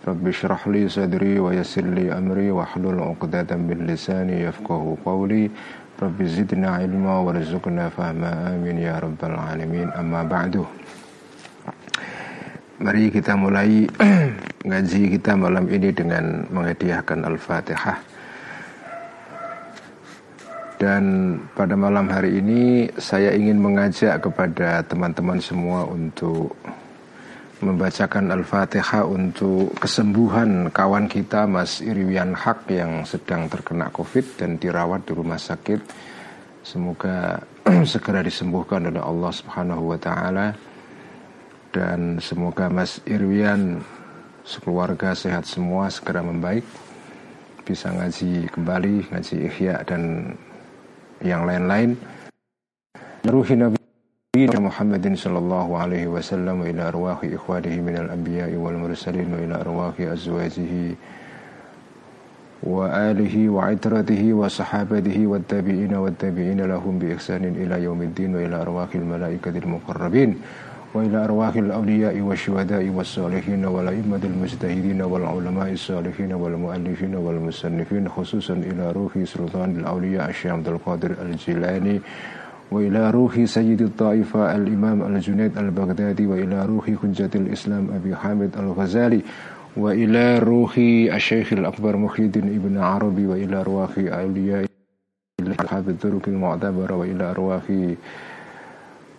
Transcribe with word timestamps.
Li 0.00 0.88
sadri 0.88 1.36
wa 1.36 1.52
yassir 1.52 1.84
li 1.84 2.08
amri 2.08 2.48
Wa 2.48 2.64
hlul 2.72 3.04
uqdatan 3.12 3.68
bil 3.68 3.84
lisani 3.84 4.48
yafqahu 4.48 4.96
qawli. 5.04 5.52
Rabbi 6.00 6.24
zidna 6.24 6.80
ilma 6.80 7.20
warzuqna 7.20 7.92
fahma. 7.92 8.56
Amin 8.56 8.80
ya 8.80 8.96
rabbal 8.96 9.36
alamin. 9.36 9.92
Amma 9.92 10.24
ba'du. 10.24 10.64
Mari 12.80 13.12
kita 13.12 13.36
mulai 13.36 13.84
ngaji 14.68 15.02
kita 15.20 15.36
malam 15.36 15.68
ini 15.68 15.92
dengan 15.92 16.48
menghadiahkan 16.48 17.28
Al-Fatihah. 17.28 18.00
Dan 20.80 21.36
pada 21.52 21.76
malam 21.76 22.08
hari 22.08 22.40
ini 22.40 22.88
saya 22.96 23.36
ingin 23.36 23.60
mengajak 23.60 24.24
kepada 24.24 24.80
teman-teman 24.88 25.36
semua 25.36 25.84
untuk 25.84 26.56
membacakan 27.60 28.32
Al-Fatihah 28.32 29.04
untuk 29.04 29.76
kesembuhan 29.76 30.72
kawan 30.72 31.06
kita 31.08 31.44
Mas 31.44 31.84
Iriwian 31.84 32.32
Hak 32.32 32.68
yang 32.72 33.04
sedang 33.04 33.48
terkena 33.52 33.92
Covid 33.92 34.40
dan 34.40 34.56
dirawat 34.56 35.04
di 35.04 35.12
rumah 35.12 35.36
sakit. 35.36 35.80
Semoga 36.64 37.40
segera 37.92 38.20
disembuhkan 38.24 38.88
oleh 38.88 39.00
Allah 39.00 39.32
Subhanahu 39.32 39.92
wa 39.92 39.98
taala 40.00 40.56
dan 41.70 42.18
semoga 42.18 42.66
Mas 42.66 42.98
Irwian 43.06 43.78
sekeluarga 44.42 45.14
sehat 45.14 45.46
semua 45.46 45.86
segera 45.92 46.20
membaik 46.20 46.66
bisa 47.62 47.92
ngaji 47.94 48.50
kembali 48.50 49.14
ngaji 49.14 49.36
ikhya 49.46 49.86
dan 49.86 50.34
yang 51.22 51.46
lain-lain 51.46 51.94
ruhi 53.22 53.54
Nabi 53.54 53.79
نبينا 54.36 54.60
محمد 54.60 55.14
صلى 55.18 55.38
الله 55.38 55.78
عليه 55.78 56.06
وسلم 56.06 56.60
وإلى 56.60 56.82
أرواح 56.88 57.18
إخوانه 57.24 57.80
من 57.82 57.96
الأنبياء 57.96 58.54
والمرسلين 58.54 59.34
وإلى 59.34 59.54
أرواح 59.60 59.94
أزواجه 60.00 60.94
وآله 62.62 63.48
وعترته 63.48 64.32
وصحابته 64.32 65.26
والتابعين 65.26 65.94
والتابعين 65.94 66.60
لهم 66.60 66.98
بإحسان 66.98 67.44
إلى 67.44 67.82
يوم 67.82 68.02
الدين 68.02 68.36
وإلى 68.36 68.56
أرواح 68.62 68.94
الملائكة 68.94 69.50
المقربين 69.58 70.36
وإلى 70.94 71.24
أرواح 71.24 71.54
الأولياء 71.56 72.20
والشهداء 72.20 72.88
والصالحين 72.88 73.64
والأئمة 73.64 74.20
المجتهدين 74.24 75.02
والعلماء 75.02 75.72
الصالحين 75.72 76.32
والمؤلفين 76.32 77.14
والمصنفين 77.14 78.08
خصوصا 78.08 78.54
إلى 78.54 78.92
روح 78.92 79.12
سلطان 79.24 79.70
الأولياء 79.76 80.30
الشيخ 80.30 80.52
عبد 80.52 80.68
القادر 80.68 81.10
الجيلاني 81.22 82.00
وإلى 82.70 83.10
روح 83.10 83.44
سيد 83.44 83.82
الطائفة 83.82 84.56
الإمام 84.56 85.02
الجنيد 85.16 85.58
البغدادي 85.58 86.26
وإلى 86.26 86.66
روح 86.66 86.90
حجة 87.02 87.30
الإسلام 87.34 87.90
أبي 87.90 88.16
حامد 88.16 88.50
الغزالي 88.58 89.20
وإلى 89.76 90.38
روح 90.38 90.74
الشيخ 91.14 91.52
الأكبر 91.52 91.96
محي 91.96 92.22
الدين 92.22 92.48
ابن 92.54 92.78
عربي 92.78 93.26
وإلى 93.26 93.60
أرواح 93.60 93.90
أولياء 93.98 94.64
أصحاب 95.60 95.88
الطرق 95.88 96.28
المعتبرة 96.28 96.94
وإلى 96.96 97.30
أرواح 97.30 97.62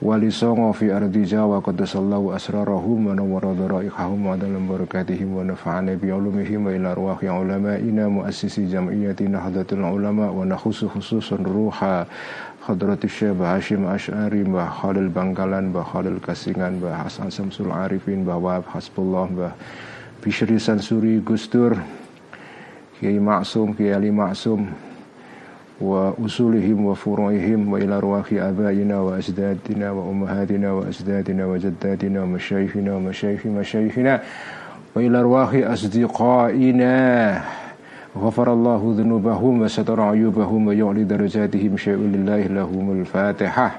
wali 0.02 0.33
songo 0.33 0.73
fi 0.73 0.89
ardi 0.89 1.29
jawa 1.29 1.62
qaddasallahu 1.62 2.34
asrarahum 2.34 3.13
wa 3.13 3.13
nawwara 3.13 3.53
dharaihahum 3.53 4.25
wa 4.25 4.34
dalam 4.34 4.66
barakatihim 4.66 5.29
wa 5.29 5.45
nafa'ana 5.45 5.94
bi 5.94 6.09
ulumihim 6.09 6.66
wa 6.66 6.73
ila 6.73 6.97
arwahi 6.97 7.29
ulama'ina 7.29 8.09
muassisi 8.09 8.66
jam'iyyati 8.66 9.29
nahdlatul 9.29 9.85
ulama 9.85 10.34
wa 10.34 10.41
nakhusu 10.41 10.90
khususan 10.90 11.45
ruha. 11.45 12.09
Hadrati 12.61 13.09
Syekh 13.09 13.41
Hashim 13.41 13.90
Ash'ari 13.90 14.45
Mbah 14.45 14.69
Khalil 14.69 15.09
Bangkalan 15.09 15.73
Mbah 15.73 15.81
Khalil 15.81 16.22
Kasingan 16.22 16.78
Mbah 16.78 17.09
Hasan 17.09 17.34
Samsul 17.34 17.73
Arifin 17.73 18.22
Mbah 18.22 18.38
Wahab 18.38 18.69
Hasbullah 18.69 19.25
Mbah 19.34 19.53
Bishri 20.22 20.61
Sansuri 20.61 21.17
Gustur 21.25 21.73
Kiai 23.01 23.17
Maksum 23.17 23.73
Kiai 23.73 23.97
Ali 23.97 24.13
Maksum 24.13 24.69
وأصولهم 25.81 26.86
وفروعهم 26.86 27.74
وإلى 27.74 27.97
أرواح 27.97 28.25
آبائنا 28.34 29.00
وأجدادنا 29.00 29.92
وأمهاتنا 29.92 30.72
وأجدادنا 30.72 31.46
وجداتنا 31.46 32.24
ومشايخنا 32.24 32.96
ومشايخ 32.96 33.46
مشايخنا 33.46 34.22
وإلى 34.96 35.20
أرواح 35.20 35.50
أصدقائنا. 35.53 36.96
غفر 38.18 38.53
الله 38.53 38.96
ذنوبهم 38.97 39.62
وستر 39.62 40.02
عيوبهم 40.02 40.68
ويعلي 40.68 41.03
درجاتهم 41.03 41.78
شيء 41.78 41.96
لله 41.96 42.41
لهم 42.47 42.91
الفاتحة. 43.00 43.72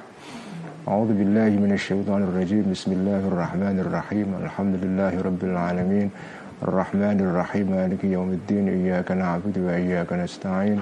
أعوذ 0.89 1.11
بالله 1.13 1.51
من 1.63 1.73
الشيطان 1.73 2.23
الرجيم. 2.23 2.65
بسم 2.71 2.93
الله 2.93 3.23
الرحمن 3.29 3.77
الرحيم. 3.79 4.29
الحمد 4.45 4.75
لله 4.83 5.13
رب 5.23 5.43
العالمين. 5.45 6.11
الرحمن 6.63 7.19
الرحيم 7.21 7.67
مالك 7.75 8.05
يوم 8.05 8.31
الدين 8.39 8.69
إياك 8.69 9.11
نعبد 9.11 9.59
وإياك 9.59 10.13
نستعين. 10.13 10.79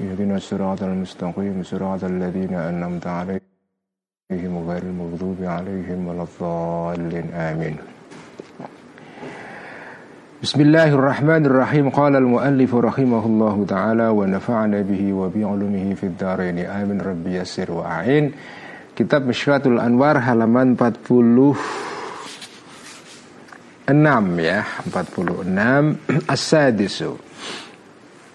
اهدنا 0.00 0.36
الصراط 0.36 0.82
المستقيم 0.82 1.62
صراط 1.64 2.04
الذين 2.04 2.54
أنعمت 2.54 3.06
عليهم 3.06 4.54
غير 4.68 4.82
المغضوب 4.82 5.40
عليهم 5.40 5.98
ولا 6.08 6.24
الضالين 6.28 7.26
آمين. 7.32 7.76
بسم 10.42 10.60
الله 10.60 10.88
الرحمن 10.92 11.42
الرحيم. 11.46 11.88
قال 11.88 12.16
المؤلف 12.16 12.74
رحمه 12.74 13.22
الله 13.26 13.56
تعالى 13.68 14.06
ونفعنا 14.08 14.80
به 14.84 15.02
وبعلمه 15.12 15.94
في 15.94 16.04
الدارين. 16.12 16.58
آمين. 16.58 17.00
ربي 17.00 17.40
يسر 17.40 17.72
وأعين. 17.72 18.32
Kitab 18.92 19.24
Mishkatul 19.24 19.80
Anwar 19.80 20.20
halaman 20.20 20.76
46 23.92 24.40
ya 24.40 24.60
46 24.88 26.24
As-Sadisu. 26.24 27.12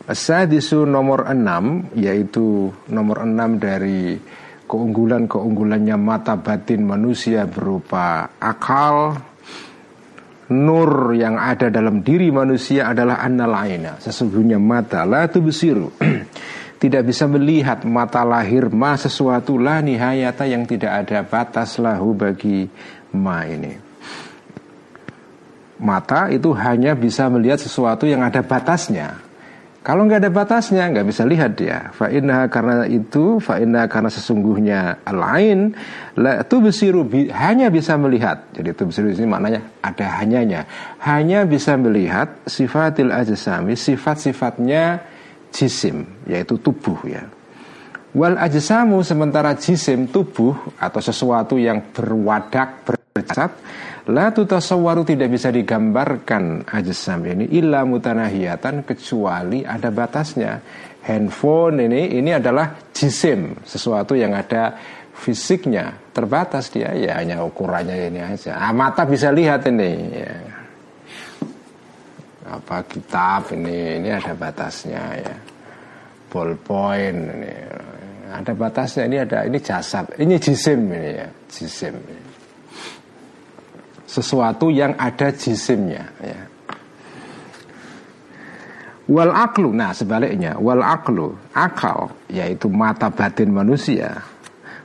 As-sadisu 0.07 0.87
nomor 0.87 1.27
enam 1.27 1.91
yaitu 1.97 2.71
nomor 2.87 3.27
enam 3.27 3.59
dari 3.59 4.15
keunggulan-keunggulannya 4.63 5.97
mata 5.99 6.39
batin 6.39 6.85
manusia 6.85 7.43
berupa 7.49 8.37
akal. 8.39 9.19
Nur 10.47 11.11
yang 11.11 11.35
ada 11.35 11.67
dalam 11.67 11.99
diri 12.07 12.31
manusia 12.31 12.87
adalah 12.87 13.19
annal 13.19 13.51
aina 13.51 13.99
sesungguhnya 13.99 14.55
mata. 14.55 15.03
La 15.03 15.27
tubsiru. 15.27 15.91
Tidak 16.81 17.03
bisa 17.03 17.27
melihat 17.27 17.83
mata 17.83 18.23
lahir 18.23 18.71
ma 18.71 18.95
sesuatu 18.95 19.57
lah 19.57 19.81
nihayata 19.81 20.45
yang 20.45 20.69
tidak 20.69 21.09
ada 21.09 21.25
batas 21.25 21.81
lahu 21.81 22.13
bagi 22.13 22.69
ma 23.17 23.49
ini 23.49 23.86
mata 25.77 26.29
itu 26.33 26.53
hanya 26.57 26.97
bisa 26.97 27.29
melihat 27.29 27.61
sesuatu 27.61 28.09
yang 28.09 28.25
ada 28.25 28.41
batasnya 28.41 29.27
kalau 29.87 30.03
nggak 30.03 30.19
ada 30.19 30.31
batasnya, 30.35 30.83
nggak 30.91 31.07
bisa 31.07 31.23
lihat 31.23 31.55
dia. 31.55 31.95
Fa'inna 31.95 32.51
karena 32.51 32.83
itu, 32.91 33.39
fa'inna 33.39 33.87
karena 33.87 34.11
sesungguhnya 34.11 34.99
lain, 35.07 35.71
la 36.19 36.43
besiru 36.43 37.07
hanya 37.31 37.71
bisa 37.71 37.95
melihat. 37.95 38.51
Jadi 38.51 38.75
itu 38.75 38.83
besiru 38.83 39.15
ini 39.15 39.23
maknanya 39.23 39.63
ada 39.79 40.19
hanyanya. 40.19 40.67
Hanya 40.99 41.47
bisa 41.47 41.79
melihat 41.79 42.35
sifatil 42.43 43.15
ajsami, 43.15 43.79
sifat-sifatnya 43.79 45.07
jisim, 45.55 46.03
yaitu 46.27 46.59
tubuh 46.59 46.99
ya. 47.07 47.23
Wal 48.11 48.35
ajsamu 48.35 48.99
sementara 49.07 49.55
jisim 49.55 50.11
tubuh 50.11 50.51
atau 50.83 50.99
sesuatu 50.99 51.55
yang 51.55 51.95
berwadak 51.95 52.83
bercat 53.15 53.55
La 54.07 54.31
tutasawwaru 54.31 55.03
tidak 55.03 55.35
bisa 55.35 55.51
digambarkan 55.51 56.63
ajsam 56.63 57.27
ini 57.27 57.51
illa 57.59 57.83
mutanahiyatan 57.83 58.87
kecuali 58.87 59.67
ada 59.67 59.91
batasnya. 59.91 60.63
Handphone 61.03 61.87
ini 61.87 62.19
ini 62.19 62.31
adalah 62.31 62.91
jisim, 62.91 63.55
sesuatu 63.67 64.15
yang 64.15 64.35
ada 64.35 64.75
fisiknya, 65.11 65.91
terbatas 66.11 66.71
dia 66.71 66.91
ya 66.95 67.19
hanya 67.19 67.43
ukurannya 67.43 68.11
ini 68.11 68.19
aja. 68.23 68.59
Ah, 68.59 68.71
mata 68.71 69.03
bisa 69.03 69.31
lihat 69.31 69.67
ini 69.67 69.91
ya. 70.11 70.33
Apa 72.47 72.83
kitab 72.87 73.51
ini 73.55 74.03
ini 74.03 74.09
ada 74.11 74.31
batasnya 74.35 75.03
ya. 75.19 75.35
Ballpoint 76.31 77.23
ini 77.39 77.51
ada 78.31 78.51
batasnya 78.55 79.03
ini 79.07 79.17
ada 79.19 79.47
ini 79.47 79.59
jasad, 79.59 80.11
ini 80.19 80.35
jisim 80.39 80.91
ini 80.91 81.11
ya, 81.23 81.27
jisim. 81.51 81.95
Ini 81.95 82.26
sesuatu 84.07 84.71
yang 84.71 84.95
ada 84.95 85.29
jisimnya 85.35 86.07
ya. 86.23 86.39
Wal 89.07 89.31
aklu, 89.31 89.71
nah 89.71 89.95
sebaliknya, 89.95 90.59
wal 90.59 90.83
aklu, 90.83 91.31
akal, 91.55 92.11
yaitu 92.27 92.67
mata 92.67 93.07
batin 93.07 93.55
manusia, 93.55 94.19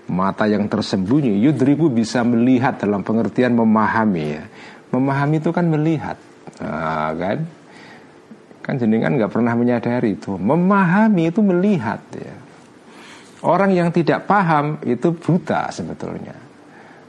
mata 0.06 0.46
yang 0.46 0.70
tersembunyi, 0.70 1.42
yudriku 1.42 1.90
bisa 1.90 2.22
melihat 2.22 2.78
dalam 2.78 3.02
pengertian 3.02 3.58
memahami 3.58 4.24
ya. 4.38 4.44
Memahami 4.94 5.42
itu 5.42 5.50
kan 5.50 5.66
melihat, 5.66 6.14
nah, 6.62 7.10
kan? 7.18 7.38
Kan 8.62 8.78
jenengan 8.78 9.18
nggak 9.18 9.32
pernah 9.34 9.58
menyadari 9.58 10.14
itu. 10.14 10.38
Memahami 10.38 11.34
itu 11.34 11.42
melihat 11.42 11.98
ya. 12.14 12.34
Orang 13.42 13.74
yang 13.74 13.90
tidak 13.90 14.30
paham 14.30 14.78
itu 14.86 15.10
buta 15.18 15.66
sebetulnya. 15.74 16.51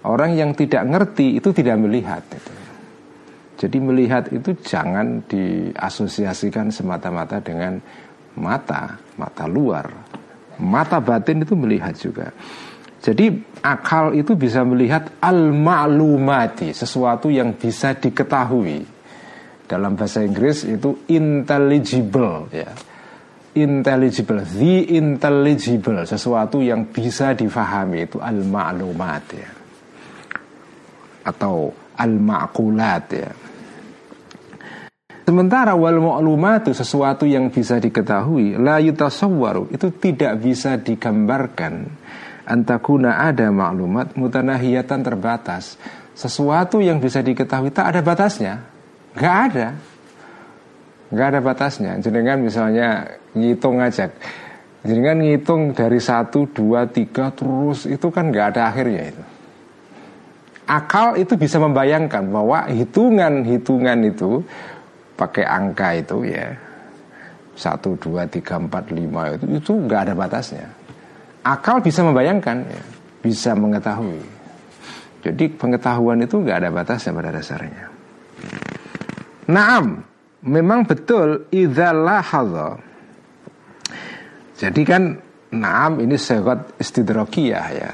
Orang 0.04 0.36
yang 0.36 0.52
tidak 0.52 0.84
ngerti 0.84 1.40
itu 1.40 1.56
tidak 1.56 1.80
melihat. 1.80 2.24
Jadi 3.56 3.78
melihat 3.80 4.28
itu 4.36 4.52
jangan 4.60 5.24
diasosiasikan 5.24 6.68
semata-mata 6.68 7.40
dengan 7.40 7.80
mata, 8.36 9.00
mata 9.16 9.48
luar. 9.48 9.88
Mata 10.60 11.00
batin 11.00 11.48
itu 11.48 11.56
melihat 11.56 11.96
juga. 11.96 12.28
Jadi 13.00 13.32
akal 13.64 14.16
itu 14.16 14.36
bisa 14.36 14.64
melihat 14.68 15.08
al-ma'lumati, 15.24 16.76
sesuatu 16.76 17.32
yang 17.32 17.56
bisa 17.56 17.96
diketahui. 17.96 18.84
Dalam 19.64 19.96
bahasa 19.96 20.20
Inggris 20.24 20.68
itu 20.68 21.08
intelligible 21.08 22.52
ya. 22.52 22.72
Intelligible, 23.54 24.44
the 24.44 24.98
intelligible, 25.00 26.04
sesuatu 26.04 26.60
yang 26.60 26.92
bisa 26.92 27.32
difahami 27.32 28.12
itu 28.12 28.20
al-ma'lumat 28.20 29.24
ya. 29.32 29.63
Atau 31.24 31.72
al-ma'kulat 31.96 33.06
ya. 33.12 33.32
Sementara 35.24 35.72
wal 35.72 36.04
mu'lumatu 36.04 36.76
sesuatu 36.76 37.24
yang 37.24 37.48
bisa 37.48 37.80
diketahui 37.80 38.60
la 38.60 38.84
yutasawwaru 38.84 39.72
itu 39.72 39.88
tidak 39.96 40.36
bisa 40.44 40.76
digambarkan 40.76 41.88
antakuna 42.44 43.24
ada 43.24 43.48
maklumat 43.50 44.20
mutanahiyatan 44.20 45.00
terbatas. 45.00 45.80
Sesuatu 46.14 46.84
yang 46.84 47.00
bisa 47.00 47.24
diketahui 47.24 47.72
tak 47.74 47.96
ada 47.96 48.02
batasnya. 48.06 48.54
Gak 49.16 49.36
ada. 49.50 49.68
Gak 51.10 51.28
ada 51.34 51.40
batasnya. 51.42 51.98
Jenengan 52.04 52.44
misalnya 52.44 53.18
ngitung 53.34 53.82
aja. 53.82 54.12
Jenengan 54.84 55.24
ngitung 55.24 55.72
dari 55.72 55.98
satu, 56.04 56.52
dua, 56.52 56.86
tiga 56.92 57.32
terus 57.32 57.88
itu 57.88 58.12
kan 58.12 58.30
gak 58.30 58.54
ada 58.54 58.70
akhirnya 58.70 59.04
itu. 59.10 59.24
Akal 60.64 61.20
itu 61.20 61.36
bisa 61.36 61.60
membayangkan 61.60 62.24
bahwa 62.32 62.72
hitungan-hitungan 62.72 64.00
itu 64.08 64.40
pakai 65.20 65.44
angka 65.44 65.88
itu 66.00 66.24
ya 66.24 66.56
satu 67.54 67.94
dua 68.00 68.26
tiga 68.26 68.58
empat 68.58 68.90
lima 68.90 69.36
itu 69.36 69.46
itu 69.60 69.72
nggak 69.76 70.10
ada 70.10 70.14
batasnya. 70.16 70.68
Akal 71.44 71.84
bisa 71.84 72.00
membayangkan 72.02 72.64
ya, 72.64 72.84
bisa 73.20 73.52
mengetahui. 73.52 74.24
Jadi 75.24 75.52
pengetahuan 75.56 76.24
itu 76.24 76.40
nggak 76.40 76.58
ada 76.64 76.70
batasnya 76.72 77.12
pada 77.12 77.30
dasarnya. 77.36 77.86
Naam 79.52 80.00
memang 80.44 80.84
betul 80.88 81.48
idzalah 81.52 82.24
jadi 84.54 84.82
kan 84.88 85.04
naam 85.52 86.00
ini 86.00 86.16
sehat 86.16 86.80
istidrokiyah 86.80 87.68
ya 87.76 87.92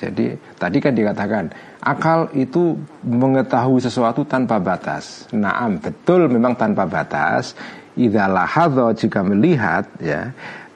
jadi 0.00 0.32
tadi 0.56 0.78
kan 0.80 0.96
dikatakan 0.96 1.44
Akal 1.80 2.28
itu 2.36 2.76
mengetahui 3.08 3.80
sesuatu 3.80 4.20
tanpa 4.28 4.60
batas. 4.60 5.24
Naam, 5.32 5.80
betul 5.80 6.28
memang 6.28 6.52
tanpa 6.52 6.84
batas. 6.84 7.56
Idalah 7.96 8.44
lahadho 8.44 8.92
jika 8.92 9.24
melihat 9.24 9.88
ya 9.96 10.28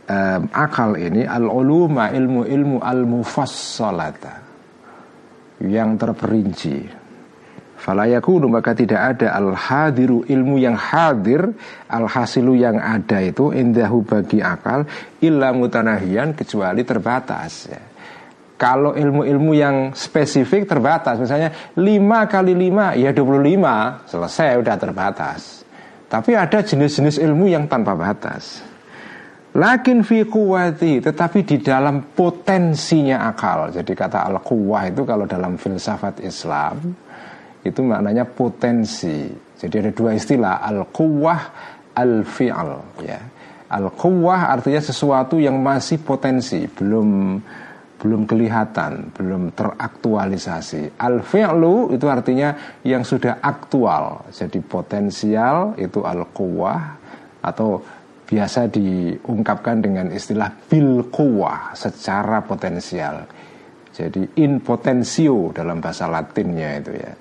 um, 0.08 0.48
akal 0.48 0.96
ini 0.96 1.28
al 1.28 1.44
uluma 1.44 2.08
ilmu 2.08 2.48
ilmu 2.48 2.76
al 2.80 3.04
mufassalata 3.04 4.34
yang 5.60 6.00
terperinci. 6.00 7.04
Falayakunu 7.84 8.48
maka 8.48 8.72
tidak 8.72 9.12
ada 9.12 9.36
al 9.36 9.52
hadiru 9.52 10.24
ilmu 10.24 10.56
yang 10.56 10.72
hadir 10.72 11.52
al 11.92 12.08
hasilu 12.08 12.56
yang 12.56 12.80
ada 12.80 13.20
itu 13.20 13.52
indahu 13.52 14.00
bagi 14.08 14.40
akal 14.40 14.88
illa 15.20 15.52
mutanahian 15.52 16.32
kecuali 16.32 16.80
terbatas 16.80 17.68
ya. 17.68 17.93
Kalau 18.64 18.96
ilmu-ilmu 18.96 19.52
yang 19.52 19.76
spesifik 19.92 20.64
terbatas. 20.64 21.20
Misalnya 21.20 21.52
5 21.76 21.84
kali 22.32 22.56
5 22.56 22.96
ya 22.96 23.12
25 23.12 24.08
Selesai 24.08 24.56
udah 24.56 24.76
terbatas. 24.80 25.68
Tapi 26.08 26.32
ada 26.32 26.64
jenis-jenis 26.64 27.20
ilmu 27.20 27.52
yang 27.52 27.68
tanpa 27.68 27.92
batas. 27.92 28.64
Lakin 29.52 30.00
fi 30.00 30.24
kuwati 30.24 31.04
Tetapi 31.04 31.44
di 31.44 31.60
dalam 31.60 32.16
potensinya 32.16 33.28
akal. 33.28 33.68
Jadi 33.68 33.92
kata 33.92 34.24
al-quwah 34.32 34.88
itu 34.88 35.04
kalau 35.04 35.28
dalam 35.28 35.60
filsafat 35.60 36.24
Islam 36.24 36.80
Itu 37.60 37.84
maknanya 37.84 38.24
potensi. 38.24 39.28
Jadi 39.60 39.76
ada 39.76 39.92
dua 39.92 40.16
istilah 40.16 40.64
Al-quwah, 40.64 41.40
al-fi'al. 42.00 42.80
Ya. 43.04 43.20
Al-quwah 43.68 44.56
artinya 44.56 44.80
sesuatu 44.80 45.36
yang 45.36 45.60
masih 45.60 46.00
potensi 46.00 46.64
Belum 46.64 47.36
belum 48.04 48.28
kelihatan, 48.28 49.16
belum 49.16 49.56
teraktualisasi. 49.56 51.00
Al-fi'lu 51.00 51.96
itu 51.96 52.04
artinya 52.04 52.52
yang 52.84 53.00
sudah 53.00 53.40
aktual. 53.40 54.28
Jadi 54.28 54.60
potensial 54.60 55.72
itu 55.80 56.04
al-quwah 56.04 57.00
atau 57.40 57.80
biasa 58.28 58.68
diungkapkan 58.68 59.80
dengan 59.80 60.12
istilah 60.12 60.52
bil 60.68 61.08
quwah 61.08 61.72
secara 61.72 62.44
potensial. 62.44 63.24
Jadi 63.88 64.36
in 64.44 64.60
potensio 64.60 65.48
dalam 65.56 65.80
bahasa 65.80 66.04
Latinnya 66.04 66.84
itu 66.84 66.92
ya. 66.92 67.12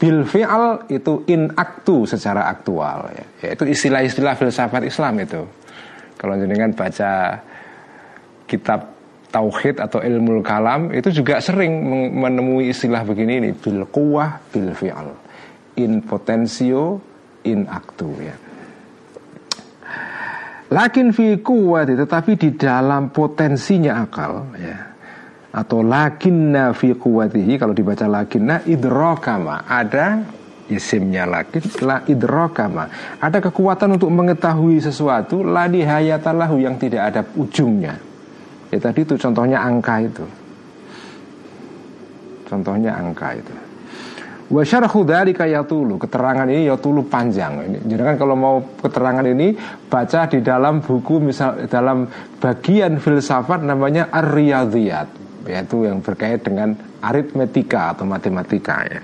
Bil 0.00 0.24
fi'al 0.24 0.88
itu 0.88 1.28
in 1.28 1.52
aktu 1.52 2.08
secara 2.08 2.48
aktual 2.48 3.12
ya. 3.12 3.24
Yaitu 3.52 3.68
istilah-istilah 3.68 4.32
filsafat 4.32 4.88
Islam 4.88 5.20
itu. 5.20 5.44
Kalau 6.16 6.40
jenengan 6.40 6.72
baca 6.72 7.36
kitab 8.48 8.95
tauhid 9.36 9.84
atau 9.84 10.00
ilmu 10.00 10.40
kalam 10.40 10.88
itu 10.96 11.12
juga 11.12 11.44
sering 11.44 11.76
menemui 12.16 12.72
istilah 12.72 13.04
begini 13.04 13.44
ini 13.44 13.50
bil 13.52 13.84
kuwah 13.84 14.40
bil 14.48 14.72
fi'al. 14.72 15.12
In 15.76 16.00
potensio 16.00 16.96
in 17.44 17.68
aktu 17.68 18.08
ya. 18.24 18.36
Lakin 20.72 21.12
fi 21.12 21.36
kuwati 21.38 21.94
tetapi 21.94 22.32
di 22.40 22.56
dalam 22.56 23.12
potensinya 23.12 24.00
akal 24.00 24.56
ya. 24.56 24.78
Atau 25.52 25.84
lakinna 25.84 26.72
fi 26.72 26.96
kuwatihi 26.96 27.60
kalau 27.60 27.76
dibaca 27.76 28.08
lakinna 28.08 28.64
idrokama 28.64 29.68
ada 29.68 30.24
isimnya 30.66 31.24
lakin 31.24 31.62
la 31.84 32.02
idrokama 32.04 32.84
ada 33.22 33.38
kekuatan 33.38 33.96
untuk 33.96 34.10
mengetahui 34.10 34.82
sesuatu 34.82 35.46
la 35.46 35.70
dihayatalahu 35.70 36.58
yang 36.58 36.74
tidak 36.76 37.02
ada 37.14 37.22
ujungnya 37.38 38.05
Ya 38.70 38.78
tadi 38.82 39.06
itu 39.06 39.14
contohnya 39.14 39.62
angka 39.62 40.02
itu. 40.02 40.24
Contohnya 42.46 42.94
angka 42.98 43.34
itu. 43.34 43.54
Wa 44.46 44.62
syarhu 44.62 45.02
dzalika 45.02 45.46
yatulu. 45.46 45.98
Keterangan 45.98 46.46
ini 46.46 46.70
yatulu 46.70 47.06
panjang. 47.10 47.66
Ini 47.66 47.78
jadi 47.86 48.02
kan 48.14 48.16
kalau 48.18 48.38
mau 48.38 48.56
keterangan 48.78 49.26
ini 49.26 49.58
baca 49.90 50.30
di 50.30 50.38
dalam 50.38 50.78
buku 50.78 51.18
misal 51.18 51.66
dalam 51.66 52.06
bagian 52.38 53.02
filsafat 53.02 53.66
namanya 53.66 54.06
Ar-Riyadhiyat, 54.14 55.08
yaitu 55.50 55.90
yang 55.90 55.98
berkait 55.98 56.46
dengan 56.46 56.78
aritmetika 57.02 57.98
atau 57.98 58.06
matematika 58.06 58.86
ya. 58.86 59.02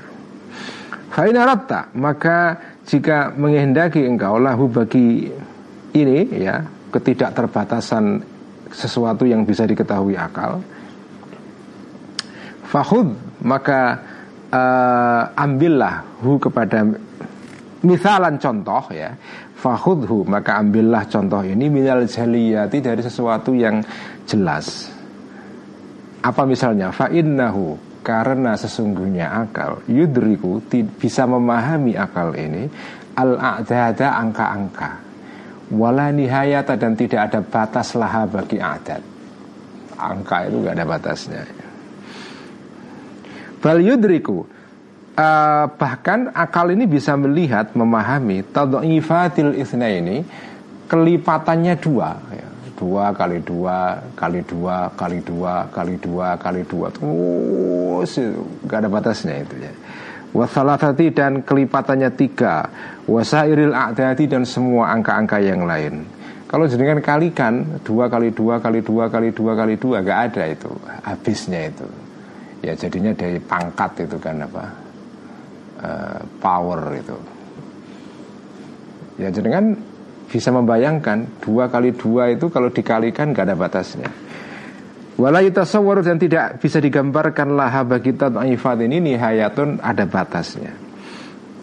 Fainaratta 1.12 1.92
maka 1.99 2.57
jika 2.87 3.35
menghendaki 3.35 4.07
engkau 4.07 4.38
lahu 4.38 4.71
bagi 4.71 5.28
ini 5.92 6.19
ya 6.40 6.64
ketidakterbatasan 6.88 8.31
sesuatu 8.72 9.28
yang 9.28 9.44
bisa 9.44 9.68
diketahui 9.68 10.16
akal. 10.16 10.64
Fahud 12.66 13.12
maka 13.44 14.00
uh, 14.48 15.22
ambillah 15.36 16.24
hu 16.24 16.40
kepada 16.40 16.88
misalan 17.84 18.40
contoh 18.40 18.88
ya. 18.90 19.12
Fahudhu 19.62 20.26
maka 20.26 20.58
ambillah 20.58 21.06
contoh 21.06 21.44
ini 21.44 21.70
minal 21.70 22.08
jaliyati 22.08 22.82
dari 22.82 23.04
sesuatu 23.04 23.54
yang 23.54 23.84
jelas. 24.26 24.90
Apa 26.22 26.42
misalnya? 26.48 26.90
Fa'innahu 26.90 27.92
karena 28.02 28.58
sesungguhnya 28.58 29.30
akal 29.46 29.86
yudriku 29.86 30.58
bisa 30.98 31.22
memahami 31.22 31.94
akal 31.94 32.34
ini 32.34 32.66
al-a'dada 33.14 34.18
angka-angka 34.18 34.90
wala 35.72 36.12
nihayata 36.12 36.76
dan 36.76 36.92
tidak 36.92 37.32
ada 37.32 37.40
batas 37.40 37.96
laha 37.96 38.28
bagi 38.28 38.60
adat. 38.60 39.00
Angka 39.96 40.50
itu 40.50 40.56
gak 40.60 40.74
ada 40.76 40.86
batasnya. 40.86 41.42
Bal 43.62 43.78
yudriku 43.80 44.42
uh, 45.16 45.66
bahkan 45.78 46.32
akal 46.34 46.72
ini 46.74 46.84
bisa 46.88 47.14
melihat 47.14 47.72
memahami 47.78 48.42
tadhifatil 48.50 49.54
isna 49.56 49.88
ini 49.88 50.26
kelipatannya 50.90 51.74
dua 51.78 52.10
ya. 52.34 52.48
dua 52.74 53.04
kali 53.14 53.38
dua 53.46 54.02
kali 54.18 54.40
dua 54.42 54.90
kali 54.98 55.18
dua 55.22 55.54
kali 55.70 55.94
dua 56.02 56.28
kali 56.34 56.62
dua 56.66 56.86
terus 56.90 58.12
nggak 58.66 58.78
ada 58.82 58.88
batasnya 58.90 59.34
itu 59.46 59.54
ya 59.62 59.72
wasalatati 60.32 61.12
dan 61.12 61.44
kelipatannya 61.44 62.10
tiga. 62.16 62.66
Wasairil 63.06 63.74
a'dadi 63.74 64.28
dan 64.30 64.48
semua 64.48 64.92
angka-angka 64.92 65.38
yang 65.42 65.64
lain. 65.68 66.06
Kalau 66.46 66.68
jenengan 66.68 67.00
kalikan 67.00 67.80
dua 67.80 68.12
kali 68.12 68.28
dua 68.28 68.60
kali 68.60 68.84
dua 68.84 69.08
kali 69.08 69.32
dua 69.32 69.52
kali 69.56 69.74
dua 69.80 70.04
nggak 70.04 70.20
ada 70.32 70.44
itu 70.52 70.70
habisnya 71.00 71.72
itu. 71.72 71.88
Ya 72.60 72.76
jadinya 72.76 73.10
dari 73.16 73.40
pangkat 73.40 74.04
itu 74.04 74.16
kan 74.20 74.44
apa? 74.44 74.64
Uh, 75.82 76.20
power 76.38 76.94
itu. 76.94 77.16
Ya 79.18 79.32
jenengan 79.32 79.74
bisa 80.32 80.48
membayangkan 80.48 81.28
dua 81.44 81.68
kali 81.68 81.92
dua 81.92 82.32
itu 82.32 82.48
kalau 82.48 82.72
dikalikan 82.72 83.36
gak 83.36 83.52
ada 83.52 83.56
batasnya. 83.58 84.08
Walai 85.21 85.52
tasawwur 85.52 86.00
dan 86.00 86.16
tidak 86.16 86.57
bisa 86.57 86.81
digambarkan 86.81 87.52
laha 87.52 87.85
bagi 87.85 88.16
ta'ifat 88.16 88.78
ini 88.88 89.12
nihayatun 89.12 89.85
ada 89.85 90.09
batasnya. 90.09 90.73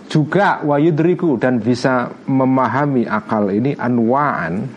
Juga 0.09 0.61
wayudriku 0.61 1.37
dan 1.37 1.61
bisa 1.61 2.13
memahami 2.29 3.09
akal 3.09 3.49
ini 3.49 3.73
anwaan 3.73 4.69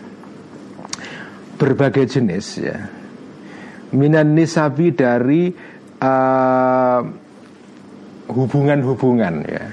berbagai 1.57 2.17
jenis 2.17 2.47
ya. 2.61 2.77
Minan 3.93 4.33
nisabi 4.33 4.89
dari 4.89 5.53
uh, 6.01 7.01
hubungan-hubungan 8.29 9.35
ya. 9.45 9.65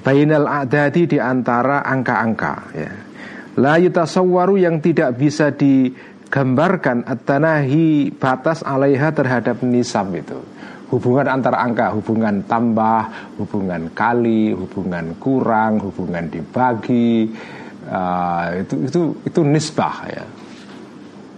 Bainal 0.00 0.46
adadi 0.46 1.04
di 1.10 1.18
antara 1.20 1.82
angka-angka 1.84 2.54
ya 2.72 3.10
La 3.58 3.76
yang 3.82 4.78
tidak 4.78 5.18
bisa 5.18 5.50
digambarkan 6.30 7.02
At-tanahi 7.10 8.14
batas 8.14 8.62
alaiha 8.62 9.10
terhadap 9.10 9.66
nisab 9.66 10.14
itu 10.14 10.38
Hubungan 10.90 11.30
antara 11.30 11.62
angka, 11.62 11.94
hubungan 11.94 12.42
tambah, 12.50 13.06
hubungan 13.38 13.94
kali, 13.94 14.50
hubungan 14.50 15.14
kurang, 15.22 15.78
hubungan 15.78 16.26
dibagi 16.26 17.30
uh, 17.86 18.58
itu 18.58 18.74
itu 18.90 19.00
itu 19.22 19.40
nisbah 19.46 19.96
ya. 20.10 20.26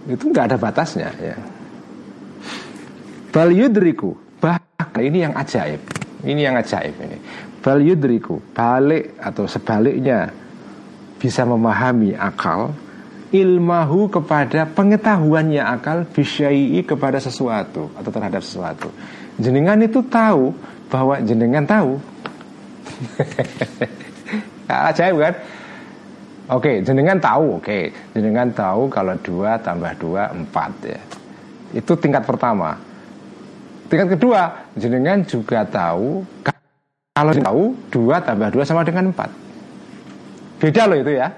Itu 0.09 0.33
nggak 0.33 0.49
ada 0.49 0.57
batasnya 0.57 1.13
ya. 1.21 1.37
Bal 3.29 3.53
yudriku 3.53 4.17
bahkan 4.41 4.97
ini 5.05 5.21
yang 5.21 5.37
ajaib. 5.37 5.85
Ini 6.25 6.41
yang 6.49 6.57
ajaib 6.57 6.97
ini. 6.97 7.17
Bal 7.61 7.77
yudriku 7.77 8.41
balik 8.57 9.21
atau 9.21 9.45
sebaliknya 9.45 10.33
bisa 11.21 11.45
memahami 11.45 12.17
akal 12.17 12.73
ilmahu 13.33 14.07
kepada 14.13 14.69
pengetahuannya 14.69 15.59
akal 15.65 16.05
bisyai'i 16.05 16.85
kepada 16.85 17.17
sesuatu 17.17 17.89
atau 17.97 18.09
terhadap 18.13 18.45
sesuatu 18.45 18.93
jenengan 19.41 19.81
itu 19.81 20.05
tahu 20.05 20.53
bahwa 20.93 21.17
jenengan 21.25 21.65
tahu 21.65 21.97
ajaib 24.93 25.17
kan 25.17 25.35
Oke, 26.51 26.83
jenengan 26.83 27.15
tahu, 27.15 27.55
oke, 27.55 27.87
jenengan 28.11 28.51
tahu 28.51 28.91
kalau 28.91 29.15
dua 29.23 29.55
tambah 29.63 29.95
dua 29.95 30.27
empat 30.27 30.71
ya. 30.83 30.99
Itu 31.71 31.95
tingkat 31.95 32.27
pertama. 32.27 32.75
Tingkat 33.87 34.19
kedua, 34.19 34.51
jenengan 34.75 35.23
juga 35.23 35.63
tahu 35.63 36.19
kalau 37.15 37.31
tahu 37.31 37.63
dua 37.87 38.19
tambah 38.19 38.51
dua 38.51 38.63
sama 38.67 38.83
dengan 38.83 39.15
empat. 39.15 39.31
Beda 40.59 40.83
loh 40.83 40.99
itu 40.99 41.15
ya 41.15 41.31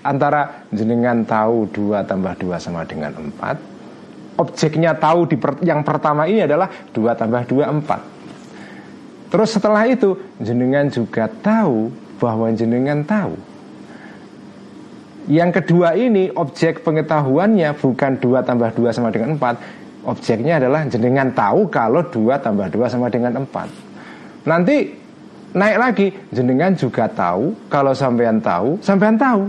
Antara 0.00 0.64
jenengan 0.72 1.20
tahu 1.28 1.68
2 1.68 2.08
tambah 2.08 2.32
2 2.40 2.56
sama 2.56 2.88
dengan 2.88 3.12
4 3.12 4.40
Objeknya 4.40 4.96
tahu 4.96 5.28
di 5.28 5.36
per, 5.36 5.60
yang 5.60 5.84
pertama 5.84 6.24
ini 6.24 6.48
adalah 6.48 6.72
2 6.96 7.04
tambah 7.12 7.44
2, 7.44 7.84
4 7.84 8.20
Terus 9.30 9.48
setelah 9.52 9.84
itu 9.86 10.16
jenengan 10.40 10.88
juga 10.90 11.30
tahu 11.30 11.92
bahwa 12.18 12.50
jenengan 12.50 13.00
tahu. 13.06 13.38
Yang 15.30 15.62
kedua 15.62 15.94
ini 15.94 16.26
objek 16.34 16.82
pengetahuannya 16.82 17.78
bukan 17.78 18.18
2 18.18 18.42
tambah 18.42 18.70
2 18.74 18.90
sama 18.90 19.14
dengan 19.14 19.38
4 19.38 20.08
Objeknya 20.10 20.58
adalah 20.58 20.88
jenengan 20.90 21.30
tahu 21.30 21.70
kalau 21.70 22.02
2 22.02 22.40
tambah 22.40 22.66
2 22.66 22.88
sama 22.90 23.06
dengan 23.12 23.38
4 23.38 24.48
Nanti 24.48 24.90
naik 25.54 25.76
lagi 25.78 26.06
jenengan 26.34 26.72
juga 26.74 27.06
tahu 27.06 27.52
kalau 27.70 27.94
sampean 27.94 28.42
tahu 28.42 28.80
sampean 28.82 29.14
tahu 29.14 29.46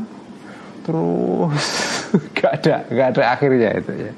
terus. 0.85 1.65
Gak 2.37 2.65
ada 2.65 2.75
gak 2.91 3.07
ada 3.15 3.23
akhirnya 3.37 3.69
itu 3.79 3.93
ya. 3.95 4.11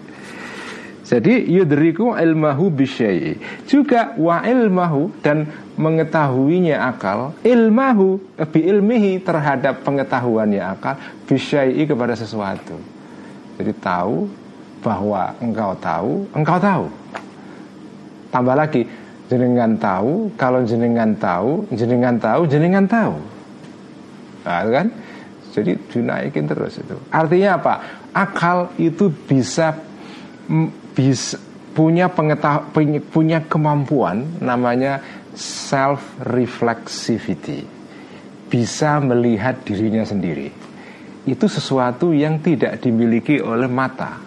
Jadi 1.03 1.46
yudriku 1.51 2.15
ilmahu 2.15 2.72
bisyai 2.74 3.38
juga 3.70 4.15
wa 4.17 4.41
ilmahu 4.41 5.12
dan 5.22 5.46
mengetahuinya 5.75 6.89
akal 6.89 7.38
ilmahu 7.43 8.17
bi 8.50 8.65
ilmihi 8.65 9.22
terhadap 9.22 9.84
pengetahuannya 9.86 10.63
akal 10.63 10.98
bisyai 11.29 11.84
kepada 11.86 12.15
sesuatu. 12.17 12.79
Jadi 13.60 13.75
tahu 13.77 14.25
bahwa 14.82 15.36
engkau 15.43 15.75
tahu 15.77 16.12
engkau 16.34 16.58
tahu. 16.58 16.86
Tambah 18.34 18.55
lagi 18.58 18.88
jenengan 19.27 19.75
tahu 19.77 20.32
kalau 20.39 20.65
jenengan 20.65 21.13
tahu 21.20 21.67
jenengan 21.75 22.15
tahu 22.17 22.41
jenengan 22.48 22.86
tahu. 22.88 23.15
Nah, 24.43 24.63
kan 24.72 24.88
jadi 25.53 25.77
dinaikin 25.77 26.50
terus 26.50 26.81
itu. 26.81 26.98
Artinya 27.13 27.62
apa? 27.62 27.74
Akal 28.10 28.74
itu 28.81 29.13
bisa 29.13 29.77
bisa 30.98 31.38
punya 31.77 32.10
pengetahuan 32.10 33.01
punya 33.13 33.39
kemampuan 33.45 34.41
namanya 34.41 35.01
self 35.33 36.01
reflexivity 36.22 37.65
bisa 38.50 39.01
melihat 39.01 39.65
dirinya 39.65 40.05
sendiri. 40.05 40.53
Itu 41.25 41.50
sesuatu 41.50 42.13
yang 42.13 42.38
tidak 42.41 42.86
dimiliki 42.86 43.41
oleh 43.41 43.65
mata. 43.65 44.22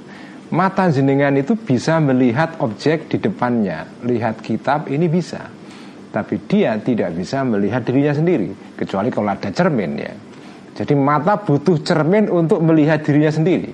Mata 0.50 0.90
jenengan 0.90 1.35
itu 1.38 1.54
bisa 1.54 2.02
melihat 2.02 2.59
objek 2.59 3.06
di 3.06 3.23
depannya. 3.23 3.87
Lihat 4.02 4.42
kitab 4.42 4.90
ini 4.90 5.06
bisa. 5.06 5.47
Tapi 6.11 6.42
dia 6.49 6.75
tidak 6.83 7.14
bisa 7.14 7.47
melihat 7.47 7.87
dirinya 7.87 8.14
sendiri. 8.14 8.50
Kecuali 8.75 9.12
kalau 9.14 9.30
ada 9.30 9.50
cermin 9.54 9.92
ya 9.95 10.14
Jadi 10.76 10.92
mata 10.92 11.40
butuh 11.40 11.80
cermin 11.80 12.28
untuk 12.28 12.61
melihat 12.61 13.00
dirinya 13.00 13.33
sendiri. 13.33 13.73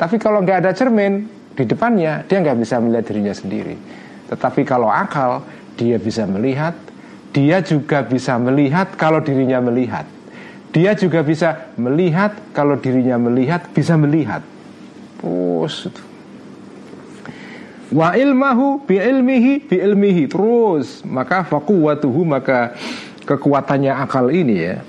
Tapi 0.00 0.16
kalau 0.16 0.40
nggak 0.40 0.64
ada 0.64 0.72
cermin 0.72 1.28
di 1.52 1.68
depannya 1.68 2.24
Dia 2.24 2.40
nggak 2.40 2.58
bisa 2.64 2.80
melihat 2.80 3.04
dirinya 3.12 3.34
sendiri. 3.36 3.76
Tetapi 4.32 4.64
kalau 4.64 4.88
akal 4.88 5.44
Dia 5.76 6.00
bisa 6.00 6.24
melihat. 6.24 6.72
Dia 7.30 7.60
juga 7.60 8.02
bisa 8.02 8.40
melihat 8.40 8.96
kalau 8.96 9.20
dirinya 9.20 9.60
melihat. 9.60 10.08
Dia 10.72 10.96
juga 10.96 11.20
bisa 11.20 11.68
melihat 11.76 12.32
kalau 12.56 12.80
dirinya 12.80 13.20
melihat 13.20 13.68
Bisa 13.76 14.00
melihat. 14.00 14.40
Terus 15.20 15.92
Wa 17.92 18.16
ilmahu 18.16 18.80
bi 18.88 18.96
ilmihi 18.96 19.68
bi 19.68 19.76
ilmihi. 19.76 20.24
Terus 20.24 21.04
Maka 21.04 21.44
fakuwatuhu 21.44 22.24
Maka 22.24 22.72
kekuatannya 23.28 23.92
akal 23.92 24.32
ini 24.32 24.56
ya 24.56 24.80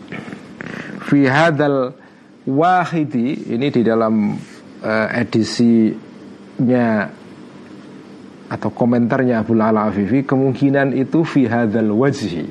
Fi 1.01 1.25
hadal 1.25 1.97
wahidi 2.45 3.53
Ini 3.53 3.67
di 3.69 3.81
dalam 3.81 4.37
uh, 4.81 5.07
edisinya 5.13 6.87
atau 8.51 8.67
komentarnya 8.67 9.47
Abu 9.47 9.55
Lala 9.55 9.87
Afifi 9.87 10.27
kemungkinan 10.27 10.91
itu 10.91 11.23
fi 11.23 11.47
hadal 11.47 11.95
wajhi. 11.95 12.43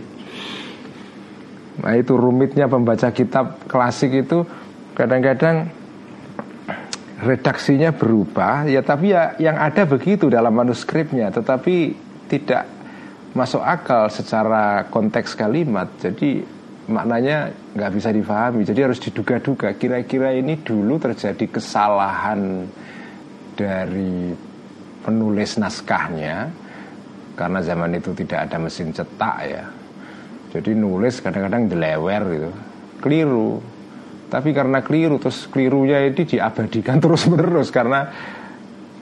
Nah 1.84 1.92
itu 1.92 2.16
rumitnya 2.16 2.72
pembaca 2.72 3.12
kitab 3.12 3.68
klasik 3.68 4.24
itu 4.24 4.48
kadang-kadang 4.96 5.68
redaksinya 7.20 7.92
berubah 7.92 8.64
ya 8.64 8.80
tapi 8.80 9.12
ya 9.12 9.36
yang 9.36 9.60
ada 9.60 9.84
begitu 9.84 10.32
dalam 10.32 10.56
manuskripnya 10.56 11.28
tetapi 11.28 11.92
tidak 12.32 12.64
masuk 13.36 13.60
akal 13.60 14.08
secara 14.08 14.88
konteks 14.88 15.36
kalimat. 15.36 15.92
Jadi 16.00 16.40
maknanya 16.88 17.52
nggak 17.76 17.92
bisa 17.92 18.08
difahami. 18.14 18.64
Jadi 18.64 18.80
harus 18.80 18.98
diduga-duga. 19.02 19.74
Kira-kira 19.76 20.32
ini 20.32 20.62
dulu 20.62 20.96
terjadi 20.96 21.44
kesalahan 21.50 22.64
dari 23.58 24.32
penulis 25.04 25.60
naskahnya 25.60 26.48
karena 27.36 27.60
zaman 27.60 27.96
itu 27.96 28.12
tidak 28.16 28.48
ada 28.48 28.56
mesin 28.56 28.92
cetak 28.92 29.36
ya. 29.44 29.64
Jadi 30.50 30.70
nulis 30.74 31.20
kadang-kadang 31.20 31.68
delewer 31.68 32.22
gitu. 32.32 32.50
Keliru. 33.00 33.60
Tapi 34.30 34.54
karena 34.54 34.78
keliru 34.78 35.18
terus 35.18 35.50
kelirunya 35.50 36.06
ini 36.06 36.22
diabadikan 36.22 37.00
terus 37.02 37.26
menerus 37.26 37.68
karena 37.74 38.06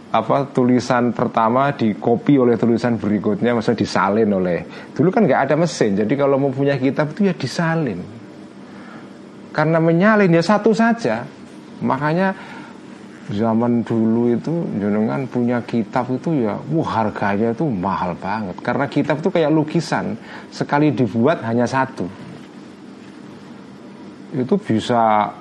apa 0.09 0.49
tulisan 0.57 1.13
pertama 1.13 1.69
dikopi 1.77 2.41
oleh 2.41 2.57
tulisan 2.57 2.97
berikutnya 2.97 3.53
maksudnya 3.53 3.85
disalin 3.85 4.31
oleh. 4.33 4.65
Dulu 4.97 5.09
kan 5.13 5.29
nggak 5.29 5.43
ada 5.49 5.55
mesin 5.61 6.01
jadi 6.01 6.13
kalau 6.17 6.41
mau 6.41 6.49
punya 6.49 6.81
kitab 6.81 7.13
itu 7.13 7.29
ya 7.29 7.35
disalin. 7.37 8.01
Karena 9.53 9.77
menyalin 9.77 10.33
ya 10.33 10.41
satu 10.41 10.73
saja. 10.73 11.29
Makanya 11.85 12.33
zaman 13.29 13.85
dulu 13.85 14.33
itu 14.33 14.65
jenengan 14.81 15.29
punya 15.29 15.61
kitab 15.69 16.09
itu 16.09 16.41
ya 16.41 16.57
wah 16.73 16.89
harganya 16.89 17.53
itu 17.53 17.69
mahal 17.69 18.17
banget. 18.17 18.57
Karena 18.65 18.89
kitab 18.89 19.21
itu 19.21 19.29
kayak 19.29 19.53
lukisan 19.53 20.17
sekali 20.49 20.89
dibuat 20.89 21.45
hanya 21.45 21.69
satu. 21.69 22.09
Itu 24.33 24.57
bisa 24.57 25.37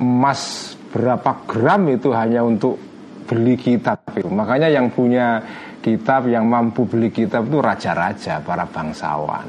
emas 0.00 0.72
berapa 0.96 1.44
gram 1.44 1.92
itu 1.92 2.08
hanya 2.16 2.40
untuk 2.40 2.85
beli 3.26 3.58
kitab 3.58 4.00
itu. 4.14 4.30
Makanya 4.30 4.70
yang 4.70 4.88
punya 4.88 5.42
kitab 5.82 6.30
yang 6.30 6.46
mampu 6.46 6.86
beli 6.86 7.10
kitab 7.10 7.50
itu 7.50 7.58
raja-raja 7.58 8.40
para 8.40 8.64
bangsawan. 8.64 9.46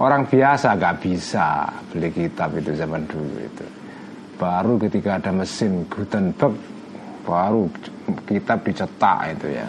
Orang 0.00 0.24
biasa 0.26 0.74
gak 0.80 1.04
bisa 1.04 1.68
beli 1.92 2.08
kitab 2.10 2.56
itu 2.56 2.72
zaman 2.72 3.04
dulu 3.04 3.36
itu. 3.38 3.66
Baru 4.40 4.80
ketika 4.80 5.20
ada 5.20 5.30
mesin 5.30 5.86
Gutenberg 5.86 6.56
baru 7.22 7.70
kitab 8.26 8.66
dicetak 8.66 9.38
itu 9.38 9.54
ya. 9.54 9.68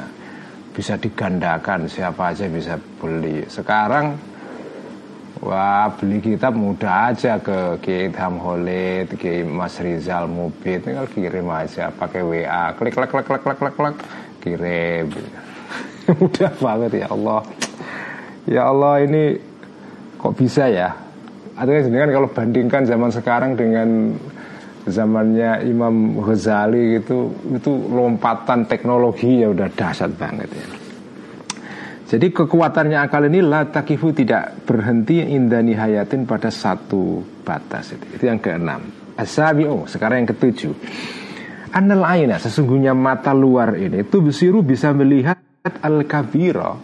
Bisa 0.73 0.97
digandakan 0.97 1.85
siapa 1.85 2.33
aja 2.33 2.49
bisa 2.49 2.79
beli. 2.97 3.45
Sekarang 3.45 4.32
wah 5.43 5.91
beli 5.99 6.23
kitab 6.23 6.55
mudah 6.55 7.11
aja 7.11 7.35
ke 7.43 7.77
Ilham 8.07 8.39
Holid 8.39 9.11
ke 9.19 9.43
Mas 9.43 9.75
Rizal 9.83 10.31
Mubid 10.31 10.87
tinggal 10.87 11.11
kirim 11.11 11.51
aja 11.51 11.91
pakai 11.91 12.23
WA 12.23 12.71
klik 12.79 12.95
klik 12.95 13.11
klik 13.11 13.27
klik 13.27 13.43
klik 13.43 13.57
klik, 13.59 13.75
klik. 13.75 13.97
Kirim. 14.43 15.07
Mudah 16.19 16.51
banget 16.59 16.91
ya 16.99 17.07
Allah. 17.07 17.41
Ya 18.43 18.61
Allah 18.67 19.07
ini 19.07 19.39
kok 20.19 20.35
bisa 20.35 20.67
ya? 20.67 20.91
Artinya 21.55 22.03
kan 22.03 22.11
kalau 22.11 22.27
bandingkan 22.27 22.83
zaman 22.83 23.11
sekarang 23.13 23.51
dengan 23.55 24.11
zamannya 24.83 25.63
Imam 25.63 26.19
Ghazali 26.19 26.99
gitu 26.99 27.31
itu 27.55 27.71
lompatan 27.87 28.67
teknologi 28.67 29.39
ya 29.39 29.55
udah 29.55 29.71
dahsyat 29.71 30.11
banget 30.19 30.51
ya. 30.51 30.82
Jadi 32.13 32.29
kekuatannya 32.29 33.09
akal 33.09 33.25
ini 33.25 33.41
la 33.41 33.65
takifu 33.65 34.13
tidak 34.13 34.69
berhenti 34.69 35.17
indah 35.25 35.65
nihayatin 35.65 36.29
pada 36.29 36.53
satu 36.53 37.25
batas 37.41 37.97
itu. 37.97 38.05
Itu 38.13 38.29
yang 38.29 38.37
keenam. 38.37 38.85
Asabi'u, 39.17 39.89
sekarang 39.89 40.21
yang 40.21 40.29
ketujuh. 40.29 40.77
Anal 41.73 42.05
aina, 42.05 42.37
sesungguhnya 42.37 42.93
mata 42.93 43.33
luar 43.33 43.73
ini 43.81 44.05
itu 44.05 44.21
besiru 44.21 44.61
bisa 44.61 44.93
melihat 44.93 45.41
al-kabiro 45.81 46.77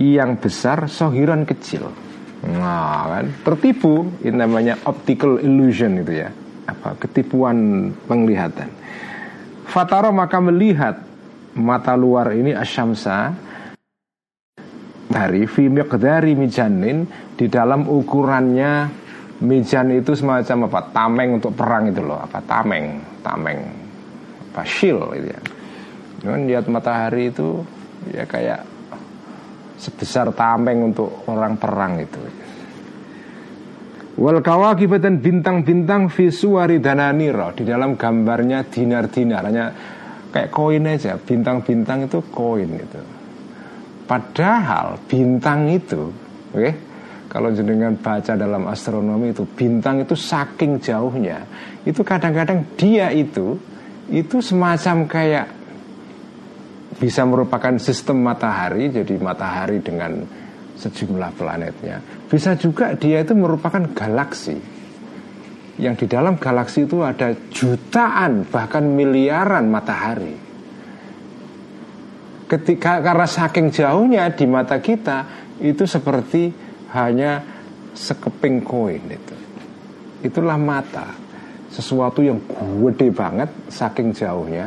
yang 0.00 0.40
besar 0.40 0.88
sohiran 0.88 1.44
kecil. 1.44 1.92
Nah 2.40 3.12
kan 3.12 3.26
tertipu 3.44 4.08
ini 4.24 4.40
namanya 4.40 4.80
optical 4.88 5.36
illusion 5.36 6.00
itu 6.00 6.24
ya 6.24 6.32
apa 6.64 6.96
ketipuan 6.96 7.92
penglihatan. 8.08 8.72
Fataro 9.68 10.08
maka 10.16 10.40
melihat 10.40 10.96
mata 11.52 11.92
luar 11.92 12.32
ini 12.32 12.56
asyamsa 12.56 13.49
dari 15.10 15.42
fi 15.50 15.66
miqdari 15.66 16.38
mijanin 16.38 17.02
di 17.34 17.50
dalam 17.50 17.90
ukurannya 17.90 18.86
mijan 19.42 19.90
itu 19.90 20.14
semacam 20.14 20.70
apa? 20.70 20.80
Tameng 20.94 21.28
untuk 21.42 21.52
perang 21.58 21.90
itu 21.90 21.98
loh. 21.98 22.22
Apa? 22.22 22.38
Tameng 22.46 23.02
tameng. 23.26 23.58
Apa? 24.54 24.62
Shield 24.62 25.10
itu 25.18 25.28
ya. 25.34 25.40
Cuman 26.22 26.46
lihat 26.46 26.70
matahari 26.70 27.34
itu 27.34 27.66
ya 28.14 28.22
kayak 28.22 28.62
sebesar 29.82 30.30
tameng 30.30 30.94
untuk 30.94 31.26
orang 31.26 31.58
perang 31.58 31.98
itu. 31.98 32.20
Wal 34.20 34.44
kawakib 34.44 35.00
dan 35.00 35.18
bintang-bintang 35.18 36.12
visuari 36.12 36.78
dananiro 36.78 37.50
di 37.56 37.66
dalam 37.66 37.98
gambarnya 37.98 38.68
dinar-dinar. 38.68 39.42
Hanya 39.42 39.66
kayak 40.30 40.52
koin 40.54 40.86
aja. 40.86 41.18
Bintang-bintang 41.18 42.06
itu 42.06 42.20
koin 42.30 42.68
itu. 42.78 43.19
Padahal 44.10 44.98
bintang 45.06 45.70
itu, 45.70 46.10
oke, 46.50 46.58
okay, 46.58 46.74
kalau 47.30 47.54
jenengan 47.54 47.94
baca 47.94 48.34
dalam 48.34 48.66
astronomi 48.66 49.30
itu 49.30 49.46
bintang 49.46 50.02
itu 50.02 50.18
saking 50.18 50.82
jauhnya, 50.82 51.46
itu 51.86 52.02
kadang-kadang 52.02 52.66
dia 52.74 53.14
itu 53.14 53.54
itu 54.10 54.42
semacam 54.42 55.06
kayak 55.06 55.46
bisa 56.98 57.22
merupakan 57.22 57.78
sistem 57.78 58.26
matahari, 58.26 58.90
jadi 58.90 59.14
matahari 59.22 59.78
dengan 59.78 60.26
sejumlah 60.74 61.30
planetnya. 61.38 62.02
Bisa 62.26 62.58
juga 62.58 62.98
dia 62.98 63.22
itu 63.22 63.38
merupakan 63.38 63.86
galaksi. 63.94 64.58
Yang 65.78 65.94
di 66.04 66.06
dalam 66.10 66.34
galaksi 66.36 66.82
itu 66.82 67.06
ada 67.06 67.30
jutaan 67.54 68.42
bahkan 68.50 68.84
miliaran 68.84 69.70
matahari. 69.70 70.49
Ketika 72.50 72.98
karena 72.98 73.30
saking 73.30 73.70
jauhnya 73.70 74.26
di 74.34 74.42
mata 74.50 74.82
kita 74.82 75.22
itu 75.62 75.86
seperti 75.86 76.50
hanya 76.90 77.38
sekeping 77.94 78.66
koin 78.66 79.06
itu. 79.06 79.36
Itulah 80.26 80.58
mata. 80.58 81.14
Sesuatu 81.70 82.18
yang 82.18 82.42
gede 82.82 83.14
banget 83.14 83.70
saking 83.70 84.10
jauhnya 84.10 84.66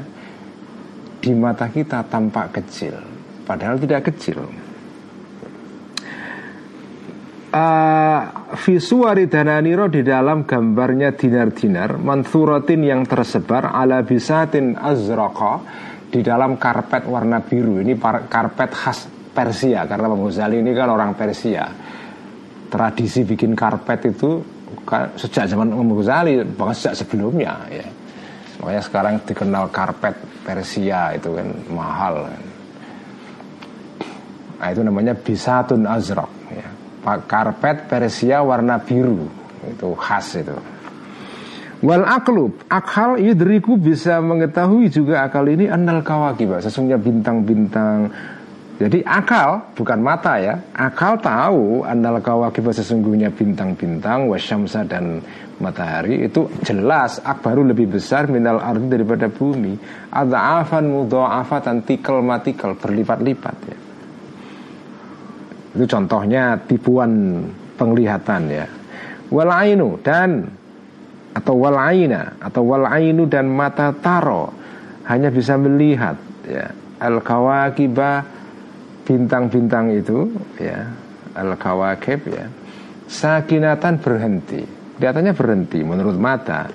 di 1.19 1.36
mata 1.36 1.67
kita 1.67 2.08
tampak 2.08 2.56
kecil, 2.63 2.96
padahal 3.43 3.76
tidak 3.76 4.08
kecil 4.08 4.48
uh, 7.54 8.22
visuari 8.58 9.30
dananiro 9.30 9.88
di 9.88 10.02
dalam 10.02 10.43
gambarnya 10.43 11.13
dinar-dinar 11.13 12.02
manthuratin 12.02 12.82
yang 12.82 13.02
tersebar 13.06 13.72
ala 13.72 14.02
bisatin 14.02 14.76
azraqa 14.76 15.54
di 16.13 16.21
dalam 16.21 16.62
karpet 16.62 17.10
warna 17.10 17.41
biru. 17.41 17.82
Ini 17.82 17.97
karpet 18.30 18.69
khas 18.69 19.10
Persia 19.34 19.89
karena 19.89 20.06
Imam 20.13 20.30
Ghazali 20.30 20.62
ini 20.62 20.78
kan 20.78 20.93
orang 20.93 21.17
Persia. 21.17 21.65
Tradisi 22.69 23.26
bikin 23.26 23.58
karpet 23.58 24.13
itu 24.13 24.38
sejak 25.17 25.49
zaman 25.49 25.73
Imam 25.73 25.97
Ghazali 25.97 26.45
bahkan 26.45 26.78
sejak 26.78 27.02
sebelumnya 27.02 27.58
ya. 27.73 27.88
Makanya 28.62 28.82
sekarang 28.86 29.13
dikenal 29.26 29.73
karpet 29.73 30.13
Persia 30.45 31.17
itu 31.17 31.34
kan 31.34 31.47
mahal 31.73 32.30
kan. 32.30 32.43
nah 34.63 34.71
itu 34.71 34.80
namanya 34.80 35.12
bisatun 35.17 35.84
azraq 35.89 36.30
ya. 36.54 36.69
Karpet 37.26 37.89
Persia 37.89 38.45
warna 38.45 38.78
biru. 38.78 39.26
Itu 39.65 39.97
khas 39.97 40.38
itu 40.38 40.54
wal 41.84 42.08
aklub 42.08 42.63
akal 42.72 43.19
yudriku 43.19 43.76
bisa 43.76 44.24
mengetahui 44.24 44.88
juga 44.88 45.28
akal 45.28 45.43
ini 45.52 45.67
anal 45.67 46.00
kawakib 46.00 46.56
sesungguhnya 46.63 46.98
bintang-bintang. 46.98 48.08
Jadi 48.74 49.06
akal 49.06 49.69
bukan 49.78 50.00
mata 50.02 50.39
ya 50.41 50.58
akal 50.74 51.19
tahu 51.22 51.86
anal 51.86 52.24
kawakib 52.24 52.72
sesungguhnya 52.72 53.30
bintang-bintang 53.30 54.32
wasyamsa 54.32 54.88
dan 54.88 55.22
matahari 55.62 56.26
itu 56.26 56.50
jelas 56.65 57.22
akbaru 57.22 57.67
lebih 57.69 58.00
besar 58.00 58.32
minal 58.32 58.58
ardi 58.63 58.88
daripada 58.89 59.30
bumi. 59.30 59.78
Ada 60.10 60.63
afan 60.63 60.89
mudha'afatan 60.89 61.86
tikal 61.86 62.24
matikal 62.24 62.74
berlipat-lipat 62.80 63.58
ya. 63.69 63.78
Itu 65.74 65.86
contohnya 65.86 66.58
tipuan 66.63 67.43
penglihatan 67.78 68.41
ya. 68.50 68.65
Walainu 69.34 69.98
dan 70.06 70.46
atau 71.34 71.58
walaina 71.58 72.38
atau 72.38 72.62
walainu 72.63 73.26
dan 73.26 73.50
mata 73.50 73.91
taro. 73.93 74.54
Hanya 75.04 75.34
bisa 75.34 75.60
melihat 75.60 76.15
ya. 76.48 76.72
Al 77.04 77.19
kawakiba 77.19 78.24
bintang-bintang 79.04 79.91
itu 79.91 80.32
ya. 80.62 80.88
Al 81.36 81.58
kawakib 81.60 82.30
ya. 82.32 82.46
Sakinatan 83.10 84.00
berhenti. 84.00 84.63
Kelihatannya 84.96 85.34
berhenti 85.36 85.80
menurut 85.84 86.15
mata. 86.15 86.69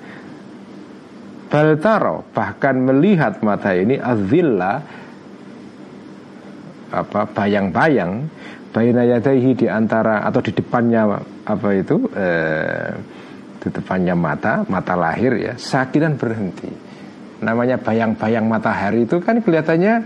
Baltaro 1.49 2.29
bahkan 2.29 2.77
melihat 2.77 3.41
mata 3.41 3.73
ini 3.73 3.97
azilla 3.97 4.85
apa 6.93 7.25
bayang-bayang 7.33 8.29
baina 8.69 9.01
yadaihi 9.01 9.57
di 9.57 9.65
antara 9.65 10.21
atau 10.29 10.45
di 10.45 10.53
depannya 10.53 11.17
apa 11.49 11.69
itu 11.73 12.05
eh, 12.13 12.93
depannya 13.67 14.15
mata 14.15 14.63
mata 14.71 14.95
lahir 14.95 15.35
ya 15.35 15.53
sakinan 15.59 16.15
berhenti. 16.15 16.71
Namanya 17.43 17.79
bayang-bayang 17.79 18.47
matahari 18.47 19.03
itu 19.03 19.19
kan 19.19 19.43
kelihatannya 19.43 20.03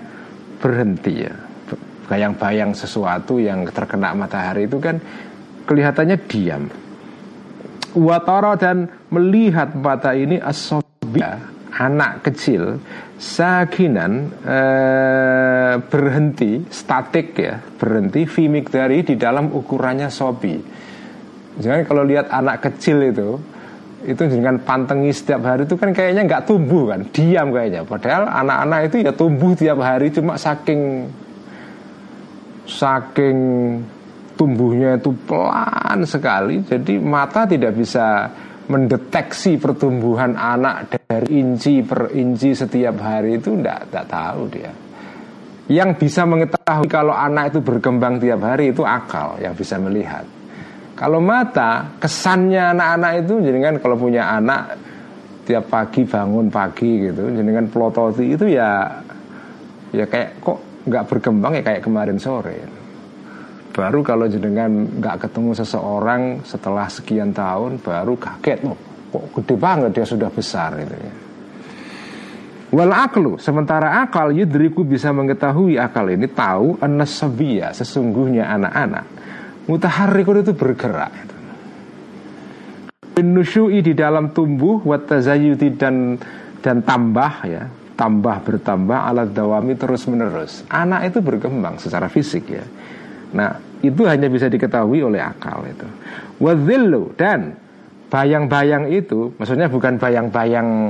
berhenti 0.58 1.13
ya. 1.30 1.34
Bayang-bayang 2.10 2.74
sesuatu 2.74 3.38
yang 3.38 3.70
terkena 3.70 4.13
matahari 4.18 4.66
itu 4.66 4.78
kan 4.82 4.98
kelihatannya 5.70 6.18
diam. 6.26 6.63
Watara 7.94 8.58
dan 8.58 8.89
melihat 9.13 9.78
mata 9.78 10.18
ini 10.18 10.42
asobia 10.42 11.54
anak 11.74 12.26
kecil 12.26 12.78
sakinan 13.18 14.30
eh, 14.46 15.74
berhenti 15.82 16.62
statik 16.70 17.34
ya 17.34 17.58
berhenti 17.58 18.30
fimik 18.30 18.70
dari 18.70 19.02
di 19.02 19.18
dalam 19.18 19.50
ukurannya 19.50 20.10
sobi 20.13 20.83
jangan 21.62 21.82
kalau 21.86 22.04
lihat 22.06 22.30
anak 22.32 22.66
kecil 22.66 23.04
itu 23.04 23.38
itu 24.04 24.24
dengan 24.28 24.60
pantengi 24.60 25.16
setiap 25.16 25.48
hari 25.48 25.63
itu 25.63 25.80
kan 25.80 25.96
kayaknya 25.96 26.28
nggak 26.28 26.44
tumbuh 26.44 26.92
kan 26.92 27.08
diam 27.16 27.56
kayaknya. 27.56 27.88
Padahal 27.88 28.28
anak-anak 28.28 28.80
itu 28.92 28.96
ya 29.08 29.12
tumbuh 29.16 29.52
tiap 29.56 29.80
hari 29.80 30.12
cuma 30.12 30.36
saking 30.36 31.08
saking 32.68 33.38
tumbuhnya 34.36 35.00
itu 35.00 35.16
pelan 35.24 36.04
sekali. 36.04 36.60
Jadi 36.68 37.00
mata 37.00 37.48
tidak 37.48 37.80
bisa 37.80 38.28
mendeteksi 38.68 39.60
pertumbuhan 39.60 40.36
anak 40.36 41.00
dari 41.08 41.39
inci 41.44 41.84
per 41.84 42.12
inci 42.16 42.56
setiap 42.56 42.96
hari 43.00 43.39
itu 43.39 43.56
tidak 43.56 43.88
tidak 43.88 44.06
tahu 44.12 44.42
dia. 44.52 44.72
Yang 45.72 45.89
bisa 45.96 46.28
mengetahui 46.28 46.92
kalau 46.92 47.16
anak 47.16 47.56
itu 47.56 47.60
berkembang 47.63 48.20
tiap 48.20 48.44
hari 48.44 48.76
itu 48.76 48.84
akal 48.84 49.39
yang 49.39 49.56
bisa 49.56 49.80
melihat 49.80 50.28
kalau 51.04 51.20
mata, 51.20 52.00
kesannya 52.00 52.72
anak-anak 52.72 53.28
itu 53.28 53.44
kan 53.60 53.76
kalau 53.84 54.00
punya 54.00 54.39
anak 54.39 54.80
tiap 55.44 55.68
pagi 55.68 56.08
bangun 56.08 56.48
pagi 56.48 57.12
gitu, 57.12 57.28
jenengan 57.28 57.68
pelototi 57.68 58.32
itu 58.32 58.48
ya 58.48 58.88
ya 59.92 60.08
kayak 60.08 60.39
kok 60.39 60.88
nggak 60.88 61.04
berkembang 61.12 61.60
ya 61.60 61.63
kayak 61.68 61.84
kemarin 61.84 62.16
sore. 62.16 62.56
Baru 63.76 64.00
kalau 64.00 64.32
jenengan 64.32 64.72
nggak 65.04 65.28
ketemu 65.28 65.52
seseorang 65.52 66.22
setelah 66.48 66.88
sekian 66.88 67.36
tahun 67.36 67.84
baru 67.84 68.16
kaget 68.16 68.63
loh, 68.63 68.80
kok 69.12 69.28
gede 69.36 69.56
banget 69.60 69.92
dia 69.92 70.08
sudah 70.08 70.32
besar 70.32 70.72
itu 70.80 70.96
ya. 70.96 71.13
Wal 72.80 72.96
aklu, 72.96 73.36
sementara 73.44 74.08
akal 74.08 74.32
yudriku 74.32 74.88
bisa 74.88 75.12
mengetahui 75.12 75.76
akal 75.76 76.08
ini 76.08 76.32
tahu 76.32 76.80
anasabiyah 76.80 77.76
sesungguhnya 77.76 78.48
anak-anak 78.48 79.23
Mutaharrikun 79.67 80.43
itu 80.43 80.52
bergerak. 80.52 81.12
Nusyui 83.23 83.80
di 83.86 83.93
dalam 83.95 84.34
tumbuh 84.36 84.84
Wattazayuti 84.84 85.80
dan 85.80 86.19
dan 86.60 86.84
tambah 86.84 87.34
ya. 87.47 87.63
Tambah 87.93 88.41
bertambah 88.41 88.99
alat 89.06 89.38
dawami 89.38 89.78
terus 89.78 90.10
menerus 90.10 90.65
anak 90.65 91.13
itu 91.13 91.21
berkembang 91.21 91.78
secara 91.78 92.10
fisik 92.10 92.49
ya. 92.49 92.65
Nah 93.38 93.54
itu 93.86 94.02
hanya 94.10 94.28
bisa 94.34 94.49
diketahui 94.49 95.06
oleh 95.06 95.21
akal 95.21 95.62
itu. 95.69 95.86
Wadhillu 96.41 97.13
dan 97.13 97.54
bayang-bayang 98.10 98.89
itu 98.89 99.38
maksudnya 99.38 99.69
bukan 99.69 100.02
bayang-bayang 100.02 100.89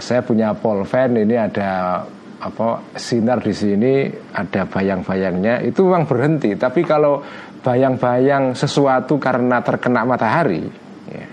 saya 0.00 0.24
punya 0.24 0.56
polven 0.56 1.20
ini 1.20 1.36
ada 1.36 2.00
apa 2.40 2.80
sinar 2.96 3.40
di 3.40 3.52
sini 3.56 4.08
ada 4.32 4.64
bayang-bayangnya 4.68 5.60
itu 5.64 5.84
memang 5.84 6.08
berhenti. 6.08 6.56
Tapi 6.56 6.84
kalau 6.84 7.20
bayang-bayang 7.64 8.52
sesuatu 8.52 9.16
karena 9.16 9.64
terkena 9.64 10.04
matahari. 10.04 10.68
Ya, 11.08 11.26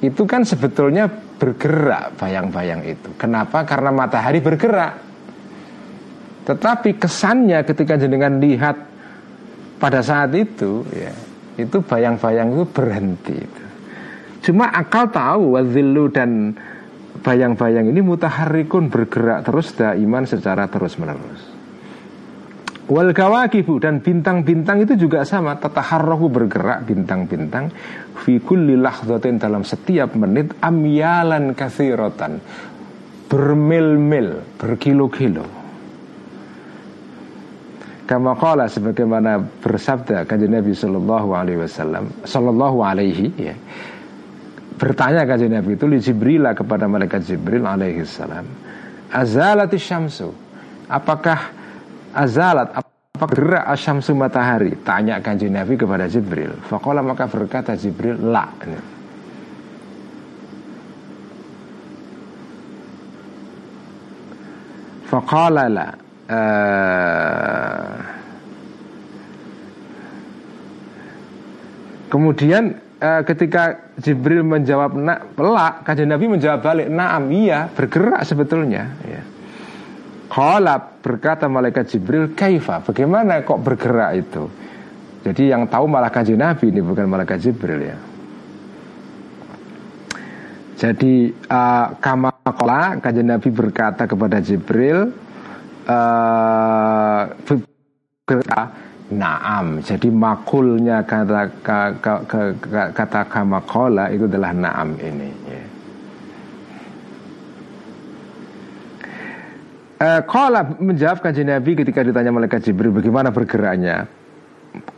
itu 0.00 0.24
kan 0.24 0.42
sebetulnya 0.42 1.06
bergerak 1.36 2.16
bayang-bayang 2.16 2.80
itu. 2.88 3.12
Kenapa? 3.20 3.62
Karena 3.68 3.92
matahari 3.92 4.40
bergerak. 4.40 4.96
Tetapi 6.48 6.96
kesannya 6.96 7.60
ketika 7.62 8.00
jenengan 8.00 8.40
lihat 8.40 8.94
pada 9.78 10.00
saat 10.00 10.32
itu 10.32 10.80
ya 10.96 11.12
itu 11.60 11.78
bayang-bayang 11.84 12.56
itu 12.56 12.64
berhenti 12.66 13.36
itu. 13.36 13.62
cuma 14.50 14.68
akal 14.72 15.08
tahu 15.08 15.56
wazilu 15.56 16.10
dan 16.10 16.56
bayang-bayang 17.22 17.88
ini 17.88 18.00
mutaharikun 18.02 18.90
bergerak 18.90 19.46
terus 19.46 19.72
iman 19.78 20.24
secara 20.26 20.66
terus 20.68 20.98
menerus 20.98 21.53
Wal 22.84 23.16
kawakibu 23.16 23.80
dan 23.80 24.04
bintang-bintang 24.04 24.84
itu 24.84 25.08
juga 25.08 25.24
sama. 25.24 25.56
Tataharrohu 25.56 26.28
bergerak 26.28 26.84
bintang-bintang. 26.84 27.72
Fi 28.20 28.36
kulli 28.44 28.76
lahdhatin 28.76 29.40
dalam 29.40 29.64
setiap 29.64 30.12
menit 30.12 30.52
Amyalan 30.60 31.56
kathirotan 31.56 32.44
Bermil-mil 33.24 34.60
Berkilo-kilo. 34.60 35.64
Kama 38.04 38.36
qala 38.36 38.68
sebagaimana 38.68 39.40
bersabda 39.40 40.28
kanjeng 40.28 40.52
Nabi 40.52 40.76
sallallahu 40.76 41.28
alaihi 41.32 41.64
wasallam 41.64 42.12
sallallahu 42.20 42.84
alaihi 42.84 43.32
ya. 43.40 43.56
Bertanya 44.76 45.24
kanjeng 45.24 45.56
Nabi 45.56 45.72
itu 45.72 45.88
li 45.88 46.04
Jibril 46.04 46.44
kepada 46.52 46.84
malaikat 46.84 47.24
Jibril 47.24 47.64
alaihi 47.64 48.04
salam. 48.04 48.44
Azalati 49.08 49.80
syamsu. 49.80 50.36
Apakah 50.84 51.63
azalat 52.14 52.70
apa 52.70 53.24
gerak 53.30 53.64
asyamsu 53.74 54.14
matahari? 54.14 54.74
Tanya 54.86 55.18
kanji 55.18 55.50
Nabi 55.50 55.74
kepada 55.74 56.06
Jibril. 56.06 56.54
Fakola 56.70 57.02
maka 57.02 57.26
berkata 57.26 57.74
Jibril 57.74 58.18
la. 58.22 58.46
Fakola 65.10 65.66
la. 65.70 65.88
Uh, 66.24 67.94
kemudian 72.08 72.80
uh, 72.98 73.20
ketika 73.28 73.92
Jibril 74.00 74.40
menjawab 74.40 74.96
nak 74.96 75.36
la 75.36 75.84
kanji 75.84 76.08
Nabi 76.08 76.32
menjawab 76.32 76.64
balik 76.64 76.88
naam 76.88 77.28
iya 77.28 77.68
bergerak 77.68 78.24
sebetulnya. 78.24 78.88
Ya 79.04 79.33
Kala 80.34 80.82
berkata 80.98 81.46
malaikat 81.46 81.94
Jibril 81.94 82.34
Kaifa? 82.34 82.82
Bagaimana 82.82 83.46
kok 83.46 83.62
bergerak 83.62 84.18
itu? 84.18 84.50
Jadi 85.22 85.54
yang 85.54 85.70
tahu 85.70 85.86
malah 85.86 86.10
kanji 86.10 86.34
Nabi 86.34 86.74
ini 86.74 86.82
Bukan 86.82 87.06
malaikat 87.06 87.38
Jibril 87.38 87.86
ya. 87.86 87.94
Jadi 90.74 91.30
uh, 91.30 91.86
Kama 92.02 92.34
kola 92.50 92.98
kanji 92.98 93.22
Nabi 93.22 93.48
berkata 93.54 94.10
kepada 94.10 94.42
Jibril 94.42 95.14
uh, 95.86 97.22
Naam. 99.14 99.86
Jadi 99.86 100.08
makulnya 100.10 101.06
kata, 101.06 101.46
kata, 101.62 102.14
kata, 102.26 102.84
kata 102.90 103.20
kamakola 103.30 104.10
Itu 104.10 104.26
adalah 104.26 104.50
naam 104.50 104.98
ini 104.98 105.30
ya. 105.46 105.73
Eh, 110.04 110.20
menjawab 110.84 111.24
kanjeng 111.24 111.48
Nabi 111.48 111.80
ketika 111.80 112.04
ditanya 112.04 112.28
malaikat 112.28 112.68
Jibril 112.68 112.92
bagaimana 112.92 113.32
bergeraknya. 113.32 114.04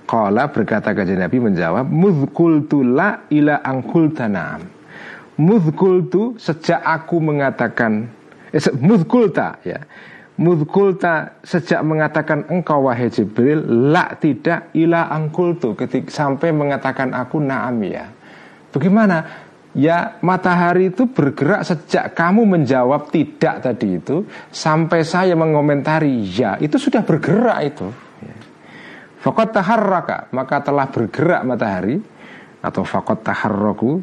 Kala 0.02 0.50
berkata 0.50 0.90
kanjeng 0.98 1.22
Nabi 1.22 1.38
menjawab, 1.38 1.86
Muzkultu 1.86 2.82
la 2.82 3.22
ila 3.30 3.62
angkultanam. 3.62 4.66
Muzkultu 5.38 6.34
sejak 6.42 6.82
aku 6.82 7.22
mengatakan, 7.22 8.10
eh, 8.50 8.58
muzkulta 8.82 9.62
ya. 9.62 9.78
Muzkulta 10.36 11.38
sejak 11.46 11.86
mengatakan 11.86 12.44
engkau 12.50 12.90
wahai 12.90 13.08
Jibril 13.08 13.64
La 13.88 14.12
tidak 14.20 14.68
ila 14.76 15.08
angkultu 15.08 15.72
ketika 15.72 16.12
Sampai 16.12 16.52
mengatakan 16.52 17.16
aku 17.16 17.40
naam 17.40 17.80
ya 17.80 18.04
Bagaimana 18.68 19.45
Ya 19.76 20.16
matahari 20.24 20.88
itu 20.88 21.04
bergerak 21.04 21.60
sejak 21.68 22.16
kamu 22.16 22.48
menjawab 22.48 23.12
tidak 23.12 23.60
tadi 23.60 24.00
itu 24.00 24.24
Sampai 24.48 25.04
saya 25.04 25.36
mengomentari 25.36 26.24
ya 26.24 26.56
Itu 26.56 26.80
sudah 26.80 27.04
bergerak 27.04 27.60
itu. 27.60 27.86
Fakot 29.20 29.52
taharraka 29.52 30.32
Maka 30.32 30.64
telah 30.64 30.88
bergerak 30.88 31.44
matahari 31.44 32.00
Atau 32.64 32.88
fakot 32.88 33.20
taharraku 33.20 34.00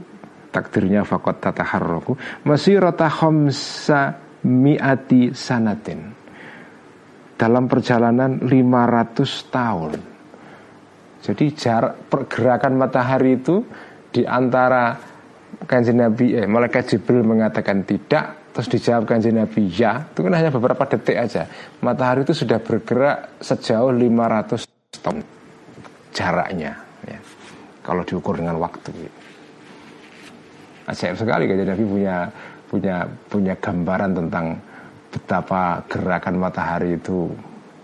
Takdirnya 0.54 1.02
fakot 1.10 1.42
tataharraku 1.42 2.14
Masirata 2.46 3.10
khomsa 3.10 4.14
mi'ati 4.46 5.34
sanatin. 5.34 6.14
Dalam 7.34 7.66
perjalanan 7.66 8.46
500 8.46 9.50
tahun. 9.50 9.92
Jadi 11.18 11.46
jarak 11.58 12.14
pergerakan 12.14 12.78
matahari 12.78 13.42
itu 13.42 13.66
Di 14.14 14.22
antara 14.22 15.13
kanjeng 15.66 16.00
Nabi 16.00 16.36
eh 16.36 16.48
malaikat 16.48 16.96
Jibril 16.96 17.24
mengatakan 17.24 17.88
tidak 17.88 18.54
terus 18.54 18.68
dijawab 18.70 19.08
kanjeng 19.08 19.40
Nabi 19.40 19.68
ya 19.72 20.04
itu 20.04 20.20
kan 20.22 20.34
hanya 20.36 20.52
beberapa 20.52 20.84
detik 20.86 21.18
aja 21.18 21.48
matahari 21.80 22.28
itu 22.28 22.36
sudah 22.36 22.60
bergerak 22.60 23.40
sejauh 23.40 23.92
500 23.92 25.02
tahun 25.02 25.18
jaraknya 26.14 26.72
ya. 27.08 27.20
kalau 27.82 28.04
diukur 28.06 28.38
dengan 28.38 28.60
waktu 28.60 28.92
ajaib 30.88 31.16
sekali 31.16 31.48
kanjeng 31.48 31.70
Nabi 31.72 31.84
punya 31.88 32.16
punya 32.68 32.96
punya 33.30 33.54
gambaran 33.58 34.12
tentang 34.18 34.46
betapa 35.14 35.86
gerakan 35.86 36.42
matahari 36.42 36.98
itu 36.98 37.30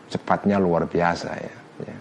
cepatnya 0.10 0.58
luar 0.58 0.90
biasa 0.90 1.30
ya, 1.38 1.56
ya. 1.86 1.98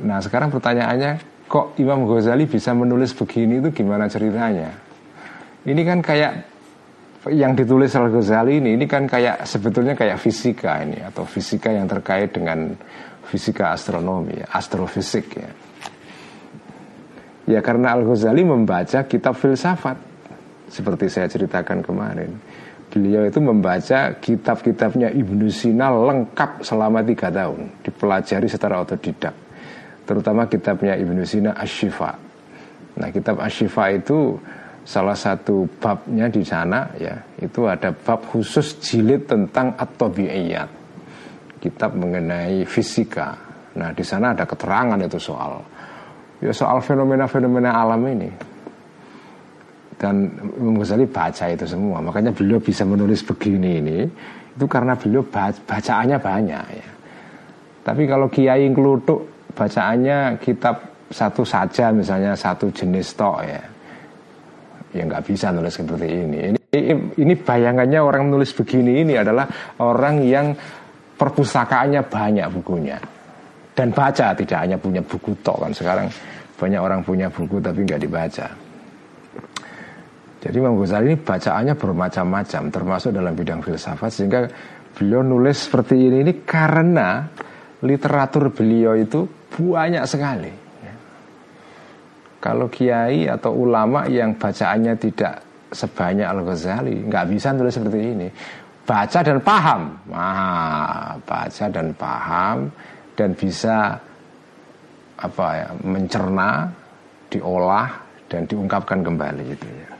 Nah 0.00 0.16
sekarang 0.24 0.48
pertanyaannya 0.48 1.35
kok 1.46 1.78
Imam 1.78 2.06
Ghazali 2.06 2.44
bisa 2.50 2.74
menulis 2.74 3.14
begini 3.14 3.62
itu 3.62 3.70
gimana 3.70 4.10
ceritanya? 4.10 4.70
Ini 5.66 5.82
kan 5.82 5.98
kayak 6.02 6.32
yang 7.30 7.58
ditulis 7.58 7.94
Al 7.98 8.10
Ghazali 8.10 8.62
ini, 8.62 8.78
ini 8.78 8.86
kan 8.86 9.06
kayak 9.06 9.46
sebetulnya 9.46 9.98
kayak 9.98 10.18
fisika 10.18 10.82
ini 10.82 11.02
atau 11.02 11.26
fisika 11.26 11.74
yang 11.74 11.90
terkait 11.90 12.34
dengan 12.34 12.74
fisika 13.26 13.74
astronomi, 13.74 14.38
astrofisik 14.46 15.26
ya. 15.34 15.50
Ya 17.46 17.62
karena 17.62 17.94
Al-Ghazali 17.94 18.42
membaca 18.42 19.06
kitab 19.06 19.38
filsafat 19.38 19.94
Seperti 20.66 21.06
saya 21.06 21.30
ceritakan 21.30 21.78
kemarin 21.78 22.42
Beliau 22.90 23.22
itu 23.22 23.38
membaca 23.38 24.18
kitab-kitabnya 24.18 25.14
Ibnu 25.14 25.46
Sina 25.46 25.94
lengkap 25.94 26.66
selama 26.66 27.06
tiga 27.06 27.30
tahun 27.30 27.70
Dipelajari 27.86 28.50
secara 28.50 28.82
otodidak 28.82 29.45
Terutama 30.06 30.46
kitabnya 30.46 30.94
Ibnu 30.94 31.26
Sina 31.26 31.58
Ashifa 31.58 32.14
Nah 32.96 33.08
kitab 33.12 33.42
Ashifa 33.42 33.92
itu 33.92 34.40
salah 34.86 35.18
satu 35.18 35.68
babnya 35.82 36.30
di 36.32 36.40
sana 36.46 36.88
ya 36.96 37.12
Itu 37.36 37.68
ada 37.68 37.92
bab 37.92 38.24
khusus 38.30 38.80
jilid 38.80 39.28
tentang 39.28 39.76
at 39.76 39.90
Kitab 41.56 41.98
mengenai 41.98 42.62
fisika. 42.68 43.34
Nah 43.74 43.90
di 43.90 44.04
sana 44.06 44.30
ada 44.36 44.46
keterangan 44.46 45.00
itu 45.02 45.18
soal 45.18 45.58
ya 46.38 46.52
soal 46.52 46.78
fenomena-fenomena 46.84 47.74
alam 47.74 48.00
ini. 48.06 48.30
Dan 49.96 50.28
Imam 50.60 50.84
baca 50.84 51.44
itu 51.48 51.64
semua. 51.64 52.04
Makanya 52.04 52.30
beliau 52.36 52.60
bisa 52.60 52.84
menulis 52.84 53.24
begini 53.24 53.80
ini 53.80 53.98
itu 54.56 54.64
karena 54.68 54.92
beliau 54.92 55.24
bacaannya 55.64 56.20
banyak 56.20 56.64
ya. 56.70 56.88
Tapi 57.82 58.02
kalau 58.04 58.28
Kiai 58.28 58.68
Klutuk 58.70 59.35
bacaannya 59.56 60.36
kitab 60.36 61.08
satu 61.08 61.42
saja 61.46 61.88
misalnya 61.94 62.36
satu 62.36 62.68
jenis 62.68 63.16
tok 63.16 63.40
ya. 63.42 63.62
Ya 64.92 65.02
nggak 65.08 65.24
bisa 65.24 65.48
nulis 65.52 65.72
seperti 65.72 66.06
ini. 66.08 66.38
Ini 66.52 66.60
ini 67.16 67.34
bayangannya 67.34 68.00
orang 68.00 68.28
nulis 68.28 68.52
begini 68.52 69.00
ini 69.00 69.16
adalah 69.16 69.48
orang 69.80 70.20
yang 70.24 70.52
perpustakaannya 71.16 72.04
banyak 72.04 72.46
bukunya. 72.52 73.00
Dan 73.76 73.92
baca 73.92 74.32
tidak 74.32 74.58
hanya 74.60 74.76
punya 74.80 75.00
buku 75.04 75.36
tok 75.40 75.68
kan. 75.68 75.72
Sekarang 75.72 76.06
banyak 76.56 76.80
orang 76.80 77.00
punya 77.04 77.28
buku 77.28 77.60
tapi 77.60 77.84
nggak 77.84 78.00
dibaca. 78.00 78.46
Jadi 80.40 80.62
Imam 80.62 80.78
Ghazali 80.78 81.12
ini 81.12 81.18
bacaannya 81.18 81.74
bermacam-macam 81.74 82.62
termasuk 82.70 83.10
dalam 83.10 83.34
bidang 83.34 83.60
filsafat 83.66 84.10
sehingga 84.14 84.46
beliau 84.94 85.20
nulis 85.26 85.66
seperti 85.66 86.08
ini. 86.08 86.22
Ini 86.22 86.32
karena 86.46 87.26
literatur 87.82 88.54
beliau 88.54 88.96
itu 88.96 89.26
banyak 89.56 90.04
sekali. 90.04 90.52
Kalau 92.36 92.70
kiai 92.70 93.26
atau 93.26 93.66
ulama 93.66 94.06
yang 94.06 94.36
bacaannya 94.38 94.94
tidak 95.00 95.42
sebanyak 95.72 96.28
Al 96.28 96.46
Ghazali 96.46 97.02
nggak 97.08 97.26
bisa 97.32 97.50
nulis 97.50 97.74
seperti 97.74 97.98
ini. 97.98 98.28
Baca 98.86 99.18
dan 99.18 99.42
paham. 99.42 99.82
Ah, 100.14 101.18
baca 101.26 101.66
dan 101.66 101.90
paham 101.98 102.70
dan 103.18 103.34
bisa 103.34 103.98
apa 105.16 105.46
ya 105.58 105.68
mencerna, 105.82 106.70
diolah 107.32 107.88
dan 108.30 108.46
diungkapkan 108.46 109.00
kembali 109.02 109.44
itu 109.50 109.66
ya. 109.66 109.90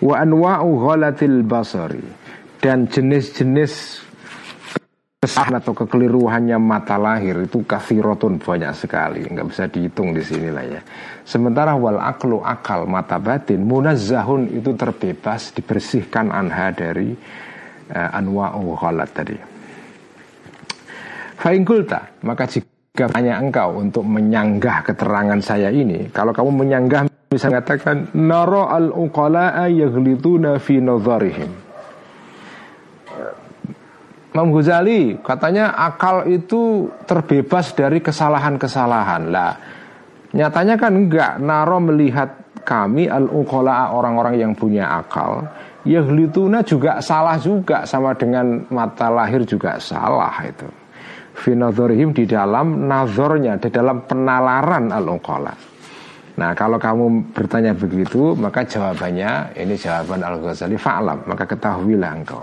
Wa 0.00 0.24
anwa'u 0.24 0.68
ghalatil 0.78 1.44
basari 1.44 2.04
dan 2.64 2.88
jenis-jenis 2.88 4.03
kesalahan 5.24 5.64
atau 5.64 5.72
kekeliruannya 5.72 6.60
mata 6.60 7.00
lahir 7.00 7.48
itu 7.48 7.64
kathirotun 7.64 8.36
banyak 8.36 8.76
sekali. 8.76 9.24
Nggak 9.24 9.46
bisa 9.48 9.64
dihitung 9.72 10.12
di 10.12 10.20
sini 10.20 10.52
lah 10.52 10.64
ya. 10.68 10.80
Sementara 11.24 11.72
wal 11.72 11.96
aklu 11.96 12.44
akal 12.44 12.84
mata 12.84 13.16
batin 13.16 13.64
munazzahun 13.64 14.52
itu 14.52 14.76
terbebas 14.76 15.56
dibersihkan 15.56 16.28
anha 16.28 16.68
dari 16.76 17.16
uh, 17.88 18.10
anwa'u 18.12 18.76
ghalat 18.76 19.10
tadi. 19.16 19.36
Faingkulta 21.40 22.20
maka 22.20 22.44
jika 22.44 23.08
hanya 23.16 23.40
engkau 23.40 23.80
untuk 23.80 24.04
menyanggah 24.04 24.84
keterangan 24.84 25.40
saya 25.40 25.72
ini 25.72 26.12
kalau 26.12 26.36
kamu 26.36 26.52
menyanggah 26.52 27.08
bisa 27.32 27.48
mengatakan 27.48 28.12
naro 28.12 28.68
al 28.68 28.92
uqala'a 28.92 29.66
yaghlituna 29.72 30.60
fi 30.60 30.78
nazarihim 30.78 31.63
Imam 34.34 34.50
Ghazali 34.50 35.22
katanya 35.22 35.78
akal 35.78 36.26
itu 36.26 36.90
terbebas 37.06 37.70
dari 37.70 38.02
kesalahan-kesalahan. 38.02 39.30
Lah 39.30 39.54
nyatanya 40.34 40.74
kan 40.74 40.90
enggak. 40.90 41.38
Naro 41.38 41.78
melihat 41.78 42.58
kami 42.66 43.06
al 43.06 43.30
uqala'a 43.30 43.94
orang-orang 43.94 44.34
yang 44.42 44.52
punya 44.58 44.90
akal 44.90 45.46
Yahlituna 45.86 46.66
juga 46.66 46.98
salah 46.98 47.38
juga 47.38 47.86
sama 47.86 48.16
dengan 48.18 48.66
mata 48.74 49.06
lahir 49.06 49.46
juga 49.46 49.78
salah 49.78 50.34
itu. 50.42 50.66
Finadorihim 51.38 52.10
di 52.10 52.26
dalam 52.26 52.90
nazornya, 52.90 53.54
di 53.62 53.70
dalam 53.70 54.02
penalaran 54.02 54.90
al 54.90 55.06
Nah 56.34 56.50
kalau 56.58 56.82
kamu 56.82 57.30
bertanya 57.30 57.70
begitu 57.78 58.34
maka 58.34 58.66
jawabannya 58.66 59.54
ini 59.54 59.78
jawaban 59.78 60.18
Al-Ghazali 60.18 60.74
fa'lam 60.74 61.22
maka 61.30 61.46
ketahuilah 61.46 62.10
engkau 62.10 62.42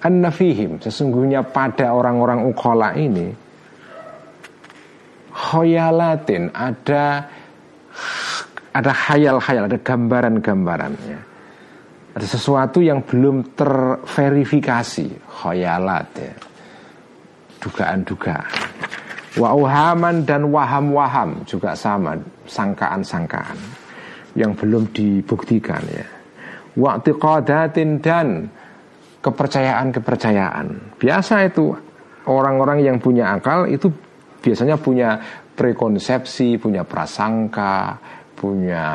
Anna 0.00 0.32
fihim 0.32 0.80
sesungguhnya 0.80 1.44
pada 1.44 1.92
orang-orang 1.92 2.48
ukola 2.48 2.96
ini 2.96 3.28
khoyalatin 5.28 6.48
ada 6.56 7.28
ada 8.72 8.92
khayal-khayal 8.96 9.68
ada 9.68 9.76
gambaran-gambarannya 9.76 11.30
ada 12.10 12.26
sesuatu 12.26 12.82
yang 12.82 13.06
belum 13.06 13.54
terverifikasi 13.54 15.06
khoyalat 15.30 16.08
ya. 16.18 16.34
Dugaan-dugaan. 17.62 18.50
Wauhaman 19.38 20.26
dan 20.26 20.50
waham-waham 20.50 21.46
juga 21.46 21.78
sama 21.78 22.18
sangkaan-sangkaan 22.50 23.54
yang 24.34 24.58
belum 24.58 24.90
dibuktikan 24.90 25.86
ya. 25.86 26.02
Wa'tiqadatin 26.74 28.02
dan 28.02 28.50
kepercayaan-kepercayaan 29.20 30.96
biasa 30.96 31.48
itu 31.48 31.76
orang-orang 32.28 32.84
yang 32.84 32.96
punya 32.96 33.36
akal 33.36 33.68
itu 33.68 33.92
biasanya 34.40 34.80
punya 34.80 35.20
prekonsepsi 35.56 36.56
punya 36.56 36.84
prasangka 36.88 38.00
punya 38.40 38.88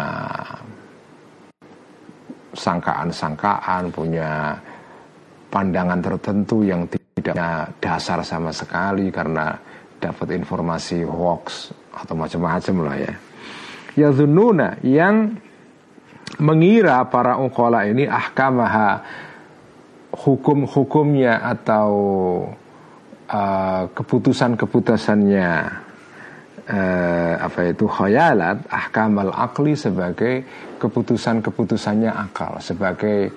sangkaan-sangkaan, 2.55 3.91
punya 3.93 4.57
pandangan 5.51 6.01
tertentu 6.01 6.65
yang 6.65 6.87
tidak 6.89 7.35
punya 7.35 7.69
dasar 7.77 8.23
sama 8.25 8.49
sekali 8.49 9.11
karena 9.11 9.53
dapat 9.99 10.33
informasi 10.33 11.03
hoax 11.05 11.69
atau 11.93 12.15
macam-macam 12.17 12.75
lah 12.81 12.95
ya. 12.97 13.13
Ya 13.95 14.09
zununa 14.11 14.75
yang 14.83 15.39
mengira 16.41 16.99
para 17.07 17.39
ukola 17.39 17.87
ini 17.87 18.09
ahkamaha 18.09 18.99
hukum-hukumnya 20.15 21.43
atau 21.43 21.89
uh, 23.27 23.83
keputusan-keputusannya 23.91 25.51
uh, 26.69 27.33
apa 27.39 27.59
itu 27.69 27.85
khayalat 27.85 28.57
ahkamal 28.71 29.31
akli 29.35 29.75
sebagai 29.75 30.45
keputusan-keputusannya 30.79 32.11
akal 32.11 32.57
sebagai 32.63 33.29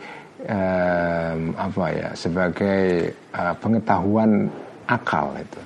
um, 0.47 1.55
apa 1.57 1.85
ya 1.93 2.09
sebagai 2.15 3.13
uh, 3.35 3.55
pengetahuan 3.59 4.49
akal 4.89 5.35
itu. 5.37 5.61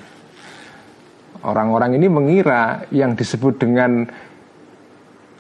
Orang-orang 1.43 1.99
ini 1.99 2.07
mengira 2.07 2.87
yang 2.95 3.19
disebut 3.19 3.59
dengan 3.59 4.07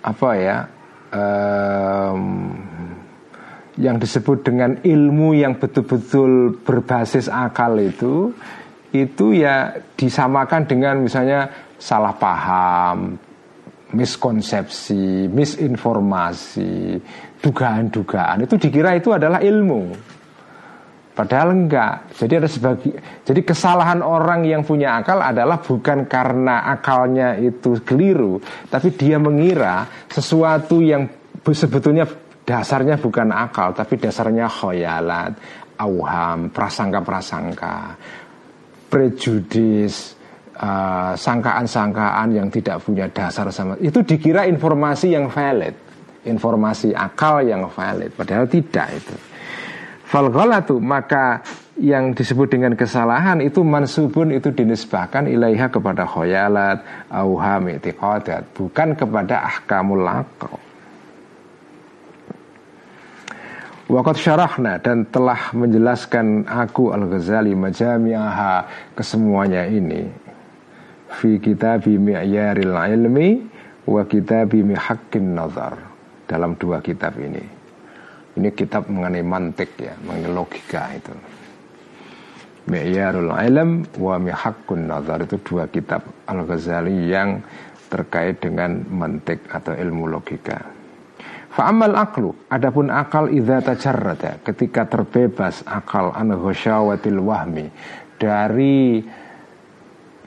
apa 0.02 0.30
ya 0.34 0.66
um, 1.14 2.50
yang 3.80 3.96
disebut 3.96 4.44
dengan 4.44 4.76
ilmu 4.84 5.32
yang 5.32 5.56
betul-betul 5.56 6.60
berbasis 6.60 7.28
akal 7.32 7.72
itu 7.80 8.32
itu 8.92 9.32
ya 9.32 9.72
disamakan 9.96 10.68
dengan 10.68 11.00
misalnya 11.00 11.48
salah 11.80 12.12
paham, 12.12 13.16
miskonsepsi, 13.96 15.32
misinformasi, 15.32 17.00
dugaan-dugaan 17.40 18.44
itu 18.44 18.54
dikira 18.60 18.92
itu 19.00 19.16
adalah 19.16 19.40
ilmu. 19.40 20.12
Padahal 21.12 21.52
enggak. 21.52 22.16
Jadi 22.16 22.32
ada 22.40 22.48
sebagi 22.48 22.88
jadi 23.24 23.40
kesalahan 23.44 24.00
orang 24.00 24.48
yang 24.48 24.64
punya 24.64 24.96
akal 24.96 25.20
adalah 25.20 25.60
bukan 25.60 26.08
karena 26.08 26.64
akalnya 26.72 27.36
itu 27.36 27.80
keliru, 27.84 28.40
tapi 28.68 28.92
dia 28.96 29.20
mengira 29.20 29.84
sesuatu 30.08 30.80
yang 30.80 31.08
sebetulnya 31.44 32.08
dasarnya 32.42 32.98
bukan 32.98 33.30
akal, 33.30 33.74
tapi 33.74 33.98
dasarnya 33.98 34.50
khoyalat, 34.50 35.32
auham, 35.78 36.50
prasangka-prasangka, 36.50 37.96
prejudis, 38.90 40.18
sangkaan 40.52 41.16
sangkaan-sangkaan 41.18 42.28
yang 42.36 42.48
tidak 42.52 42.84
punya 42.84 43.08
dasar 43.08 43.48
sama 43.50 43.74
itu 43.80 44.04
dikira 44.04 44.46
informasi 44.46 45.16
yang 45.16 45.26
valid, 45.32 45.74
informasi 46.28 46.94
akal 46.94 47.42
yang 47.42 47.66
valid, 47.66 48.12
padahal 48.14 48.46
tidak 48.46 48.86
itu. 48.94 49.16
Falghalatu 50.06 50.76
maka 50.76 51.40
yang 51.80 52.12
disebut 52.12 52.52
dengan 52.52 52.76
kesalahan 52.76 53.40
itu 53.40 53.64
mansubun 53.64 54.28
itu 54.36 54.52
dinisbahkan 54.52 55.24
ilaiha 55.24 55.72
kepada 55.72 56.04
khoyalat, 56.04 57.08
auham, 57.08 57.72
itiqadat, 57.72 58.52
bukan 58.52 58.92
kepada 58.92 59.40
ahkamul 59.48 60.04
laqo. 60.04 60.71
Waqat 63.92 64.16
syarahna 64.16 64.80
dan 64.80 65.04
telah 65.12 65.52
menjelaskan 65.52 66.48
aku 66.48 66.96
Al-Ghazali 66.96 67.52
majami'aha 67.52 68.64
kesemuanya 68.96 69.68
ini 69.68 70.08
fi 71.12 71.36
kitabi 71.36 72.00
mi'yaril 72.00 72.72
ilmi 72.72 73.44
wa 73.84 74.00
kitabi 74.08 74.64
mihaqqin 74.64 75.36
nazar 75.36 75.76
dalam 76.24 76.56
dua 76.56 76.80
kitab 76.80 77.20
ini. 77.20 77.44
Ini 78.32 78.48
kitab 78.56 78.88
mengenai 78.88 79.20
mantik 79.20 79.76
ya, 79.76 79.92
mengenai 80.08 80.32
logika 80.32 80.88
itu. 80.96 81.12
Mi'yarul 82.72 83.28
Ilm 83.28 83.84
wa 84.00 84.16
Mihakkun 84.16 84.88
Nazar 84.88 85.26
itu 85.26 85.36
dua 85.44 85.68
kitab 85.68 86.00
Al-Ghazali 86.30 87.12
yang 87.12 87.44
terkait 87.92 88.40
dengan 88.40 88.86
mantik 88.88 89.44
atau 89.52 89.76
ilmu 89.76 90.08
logika. 90.08 90.81
Fa'amal 91.52 91.92
aklu, 91.92 92.32
adapun 92.48 92.88
akal 92.88 93.28
idza 93.28 93.60
tajarrada, 93.60 94.40
ketika 94.40 94.88
terbebas 94.88 95.60
akal 95.68 96.08
an 96.16 96.32
wahmi. 96.32 97.68
Dari 98.16 99.04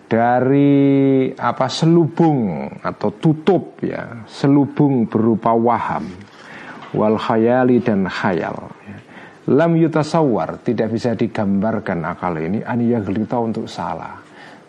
dari 0.06 1.32
apa 1.34 1.66
selubung 1.66 2.70
atau 2.78 3.10
tutup 3.18 3.82
ya, 3.82 4.22
selubung 4.30 5.10
berupa 5.10 5.58
waham. 5.58 6.06
Wal 6.94 7.18
khayali 7.18 7.82
dan 7.82 8.06
khayal. 8.06 8.70
Lam 9.50 9.72
yutasawwar. 9.78 10.62
Tidak 10.62 10.88
bisa 10.90 11.18
digambarkan 11.18 12.06
akal 12.06 12.38
ini. 12.40 12.62
Aniyaglita 12.62 13.38
untuk 13.42 13.66
salah. 13.70 14.18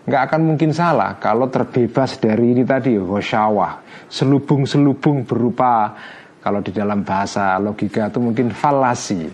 Nggak 0.06 0.22
akan 0.30 0.40
mungkin 0.54 0.70
salah 0.70 1.18
kalau 1.18 1.50
terbebas 1.50 2.22
dari 2.22 2.54
ini 2.54 2.62
tadi 2.62 2.94
ghosyawah 2.94 4.06
selubung-selubung 4.06 5.26
berupa 5.26 5.98
kalau 6.46 6.62
di 6.62 6.70
dalam 6.70 7.02
bahasa 7.02 7.58
logika 7.58 8.06
itu 8.06 8.22
mungkin 8.22 8.54
falasi. 8.54 9.26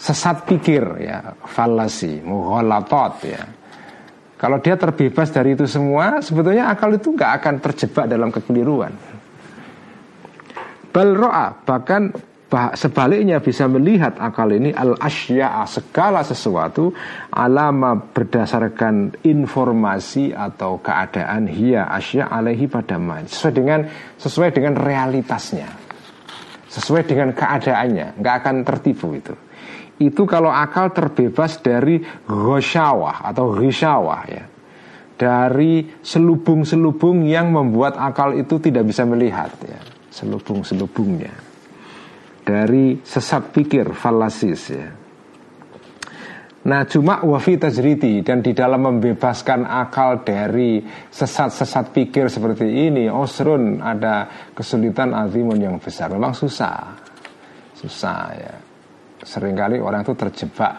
Sesat 0.00 0.48
pikir 0.48 0.80
ya. 1.04 1.36
Falasi 1.44 2.24
mughalatot 2.24 3.20
ya. 3.20 3.44
Kalau 4.40 4.64
dia 4.64 4.80
terbebas 4.80 5.28
dari 5.28 5.52
itu 5.52 5.68
semua 5.68 6.24
sebetulnya 6.24 6.72
akal 6.72 6.96
itu 6.96 7.12
nggak 7.12 7.32
akan 7.36 7.54
terjebak 7.60 8.08
dalam 8.08 8.32
kekeliruan. 8.32 8.96
Balroa 10.88 11.52
bahkan 11.68 12.16
sebaliknya 12.72 13.44
bisa 13.44 13.68
melihat 13.68 14.16
akal 14.16 14.48
ini 14.48 14.72
al 14.72 14.96
asya 14.96 15.68
segala 15.68 16.24
sesuatu 16.24 16.96
alama 17.28 17.92
berdasarkan 17.98 19.20
informasi 19.20 20.32
atau 20.32 20.80
keadaan 20.80 21.44
hia 21.44 21.92
asya 21.92 22.32
alaihi 22.32 22.72
pada 22.72 22.96
sesuai 23.28 23.52
dengan 23.52 23.80
sesuai 24.16 24.48
dengan 24.54 24.80
realitasnya 24.80 25.83
sesuai 26.74 27.06
dengan 27.06 27.30
keadaannya 27.30 28.18
nggak 28.18 28.34
akan 28.42 28.56
tertipu 28.66 29.14
itu. 29.14 29.34
Itu 29.94 30.26
kalau 30.26 30.50
akal 30.50 30.90
terbebas 30.90 31.62
dari 31.62 32.02
ghosyawah 32.26 33.22
atau 33.30 33.54
ghisyawah 33.54 34.22
ya. 34.26 34.44
Dari 35.14 36.02
selubung-selubung 36.02 37.22
yang 37.30 37.54
membuat 37.54 37.94
akal 37.94 38.34
itu 38.34 38.58
tidak 38.58 38.90
bisa 38.90 39.06
melihat 39.06 39.54
ya. 39.62 39.78
Selubung-selubungnya. 40.10 41.30
Dari 42.42 42.98
sesat 43.06 43.54
pikir 43.54 43.94
falasis 43.94 44.62
ya. 44.74 45.03
Nah 46.64 46.88
cuma 46.88 47.20
wafi 47.20 47.60
tajriti 47.60 48.24
dan 48.24 48.40
di 48.40 48.56
dalam 48.56 48.88
membebaskan 48.88 49.68
akal 49.68 50.24
dari 50.24 50.80
sesat-sesat 51.12 51.92
pikir 51.92 52.32
seperti 52.32 52.88
ini 52.88 53.04
Osrun 53.04 53.84
ada 53.84 54.48
kesulitan 54.56 55.12
azimun 55.12 55.60
yang 55.60 55.76
besar. 55.76 56.08
Memang 56.08 56.32
susah. 56.32 56.96
Susah 57.76 58.20
ya. 58.32 58.54
Seringkali 59.20 59.76
orang 59.76 60.08
itu 60.08 60.16
terjebak. 60.16 60.74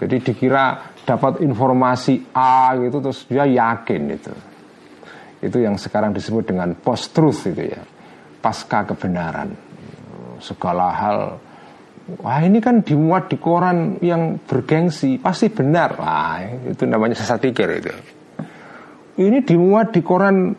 Jadi 0.00 0.24
dikira 0.24 0.96
dapat 1.04 1.44
informasi 1.44 2.32
A 2.32 2.72
gitu 2.80 3.04
terus 3.04 3.28
dia 3.28 3.44
yakin 3.44 4.02
itu. 4.08 4.32
Itu 5.44 5.60
yang 5.60 5.76
sekarang 5.76 6.16
disebut 6.16 6.48
dengan 6.48 6.72
post-truth 6.80 7.52
itu 7.52 7.76
ya. 7.76 7.84
Pasca 8.40 8.88
kebenaran. 8.88 9.52
Segala 10.40 10.88
hal 10.96 11.18
Wah 12.04 12.44
ini 12.44 12.60
kan 12.60 12.84
dimuat 12.84 13.32
di 13.32 13.40
koran 13.40 13.96
yang 14.04 14.36
bergengsi. 14.44 15.16
Pasti 15.16 15.48
benar. 15.48 15.96
Wah 15.96 16.36
itu 16.68 16.84
namanya 16.84 17.16
sesat 17.16 17.40
pikir 17.40 17.68
itu. 17.80 17.92
Ini 19.24 19.40
dimuat 19.40 19.96
di 19.96 20.04
koran 20.04 20.52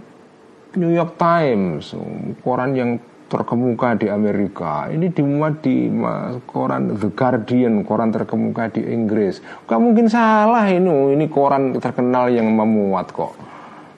New 0.76 0.92
York 0.92 1.20
Times 1.20 1.92
Koran 2.40 2.72
yang 2.74 2.98
terkemuka 3.30 3.94
di 3.94 4.08
Amerika. 4.10 4.90
Ini 4.90 5.14
dimuat 5.14 5.62
di 5.62 5.92
koran 6.50 6.98
The 6.98 7.10
Guardian 7.14 7.86
Koran 7.86 8.10
terkemuka 8.10 8.74
di 8.74 8.82
Inggris. 8.82 9.38
Gak 9.70 9.82
mungkin 9.82 10.10
salah 10.10 10.66
ini 10.66 11.14
Ini 11.14 11.26
koran 11.30 11.78
terkenal 11.78 12.34
yang 12.34 12.50
memuat 12.50 13.14
kok. 13.14 13.34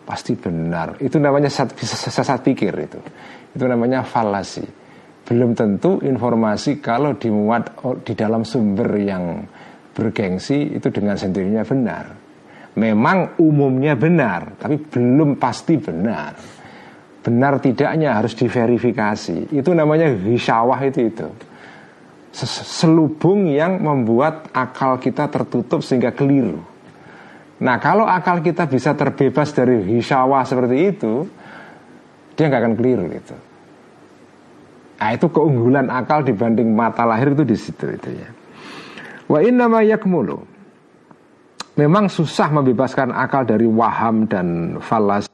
Pasti 0.04 0.36
benar. 0.36 1.00
Itu 1.00 1.20
namanya 1.20 1.48
sesat, 1.48 1.80
sesat 2.12 2.40
pikir 2.44 2.76
itu. 2.76 3.00
Itu 3.56 3.64
namanya 3.68 4.04
falasi 4.04 4.87
belum 5.28 5.52
tentu 5.60 6.00
informasi 6.00 6.80
kalau 6.80 7.20
dimuat 7.20 7.76
di 8.08 8.16
dalam 8.16 8.48
sumber 8.48 8.96
yang 8.96 9.44
bergengsi 9.92 10.80
itu 10.80 10.88
dengan 10.88 11.20
sendirinya 11.20 11.68
benar. 11.68 12.06
Memang 12.80 13.36
umumnya 13.42 14.00
benar, 14.00 14.56
tapi 14.56 14.80
belum 14.80 15.36
pasti 15.36 15.76
benar. 15.76 16.32
Benar 17.20 17.60
tidaknya 17.60 18.16
harus 18.16 18.40
diverifikasi. 18.40 19.52
Itu 19.52 19.76
namanya 19.76 20.08
hisyawah 20.16 20.80
itu 20.88 21.12
itu. 21.12 21.28
Selubung 22.32 23.52
yang 23.52 23.84
membuat 23.84 24.54
akal 24.56 24.96
kita 25.02 25.28
tertutup 25.28 25.84
sehingga 25.84 26.16
keliru. 26.16 26.62
Nah 27.58 27.82
kalau 27.82 28.06
akal 28.06 28.40
kita 28.40 28.70
bisa 28.70 28.94
terbebas 28.94 29.52
dari 29.52 29.98
hisyawah 29.98 30.46
seperti 30.46 30.78
itu, 30.88 31.14
dia 32.38 32.46
nggak 32.48 32.62
akan 32.62 32.76
keliru 32.78 33.10
itu. 33.10 33.47
Nah, 34.98 35.14
itu 35.14 35.30
keunggulan 35.30 35.94
akal 35.94 36.26
dibanding 36.26 36.74
mata 36.74 37.06
lahir 37.06 37.38
itu 37.38 37.46
di 37.46 37.54
situ 37.54 37.86
itu 37.86 38.10
ya. 38.18 38.30
Wa 39.30 39.46
inna 39.46 39.70
ma 39.70 39.86
yakmulu. 39.86 40.42
Memang 41.78 42.10
susah 42.10 42.50
membebaskan 42.50 43.14
akal 43.14 43.46
dari 43.46 43.70
waham 43.70 44.26
dan 44.26 44.80
falasi 44.82 45.30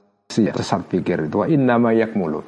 sesat 0.51 0.83
pikir 0.91 1.31
itu. 1.31 1.39
Wa 1.39 1.47
inna 1.47 1.79
ma 1.79 1.95
yakmulu. 1.95 2.43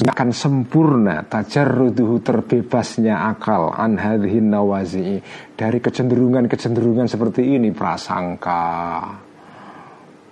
Akan 0.00 0.32
sempurna 0.32 1.24
tajarruduhu 1.24 2.24
terbebasnya 2.24 3.28
akal 3.32 3.72
an 3.72 3.96
hadhihi 4.00 4.40
nawazi'i 4.40 5.20
dari 5.56 5.76
kecenderungan-kecenderungan 5.80 7.04
seperti 7.08 7.56
ini 7.56 7.68
prasangka 7.72 9.04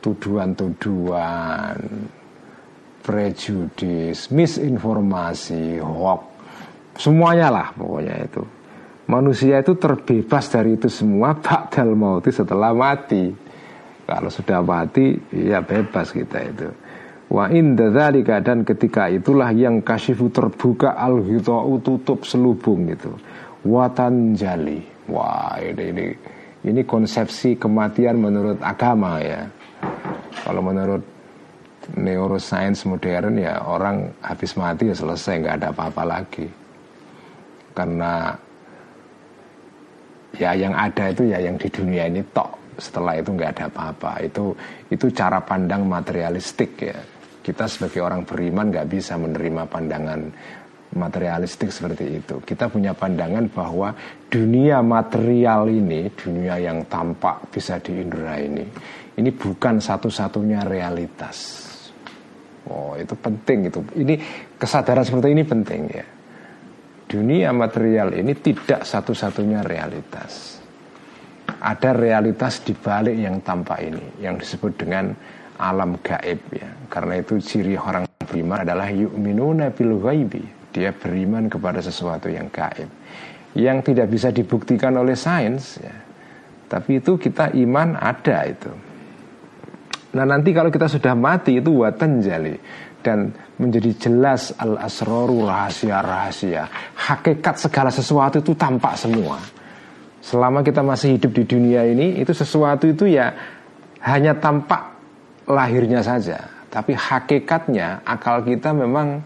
tuduhan-tuduhan 0.00 1.76
prejudis, 3.08 4.28
misinformasi, 4.28 5.80
hoax, 5.80 6.20
semuanya 7.00 7.48
lah 7.48 7.68
pokoknya 7.72 8.28
itu. 8.28 8.44
Manusia 9.08 9.64
itu 9.64 9.72
terbebas 9.80 10.52
dari 10.52 10.76
itu 10.76 10.92
semua 10.92 11.32
bakdal 11.32 11.96
mauti 11.96 12.28
setelah 12.28 12.76
mati. 12.76 13.32
Kalau 14.04 14.28
sudah 14.28 14.60
mati, 14.60 15.16
ya 15.32 15.64
bebas 15.64 16.12
kita 16.12 16.44
itu. 16.44 16.68
Wa 17.32 17.48
inda 17.48 17.88
dan 18.44 18.68
ketika 18.68 19.08
itulah 19.08 19.48
yang 19.52 19.80
kasifu 19.80 20.28
terbuka 20.28 20.92
al 20.92 21.24
tutup 21.80 22.28
selubung 22.28 22.88
itu. 22.92 23.12
Watan 23.64 24.36
jali. 24.36 24.84
Wah, 25.08 25.56
ini 25.60 25.84
ini 25.88 26.04
ini 26.68 26.80
konsepsi 26.84 27.56
kematian 27.56 28.20
menurut 28.20 28.60
agama 28.60 29.24
ya. 29.24 29.48
Kalau 30.44 30.60
menurut 30.60 31.17
neuroscience 31.96 32.84
modern 32.84 33.40
ya 33.40 33.64
orang 33.64 34.12
habis 34.20 34.52
mati 34.60 34.92
ya 34.92 34.96
selesai 34.96 35.40
nggak 35.40 35.56
ada 35.62 35.68
apa-apa 35.72 36.02
lagi. 36.04 36.46
Karena 37.72 38.34
ya 40.36 40.52
yang 40.52 40.74
ada 40.76 41.08
itu 41.08 41.30
ya 41.30 41.40
yang 41.40 41.56
di 41.56 41.68
dunia 41.72 42.10
ini 42.10 42.20
tok 42.34 42.76
setelah 42.76 43.16
itu 43.16 43.32
nggak 43.32 43.50
ada 43.56 43.64
apa-apa. 43.72 44.12
Itu 44.26 44.52
itu 44.92 45.08
cara 45.14 45.40
pandang 45.40 45.88
materialistik 45.88 46.72
ya. 46.82 46.98
Kita 47.40 47.64
sebagai 47.64 48.04
orang 48.04 48.28
beriman 48.28 48.68
nggak 48.68 48.88
bisa 48.92 49.16
menerima 49.16 49.64
pandangan 49.72 50.20
materialistik 50.92 51.72
seperti 51.72 52.20
itu. 52.20 52.44
Kita 52.44 52.68
punya 52.68 52.92
pandangan 52.92 53.48
bahwa 53.48 53.96
dunia 54.28 54.84
material 54.84 55.72
ini 55.72 56.12
dunia 56.12 56.60
yang 56.60 56.84
tampak 56.84 57.48
bisa 57.48 57.80
diindra 57.80 58.36
ini 58.36 58.66
ini 59.18 59.34
bukan 59.34 59.82
satu-satunya 59.82 60.62
realitas 60.62 61.67
Oh 62.68 62.92
itu 62.94 63.16
penting 63.16 63.72
itu. 63.72 63.80
Ini 63.96 64.14
kesadaran 64.60 65.04
seperti 65.04 65.28
ini 65.32 65.42
penting 65.44 65.82
ya. 65.88 66.06
dunia 67.08 67.56
material 67.56 68.12
ini 68.12 68.36
tidak 68.36 68.84
satu-satunya 68.84 69.64
realitas. 69.64 70.60
Ada 71.48 71.96
realitas 71.96 72.60
di 72.60 72.76
balik 72.76 73.16
yang 73.16 73.40
tampak 73.40 73.80
ini 73.80 74.20
yang 74.20 74.36
disebut 74.36 74.76
dengan 74.76 75.16
alam 75.56 75.96
gaib 76.04 76.40
ya. 76.52 76.68
Karena 76.92 77.16
itu 77.16 77.40
ciri 77.40 77.80
orang 77.80 78.04
beriman 78.20 78.62
adalah 78.62 78.92
yu'minuna 78.92 79.72
bil 79.72 79.96
ghaibi. 79.98 80.44
Dia 80.68 80.92
beriman 80.92 81.48
kepada 81.48 81.80
sesuatu 81.80 82.28
yang 82.28 82.52
gaib. 82.52 82.86
Yang 83.56 83.90
tidak 83.90 84.06
bisa 84.12 84.28
dibuktikan 84.28 84.92
oleh 85.00 85.16
sains 85.16 85.80
ya. 85.80 85.96
Tapi 86.68 87.00
itu 87.00 87.16
kita 87.16 87.56
iman 87.56 87.96
ada 87.96 88.44
itu. 88.44 88.68
Nah 90.08 90.24
nanti 90.24 90.56
kalau 90.56 90.72
kita 90.72 90.88
sudah 90.88 91.12
mati 91.12 91.60
itu 91.60 91.84
watan 91.84 92.24
jali 92.24 92.56
dan 93.04 93.28
menjadi 93.60 94.08
jelas 94.08 94.56
al 94.56 94.80
asroru 94.80 95.44
rahasia-rahasia. 95.44 96.64
Hakikat 96.96 97.60
segala 97.60 97.90
sesuatu 97.92 98.40
itu 98.40 98.56
tampak 98.56 98.96
semua. 98.96 99.36
Selama 100.24 100.64
kita 100.64 100.80
masih 100.82 101.16
hidup 101.16 101.30
di 101.36 101.44
dunia 101.46 101.84
ini 101.86 102.18
itu 102.18 102.32
sesuatu 102.32 102.88
itu 102.88 103.06
ya 103.06 103.32
hanya 104.02 104.34
tampak 104.36 104.98
lahirnya 105.48 106.04
saja, 106.04 106.44
tapi 106.68 106.92
hakikatnya 106.92 108.04
akal 108.04 108.44
kita 108.44 108.74
memang 108.74 109.22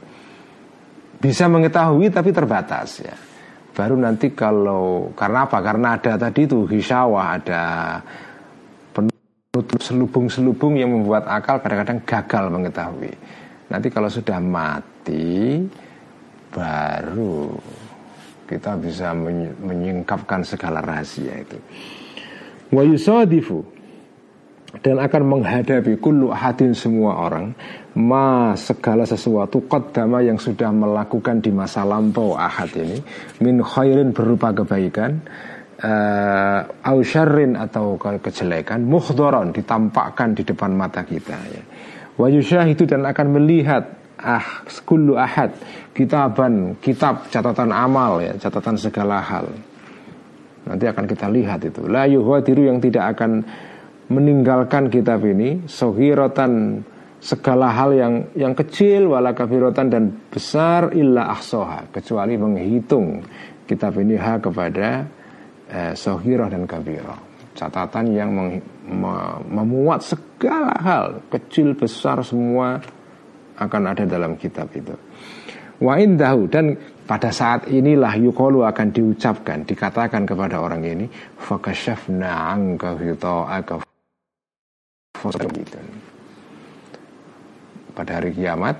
bisa 1.19 1.47
mengetahui 1.51 2.11
tapi 2.13 2.31
terbatas 2.31 3.03
ya. 3.03 3.15
Baru 3.73 3.97
nanti 3.97 4.37
kalau 4.37 5.17
karena 5.17 5.49
apa? 5.49 5.59
Karena 5.65 5.97
ada 5.97 6.21
tadi 6.21 6.45
itu 6.45 6.69
hisawah, 6.69 7.41
ada 7.41 7.63
selubung-selubung 9.53 10.81
yang 10.81 10.97
membuat 10.97 11.29
akal 11.29 11.61
kadang-kadang 11.61 12.01
gagal 12.09 12.49
mengetahui. 12.49 13.13
Nanti 13.69 13.93
kalau 13.93 14.09
sudah 14.09 14.41
mati 14.41 15.61
baru 16.49 17.53
kita 18.49 18.81
bisa 18.81 19.13
menyingkapkan 19.61 20.41
segala 20.41 20.81
rahasia 20.81 21.37
itu. 21.37 21.61
Wa 22.73 22.81
yusadifu 22.81 23.61
dan 24.81 24.97
akan 24.97 25.23
menghadapi 25.37 26.01
kullu 26.01 26.33
hadin 26.33 26.73
semua 26.73 27.29
orang 27.29 27.53
ma 27.93 28.57
segala 28.57 29.05
sesuatu 29.05 29.69
qaddama 29.69 30.25
yang 30.25 30.41
sudah 30.41 30.73
melakukan 30.73 31.45
di 31.45 31.53
masa 31.53 31.85
lampau 31.85 32.41
ahad 32.41 32.73
ini 32.73 33.05
min 33.45 33.61
khairin 33.61 34.17
berupa 34.17 34.49
kebaikan 34.49 35.21
uh, 35.83 36.61
au 36.87 36.99
syarrin 37.03 37.59
atau 37.59 37.99
kejelekan 37.99 38.87
muhdoron 38.87 39.51
ditampakkan 39.51 40.33
di 40.33 40.43
depan 40.47 40.73
mata 40.73 41.03
kita 41.03 41.37
ya. 41.51 41.63
wa 42.17 42.27
itu 42.31 42.83
dan 42.87 43.03
akan 43.03 43.27
melihat 43.35 43.85
ah 44.23 44.63
kullu 44.87 45.19
ahad 45.19 45.51
kitaban 45.91 46.79
kitab 46.79 47.27
catatan 47.29 47.75
amal 47.75 48.23
ya 48.23 48.39
catatan 48.39 48.79
segala 48.79 49.19
hal 49.19 49.51
nanti 50.63 50.87
akan 50.87 51.05
kita 51.11 51.27
lihat 51.27 51.67
itu 51.67 51.91
la 51.91 52.07
yuhadiru 52.07 52.71
yang 52.71 52.79
tidak 52.79 53.19
akan 53.19 53.43
meninggalkan 54.07 54.87
kitab 54.93 55.27
ini 55.27 55.67
sohirotan 55.67 56.85
segala 57.23 57.71
hal 57.75 57.91
yang 57.95 58.15
yang 58.39 58.55
kecil 58.55 59.15
wala 59.15 59.35
kafirotan 59.35 59.91
dan 59.91 60.05
besar 60.31 60.95
illa 60.95 61.31
ahsoha 61.35 61.91
kecuali 61.91 62.39
menghitung 62.39 63.23
kitab 63.67 63.99
ini 63.99 64.15
ha 64.19 64.39
kepada 64.39 65.07
eh, 65.73 65.93
sohiroh 65.97 66.53
dan 66.53 66.69
kafiroh 66.69 67.33
catatan 67.53 68.13
yang 68.13 68.31
meng, 68.33 68.61
me, 68.89 69.15
memuat 69.49 70.05
segala 70.05 70.73
hal 70.81 71.05
kecil 71.29 71.77
besar 71.77 72.21
semua 72.25 72.81
akan 73.57 73.83
ada 73.93 74.05
dalam 74.05 74.37
kitab 74.37 74.69
itu 74.77 74.93
wa 75.81 75.97
indahu 75.97 76.49
dan 76.49 76.77
pada 77.03 77.35
saat 77.35 77.67
inilah 77.67 78.15
yukolu 78.17 78.63
akan 78.63 78.95
diucapkan 78.95 79.67
dikatakan 79.67 80.23
kepada 80.23 80.63
orang 80.63 80.87
ini 80.87 81.07
fakashafna 81.37 82.55
angka 82.55 82.95
gitu. 82.97 83.43
Pada 87.93 88.11
hari 88.17 88.33
kiamat 88.33 88.79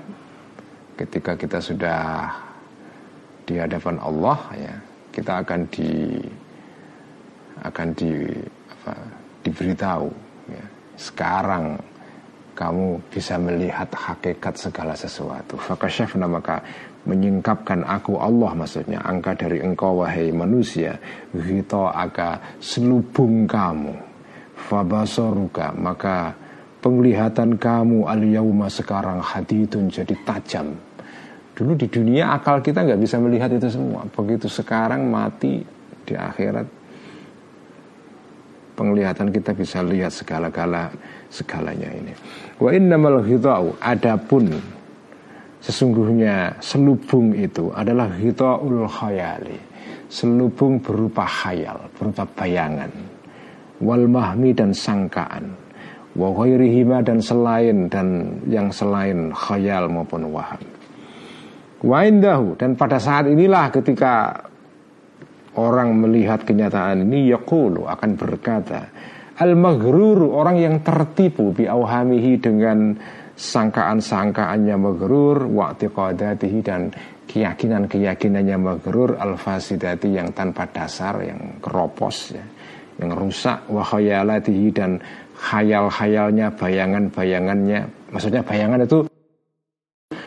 ketika 0.97 1.37
kita 1.37 1.59
sudah 1.61 2.31
di 3.43 3.59
hadapan 3.59 3.99
Allah 3.99 4.39
ya, 4.55 4.75
kita 5.11 5.43
akan 5.43 5.67
di 5.69 6.17
akan 7.63 7.87
di 7.95 8.11
apa, 8.69 8.93
diberitahu 9.47 10.07
ya. 10.51 10.65
Sekarang 10.99 11.79
kamu 12.53 13.01
bisa 13.09 13.41
melihat 13.41 13.89
hakikat 13.89 14.53
segala 14.59 14.93
sesuatu. 14.93 15.57
Fakasyafna 15.57 16.29
maka 16.29 16.61
menyingkapkan 17.03 17.83
aku 17.83 18.15
Allah 18.15 18.55
maksudnya 18.55 19.03
angka 19.03 19.35
dari 19.35 19.59
engkau 19.59 20.03
wahai 20.03 20.31
manusia 20.31 20.95
Hito 21.35 21.91
aga 21.91 22.39
selubung 22.63 23.43
kamu 23.43 23.91
fabasoruka 24.55 25.75
maka 25.75 26.31
penglihatan 26.79 27.59
kamu 27.59 28.07
al 28.07 28.23
yauma 28.23 28.71
sekarang 28.71 29.19
haditun 29.19 29.91
jadi 29.91 30.15
tajam 30.23 30.79
dulu 31.53 31.75
di 31.75 31.87
dunia 31.91 32.31
akal 32.39 32.63
kita 32.63 32.87
nggak 32.87 33.01
bisa 33.03 33.19
melihat 33.19 33.51
itu 33.51 33.67
semua 33.67 34.07
begitu 34.07 34.47
sekarang 34.47 35.11
mati 35.11 35.59
di 36.07 36.13
akhirat 36.15 36.82
penglihatan 38.73 39.29
kita 39.29 39.53
bisa 39.53 39.81
lihat 39.81 40.13
segala-gala 40.13 40.89
segalanya 41.29 41.89
ini. 41.93 42.13
Wa 42.57 42.69
innamal 42.73 43.21
ghidau 43.25 43.77
adapun 43.81 44.53
sesungguhnya 45.63 46.59
selubung 46.59 47.31
itu 47.31 47.71
adalah 47.71 48.11
ghitaul 48.19 48.83
khayali 48.83 49.55
selubung 50.11 50.77
berupa 50.83 51.25
khayal 51.25 51.89
berupa 51.95 52.27
bayangan 52.37 52.91
wal 53.81 54.05
mahmi 54.05 54.53
dan 54.53 54.75
sangkaan 54.75 55.55
wa 56.13 56.29
ghairihima 56.29 57.01
dan 57.01 57.17
selain 57.17 57.89
dan 57.89 58.37
yang 58.45 58.69
selain 58.69 59.33
khayal 59.33 59.89
maupun 59.89 60.29
waham. 60.29 60.61
Wa 61.81 62.05
indahu 62.05 62.53
dan 62.55 62.77
pada 62.77 63.01
saat 63.01 63.25
inilah 63.27 63.73
ketika 63.73 64.37
orang 65.59 65.93
melihat 65.97 66.45
kenyataan 66.45 67.05
ini 67.05 67.29
yaqulu 67.33 67.85
akan 67.85 68.17
berkata 68.17 68.89
al 69.37 69.57
maghrur 69.57 70.29
orang 70.33 70.57
yang 70.61 70.75
tertipu 70.85 71.53
bi 71.53 71.65
auhamihi 71.65 72.37
dengan 72.37 72.93
sangkaan-sangkaannya 73.33 74.75
maghrur 74.77 75.49
wa 75.49 75.73
i'tiqadatihi 75.73 76.59
dan 76.61 76.93
keyakinan-keyakinannya 77.25 78.57
maghrur 78.61 79.17
al 79.17 79.41
fasidati 79.41 80.13
yang 80.13 80.31
tanpa 80.37 80.69
dasar 80.69 81.17
yang 81.25 81.57
keropos 81.57 82.37
ya 82.37 82.45
yang 83.01 83.09
rusak 83.17 83.65
wahayalatihi 83.73 84.69
dan 84.69 85.01
khayal-khayalnya 85.33 86.53
bayangan-bayangannya. 86.53 87.89
Maksudnya 88.13 88.45
bayangan 88.45 88.85
itu 88.85 89.09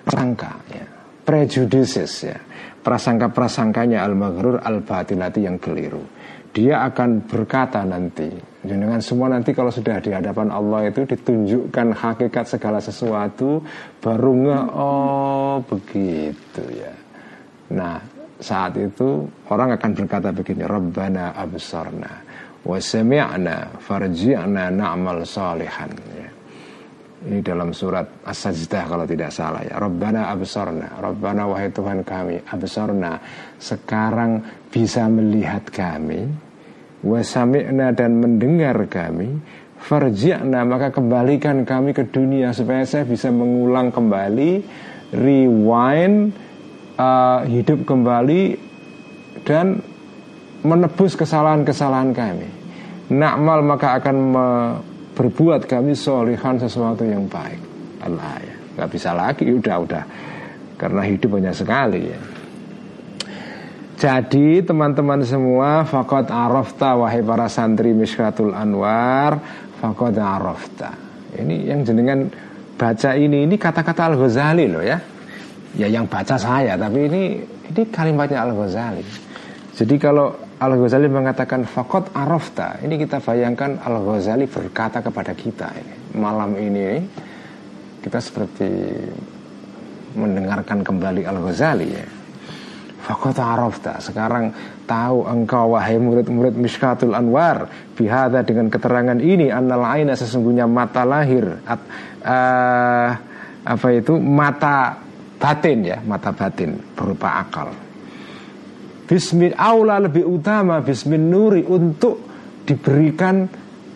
prasangka 0.06 0.50
ya 0.70 0.86
prejudices 1.26 2.30
ya 2.30 2.38
prasangka-prasangkanya 2.86 4.06
al-maghrur 4.06 4.62
al-batilati 4.62 5.42
yang 5.42 5.58
keliru. 5.58 6.06
Dia 6.54 6.86
akan 6.86 7.26
berkata 7.26 7.82
nanti 7.82 8.30
dengan 8.62 9.02
semua 9.02 9.28
nanti 9.28 9.50
kalau 9.50 9.74
sudah 9.74 9.98
di 9.98 10.14
hadapan 10.14 10.54
Allah 10.54 10.88
itu 10.88 11.02
ditunjukkan 11.04 11.92
hakikat 11.92 12.46
segala 12.46 12.78
sesuatu 12.78 13.60
baru 13.98 14.32
nge 14.46 14.58
oh 14.72 15.56
begitu 15.66 16.62
ya. 16.78 16.94
Nah 17.74 18.00
saat 18.38 18.78
itu 18.78 19.26
orang 19.50 19.76
akan 19.76 19.90
berkata 19.92 20.30
begini 20.32 20.64
Rabbana 20.64 21.36
absarna 21.36 22.12
wa 22.64 22.78
sami'na 22.80 23.76
farji'na 23.76 24.72
na'mal 24.72 25.28
salihan. 25.28 25.92
Ya. 26.16 26.35
Ini 27.26 27.42
dalam 27.42 27.74
surat 27.74 28.22
As-Sajdah 28.22 28.86
kalau 28.86 29.02
tidak 29.02 29.34
salah 29.34 29.58
ya. 29.66 29.82
Rabbana 29.82 30.30
absarna, 30.30 30.94
Rabbana 30.94 31.50
wahai 31.50 31.74
Tuhan 31.74 32.06
kami, 32.06 32.38
absarna 32.46 33.18
sekarang 33.58 34.46
bisa 34.70 35.10
melihat 35.10 35.66
kami, 35.66 36.22
wa 37.02 37.18
sami'na 37.18 37.90
dan 37.90 38.22
mendengar 38.22 38.78
kami, 38.86 39.42
farji'na 39.82 40.62
maka 40.62 40.94
kembalikan 40.94 41.66
kami 41.66 41.90
ke 41.90 42.06
dunia 42.06 42.54
supaya 42.54 42.86
saya 42.86 43.02
bisa 43.02 43.26
mengulang 43.34 43.90
kembali, 43.90 44.62
rewind, 45.10 46.30
uh, 46.94 47.42
hidup 47.42 47.82
kembali 47.90 48.54
dan 49.42 49.82
menebus 50.62 51.18
kesalahan-kesalahan 51.18 52.14
kami. 52.14 52.48
Nakmal 53.10 53.66
maka 53.66 53.98
akan 53.98 54.16
me 54.30 54.46
berbuat 55.16 55.64
kami 55.64 55.96
solihan 55.96 56.60
sesuatu 56.60 57.02
yang 57.02 57.24
baik. 57.24 57.58
Allah 58.04 58.36
ya, 58.44 58.54
nggak 58.76 58.88
bisa 58.92 59.10
lagi, 59.16 59.48
udah 59.48 59.76
udah, 59.80 60.04
karena 60.76 61.02
hidup 61.08 61.40
banyak 61.40 61.54
sekali 61.56 62.12
ya. 62.12 62.20
Jadi 63.96 64.60
teman-teman 64.60 65.24
semua 65.24 65.80
Fakot 65.88 66.28
arafta 66.28 67.00
wahai 67.00 67.24
para 67.24 67.48
santri 67.48 67.96
Mishkatul 67.96 68.52
Anwar 68.52 69.40
Fakot 69.80 70.12
arafta 70.20 70.92
Ini 71.32 71.72
yang 71.72 71.80
jenengan 71.80 72.28
baca 72.76 73.16
ini 73.16 73.48
Ini 73.48 73.56
kata-kata 73.56 74.12
Al-Ghazali 74.12 74.68
loh 74.68 74.84
ya 74.84 75.00
Ya 75.80 75.88
yang 75.88 76.04
baca 76.08 76.36
saya, 76.36 76.76
tapi 76.76 77.08
ini 77.08 77.40
ini 77.72 77.82
kalimatnya 77.90 78.46
Al 78.46 78.56
Ghazali. 78.56 79.04
Jadi 79.76 79.94
kalau 80.00 80.32
Al 80.56 80.72
Ghazali 80.72 81.04
mengatakan 81.12 81.68
fakot 81.68 82.16
arafta, 82.16 82.80
ini 82.80 82.96
kita 82.96 83.20
bayangkan 83.20 83.76
Al 83.76 84.00
Ghazali 84.00 84.48
berkata 84.48 85.04
kepada 85.04 85.36
kita 85.36 85.68
ini 85.76 86.16
malam 86.16 86.56
ini 86.56 87.04
kita 88.00 88.16
seperti 88.16 88.70
mendengarkan 90.16 90.80
kembali 90.80 91.28
Al 91.28 91.44
Ghazali 91.44 91.88
ya. 91.92 92.06
Fakot 93.04 93.36
arafta. 93.38 94.00
Sekarang 94.00 94.50
tahu 94.88 95.28
engkau 95.28 95.76
wahai 95.76 96.00
murid-murid 96.00 96.56
Mishkatul 96.56 97.12
Anwar 97.12 97.68
bihada 97.94 98.40
dengan 98.40 98.72
keterangan 98.72 99.20
ini 99.20 99.52
annal 99.52 99.84
aina 99.84 100.16
sesungguhnya 100.16 100.64
mata 100.64 101.04
lahir 101.04 101.60
at, 101.68 101.80
uh, 102.24 103.08
apa 103.62 103.86
itu 103.92 104.16
mata 104.18 104.98
batin 105.36 105.78
ya 105.84 105.98
mata 106.02 106.32
batin 106.32 106.80
berupa 106.98 107.44
akal 107.46 107.85
Bismil 109.06 109.54
aula 109.54 110.02
lebih 110.02 110.26
utama 110.26 110.82
Bismil 110.82 111.22
nuri 111.22 111.62
untuk 111.62 112.26
diberikan 112.66 113.46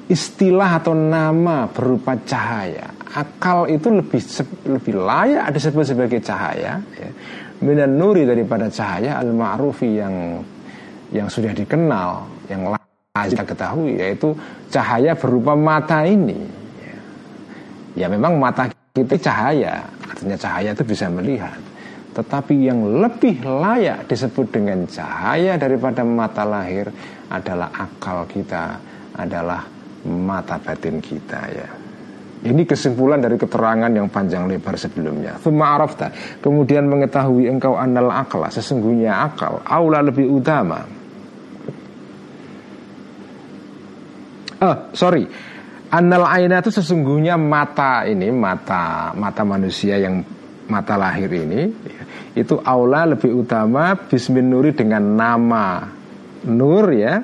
istilah 0.06 0.78
atau 0.78 0.94
nama 0.94 1.66
berupa 1.66 2.14
cahaya. 2.22 2.94
Akal 3.10 3.66
itu 3.66 3.90
lebih 3.90 4.22
lebih 4.70 4.94
layak 5.02 5.50
disebut 5.50 5.82
sebagai 5.82 6.22
cahaya 6.22 6.78
ya. 6.78 7.10
Minan 7.58 7.98
nuri 7.98 8.22
daripada 8.22 8.70
cahaya 8.70 9.18
al 9.18 9.34
ma'rufi 9.34 9.98
yang 9.98 10.46
yang 11.10 11.26
sudah 11.26 11.50
dikenal 11.50 12.22
yang 12.46 12.70
kita 13.10 13.42
ketahui 13.42 13.98
yaitu 13.98 14.30
cahaya 14.70 15.18
berupa 15.18 15.58
mata 15.58 16.06
ini 16.06 16.38
ya, 16.78 16.96
ya 17.98 18.06
memang 18.06 18.38
mata 18.38 18.70
kita 18.94 19.18
cahaya. 19.18 19.82
Artinya 20.06 20.38
cahaya 20.38 20.70
itu 20.70 20.86
bisa 20.86 21.10
melihat 21.10 21.58
tetapi 22.10 22.54
yang 22.66 22.82
lebih 23.00 23.42
layak 23.46 24.10
disebut 24.10 24.50
dengan 24.50 24.82
cahaya 24.90 25.54
daripada 25.54 26.02
mata 26.02 26.42
lahir 26.42 26.90
adalah 27.30 27.70
akal 27.70 28.26
kita 28.26 28.78
adalah 29.14 29.62
mata 30.06 30.58
batin 30.58 30.98
kita 30.98 31.40
ya 31.54 31.68
ini 32.40 32.64
kesimpulan 32.64 33.20
dari 33.20 33.36
keterangan 33.36 33.92
yang 33.92 34.08
panjang 34.08 34.48
lebar 34.48 34.72
sebelumnya. 34.72 35.36
Arafta. 35.44 36.08
Kemudian 36.40 36.88
mengetahui 36.88 37.52
engkau 37.52 37.76
anal 37.76 38.08
akal. 38.08 38.48
Sesungguhnya 38.48 39.28
akal. 39.28 39.60
Aula 39.60 40.00
lebih 40.00 40.24
utama. 40.24 40.80
Oh, 44.64 44.76
sorry. 44.96 45.28
Anal 45.92 46.24
aina 46.24 46.64
itu 46.64 46.72
sesungguhnya 46.72 47.36
mata 47.36 48.08
ini, 48.08 48.32
mata 48.32 49.12
mata 49.12 49.42
manusia 49.44 50.00
yang 50.00 50.24
mata 50.70 50.94
lahir 50.94 51.28
ini, 51.34 51.66
itu 52.38 52.56
aula 52.62 53.10
lebih 53.10 53.42
utama 53.42 53.98
bismin 53.98 54.46
nuri 54.46 54.70
dengan 54.70 55.02
nama 55.02 55.82
nur 56.46 56.86
ya, 56.94 57.20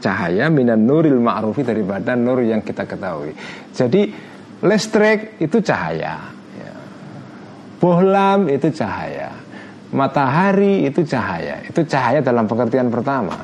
cahaya 0.00 0.48
minan 0.48 0.88
nuril 0.88 1.20
ma'rufi 1.20 1.60
daripada 1.62 2.16
nur 2.16 2.40
yang 2.40 2.64
kita 2.64 2.88
ketahui. 2.88 3.36
Jadi 3.76 4.34
Listrik 4.64 5.36
itu 5.36 5.60
cahaya 5.60 6.16
ya. 6.56 6.72
Bohlam 7.76 8.48
itu 8.48 8.72
cahaya 8.72 9.28
Matahari 9.92 10.88
itu 10.88 11.04
cahaya 11.04 11.60
Itu 11.68 11.84
cahaya 11.84 12.24
dalam 12.24 12.48
pengertian 12.48 12.88
pertama 12.88 13.36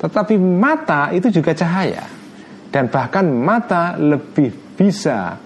Tetapi 0.00 0.40
mata 0.40 1.12
itu 1.12 1.28
juga 1.28 1.52
cahaya 1.52 2.08
Dan 2.72 2.88
bahkan 2.88 3.28
mata 3.28 3.92
lebih 4.00 4.72
bisa 4.72 5.36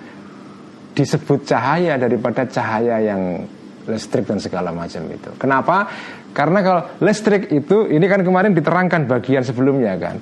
disebut 0.99 1.46
cahaya 1.46 1.94
daripada 1.94 2.42
cahaya 2.51 2.99
yang 2.99 3.46
listrik 3.86 4.26
dan 4.26 4.42
segala 4.42 4.74
macam 4.74 5.07
itu. 5.07 5.30
Kenapa? 5.38 5.86
Karena 6.34 6.59
kalau 6.61 6.82
listrik 6.99 7.49
itu 7.55 7.86
ini 7.86 8.05
kan 8.11 8.26
kemarin 8.26 8.53
diterangkan 8.53 9.07
bagian 9.07 9.46
sebelumnya 9.46 9.94
kan. 9.96 10.18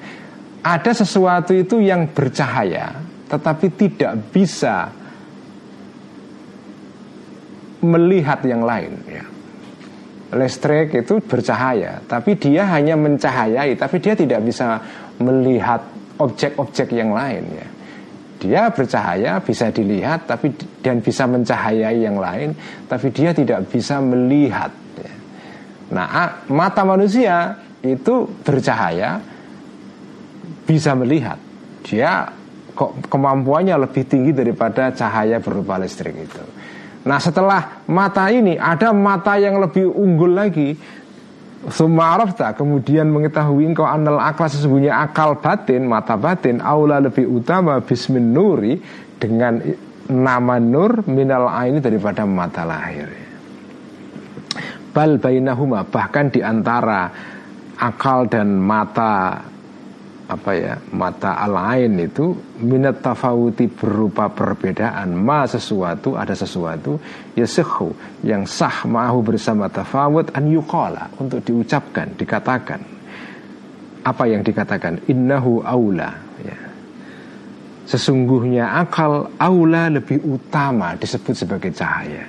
Ada 0.61 1.03
sesuatu 1.03 1.57
itu 1.57 1.81
yang 1.81 2.13
bercahaya 2.13 3.17
tetapi 3.27 3.67
tidak 3.75 4.13
bisa 4.31 4.91
melihat 7.83 8.39
yang 8.47 8.63
lain 8.63 8.93
ya. 9.11 9.25
Listrik 10.27 10.91
itu 10.91 11.23
bercahaya, 11.23 12.03
tapi 12.11 12.35
dia 12.35 12.67
hanya 12.75 12.99
mencahayai, 12.99 13.79
tapi 13.79 14.03
dia 14.03 14.19
tidak 14.19 14.43
bisa 14.43 14.83
melihat 15.23 15.87
objek-objek 16.19 16.91
yang 16.99 17.15
lain 17.15 17.47
ya. 17.55 17.69
Dia 18.37 18.69
bercahaya 18.69 19.41
bisa 19.41 19.73
dilihat, 19.73 20.29
tapi 20.29 20.53
dan 20.85 21.01
bisa 21.01 21.25
mencahayai 21.25 22.05
yang 22.05 22.21
lain, 22.21 22.53
tapi 22.85 23.09
dia 23.11 23.33
tidak 23.33 23.65
bisa 23.73 23.97
melihat. 23.99 24.71
Ya. 25.01 25.15
Nah, 25.97 26.45
mata 26.53 26.85
manusia 26.85 27.57
itu 27.81 28.29
bercahaya, 28.45 29.19
bisa 30.69 30.93
melihat. 30.93 31.41
Dia 31.87 32.29
kok 32.77 33.09
kemampuannya 33.09 33.89
lebih 33.89 34.05
tinggi 34.05 34.37
daripada 34.37 34.93
cahaya 34.93 35.41
berupa 35.41 35.81
listrik 35.81 36.13
itu. 36.13 36.45
Nah 37.07 37.23
setelah 37.23 37.87
mata 37.87 38.27
ini 38.29 38.59
ada 38.59 38.91
mata 38.91 39.39
yang 39.39 39.63
lebih 39.63 39.87
unggul 39.89 40.35
lagi 40.35 40.75
Sumarafta 41.67 42.55
kemudian 42.55 43.11
mengetahui 43.11 43.67
engkau 43.67 43.83
anal 43.83 44.23
akal 44.23 44.47
sesungguhnya 44.47 45.03
akal 45.03 45.35
batin 45.43 45.91
mata 45.91 46.15
batin 46.15 46.63
aula 46.63 47.03
lebih 47.03 47.27
utama 47.27 47.83
bismin 47.83 48.31
nuri 48.31 48.79
dengan 49.19 49.59
nama 50.07 50.63
nur 50.63 51.03
minal 51.11 51.51
aini 51.51 51.83
daripada 51.83 52.23
mata 52.23 52.63
lahir. 52.63 53.11
Bal 54.95 55.19
bainahuma 55.19 55.83
bahkan 55.91 56.31
di 56.31 56.39
antara 56.39 57.11
akal 57.83 58.31
dan 58.31 58.63
mata 58.63 59.43
apa 60.27 60.51
ya 60.59 60.75
mata 60.91 61.39
lain 61.47 62.03
itu 62.03 62.35
minat 62.59 62.99
tafawuti 62.99 63.71
berupa 63.71 64.27
perbedaan. 64.27 65.15
Ma 65.15 65.47
sesuatu 65.47 66.19
ada 66.19 66.35
sesuatu 66.35 66.99
ya 67.39 67.47
sehu 67.47 67.95
yang 68.27 68.43
sah 68.43 68.83
mahu 68.91 69.23
bersama 69.23 69.71
tafawut 69.71 70.35
an 70.35 70.51
yuqala 70.51 71.15
untuk 71.23 71.47
diucapkan 71.47 72.11
dikatakan. 72.19 72.83
Apa 74.07 74.27
yang 74.27 74.43
dikatakan? 74.43 75.03
Innahu 75.07 75.63
aula 75.63 76.11
ya. 76.43 76.59
Sesungguhnya 77.87 78.83
akal 78.83 79.31
aula 79.39 79.91
lebih 79.91 80.23
utama 80.27 80.99
disebut 80.99 81.35
sebagai 81.39 81.71
cahaya. 81.71 82.27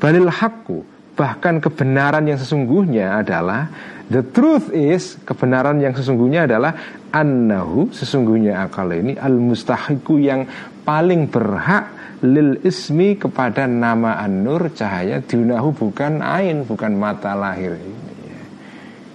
Balil 0.00 0.32
hakku 0.32 0.88
bahkan 1.12 1.60
kebenaran 1.60 2.24
yang 2.24 2.40
sesungguhnya 2.40 3.20
adalah 3.20 3.68
The 4.12 4.28
truth 4.28 4.68
is 4.76 5.16
kebenaran 5.24 5.80
yang 5.80 5.96
sesungguhnya 5.96 6.44
adalah 6.44 7.00
annahu 7.08 7.88
sesungguhnya 7.88 8.60
akal 8.60 8.92
ini 8.92 9.16
al 9.16 9.40
mustahiku 9.40 10.20
yang 10.20 10.44
paling 10.84 11.32
berhak 11.32 12.20
lil 12.20 12.60
ismi 12.60 13.16
kepada 13.16 13.64
nama 13.64 14.20
an-nur 14.20 14.68
cahaya 14.76 15.24
dunahu 15.24 15.72
bukan 15.72 16.20
ain 16.20 16.68
bukan 16.68 16.92
mata 16.92 17.32
lahir 17.32 17.72
ini. 17.72 18.02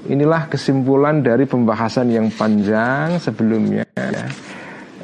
Inilah 0.08 0.50
kesimpulan 0.50 1.22
dari 1.22 1.46
pembahasan 1.46 2.10
yang 2.10 2.32
panjang 2.34 3.20
sebelumnya. 3.22 3.86
Ya. 3.94 4.26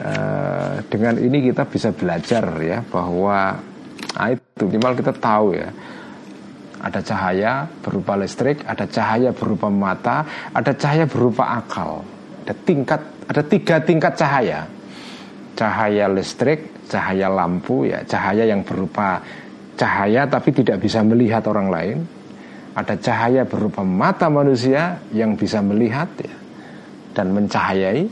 Uh, 0.04 0.74
dengan 0.90 1.22
ini 1.22 1.54
kita 1.54 1.70
bisa 1.70 1.94
belajar 1.94 2.50
ya 2.66 2.82
bahwa 2.82 3.62
nah 4.18 4.30
itu 4.34 4.64
minimal 4.66 4.94
kita 5.00 5.14
tahu 5.16 5.54
ya 5.54 5.70
ada 6.84 7.00
cahaya 7.00 7.64
berupa 7.80 8.20
listrik, 8.20 8.60
ada 8.68 8.84
cahaya 8.84 9.32
berupa 9.32 9.72
mata, 9.72 10.28
ada 10.52 10.76
cahaya 10.76 11.08
berupa 11.08 11.56
akal. 11.56 12.04
Ada 12.44 12.54
tingkat, 12.68 13.02
ada 13.24 13.42
tiga 13.48 13.80
tingkat 13.80 14.20
cahaya. 14.20 14.68
Cahaya 15.56 16.12
listrik, 16.12 16.84
cahaya 16.92 17.32
lampu, 17.32 17.88
ya 17.88 18.04
cahaya 18.04 18.44
yang 18.44 18.68
berupa 18.68 19.24
cahaya 19.80 20.28
tapi 20.28 20.52
tidak 20.52 20.84
bisa 20.84 21.00
melihat 21.08 21.48
orang 21.48 21.72
lain. 21.72 21.98
Ada 22.76 23.00
cahaya 23.00 23.48
berupa 23.48 23.80
mata 23.88 24.28
manusia 24.28 25.00
yang 25.16 25.40
bisa 25.40 25.64
melihat 25.64 26.12
ya, 26.20 26.36
dan 27.16 27.32
mencahayai. 27.32 28.04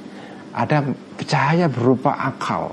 Ada 0.55 0.83
cahaya 1.27 1.67
berupa 1.67 2.15
akal. 2.15 2.71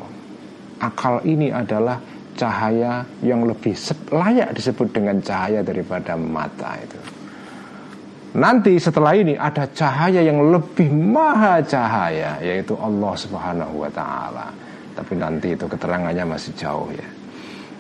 Akal 0.79 1.27
ini 1.27 1.51
adalah 1.51 1.99
cahaya 2.39 3.03
yang 3.21 3.43
lebih 3.43 3.75
layak 4.15 4.55
disebut 4.55 4.95
dengan 4.95 5.19
cahaya 5.19 5.67
daripada 5.67 6.15
mata 6.15 6.79
itu. 6.79 6.99
Nanti 8.39 8.79
setelah 8.79 9.19
ini 9.19 9.35
ada 9.35 9.67
cahaya 9.67 10.23
yang 10.23 10.55
lebih 10.55 10.95
maha 10.95 11.59
cahaya 11.65 12.39
yaitu 12.39 12.79
Allah 12.79 13.13
Subhanahu 13.19 13.83
wa 13.83 13.91
taala. 13.91 14.47
Tapi 14.95 15.19
nanti 15.19 15.59
itu 15.59 15.67
keterangannya 15.67 16.23
masih 16.23 16.55
jauh 16.55 16.87
ya. 16.95 17.09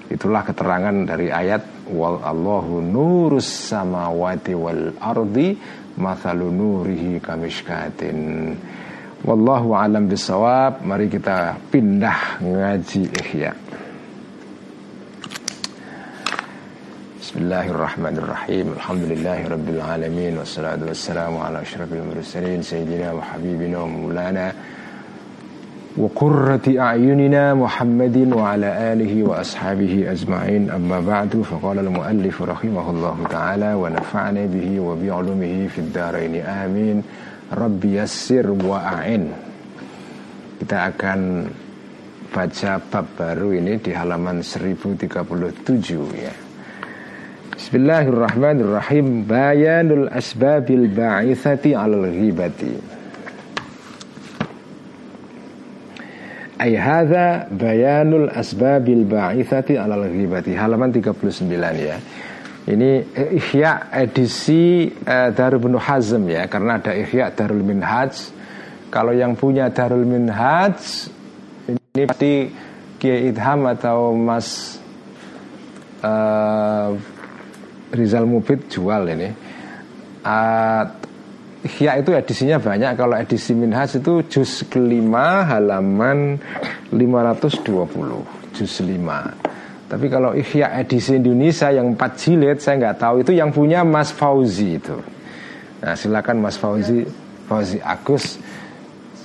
Itulah 0.08 0.40
keterangan 0.42 1.04
dari 1.04 1.28
ayat 1.28 1.92
wal 1.92 2.18
Allahu 2.24 2.80
nurus 2.80 3.70
samawati 3.70 4.56
wal 4.56 4.96
ardi 4.98 5.52
mathalu 6.00 6.48
nurihi 6.48 7.20
kamishkatin. 7.20 8.18
Wallahu 9.28 9.76
alam 9.76 10.08
bisawab. 10.08 10.80
Mari 10.80 11.12
kita 11.12 11.60
pindah 11.68 12.40
ngaji 12.40 13.02
ihya. 13.20 13.52
Bismillahirrahmanirrahim. 17.28 18.72
Alhamdulillahi 18.80 19.52
Rabbil 19.52 19.84
Alamin. 19.84 20.40
Wassalatu 20.40 20.88
wassalamu 20.88 21.44
ala 21.44 21.60
ashrafil 21.60 22.00
mursalin 22.00 22.64
Sayyidina 22.64 23.12
wa 23.12 23.20
habibina 23.20 23.84
wa 23.84 23.92
mulana 23.92 24.48
Wa 25.92 26.08
qurrati 26.08 26.80
a'yunina 26.80 27.52
Muhammadin 27.52 28.32
wa 28.32 28.56
ala 28.56 28.72
alihi 28.96 29.28
wa 29.28 29.44
ashabihi 29.44 30.08
ajma'in. 30.08 30.72
Amma 30.72 31.04
ba'du 31.04 31.44
faqala 31.44 31.84
al-muallif 31.84 32.40
rahimahullahu 32.40 33.28
ta'ala 33.28 33.76
Wa 33.76 33.92
nafa'na 33.92 34.48
bihi 34.48 34.80
wa 34.80 34.96
bi'ulumihi 34.96 35.68
fid 35.68 35.92
daraini 35.92 36.40
amin. 36.40 37.04
Rabbi 37.52 38.00
yassir 38.00 38.48
wa 38.48 39.04
a'in. 39.04 39.28
Kita 40.64 40.96
akan 40.96 41.44
baca 42.32 42.80
bab 42.88 43.04
baru 43.20 43.52
ini 43.52 43.76
di 43.84 43.92
halaman 43.92 44.40
1037 44.40 45.04
ya 46.16 46.47
Bismillahirrahmanirrahim. 47.58 49.26
Bayanul 49.26 50.06
asbabil 50.14 50.94
ba'ithati 50.94 51.74
alal 51.74 52.06
ghibati. 52.06 52.70
Ay 56.62 56.78
hadha 56.78 57.50
bayanul 57.50 58.30
asbabil 58.30 59.02
ba'ithati 59.02 59.74
alal 59.74 60.06
ghibati. 60.06 60.54
Halaman 60.54 60.94
39 60.94 61.50
ya. 61.82 61.98
Ini 62.70 62.90
eh, 63.10 63.42
Ihya 63.42 63.90
edisi 63.90 64.94
uh, 64.94 65.34
Darul 65.34 65.58
Ibn 65.58 65.82
Hazm 65.82 66.30
ya. 66.30 66.46
Karena 66.46 66.78
ada 66.78 66.94
Ihya 66.94 67.34
Darul 67.34 67.66
Minhaj. 67.66 68.14
Kalau 68.86 69.10
yang 69.10 69.34
punya 69.34 69.68
Darul 69.68 70.06
Minhaj 70.06 71.10
Ini 71.68 72.06
pasti 72.06 72.54
Kiai 73.02 73.34
Idham 73.34 73.66
atau 73.66 74.14
Mas 74.14 74.78
uh, 76.06 77.17
Rizal 77.92 78.28
Mubid 78.28 78.68
jual 78.68 79.08
ini. 79.08 79.28
Uh, 80.24 80.84
Ya 81.82 81.98
itu 81.98 82.14
edisinya 82.14 82.62
banyak. 82.62 82.94
Kalau 82.94 83.18
edisi 83.18 83.50
Minhaj 83.50 83.98
itu 83.98 84.22
juz 84.30 84.62
kelima 84.70 85.42
halaman 85.42 86.38
520 86.94 88.54
Juz 88.54 88.72
5 88.78 89.90
Tapi 89.90 90.06
kalau 90.06 90.38
Ihya 90.38 90.78
edisi 90.78 91.18
Indonesia 91.18 91.74
yang 91.74 91.98
4 91.98 92.14
jilid 92.14 92.62
Saya 92.62 92.78
nggak 92.78 92.96
tahu. 93.02 93.14
Itu 93.26 93.34
yang 93.34 93.50
punya 93.50 93.82
Mas 93.82 94.14
Fauzi 94.14 94.78
itu. 94.78 94.96
Nah 95.82 95.98
silakan 95.98 96.38
Mas 96.38 96.54
Fauzi 96.54 97.02
Fauzi 97.50 97.82
Agus 97.82 98.38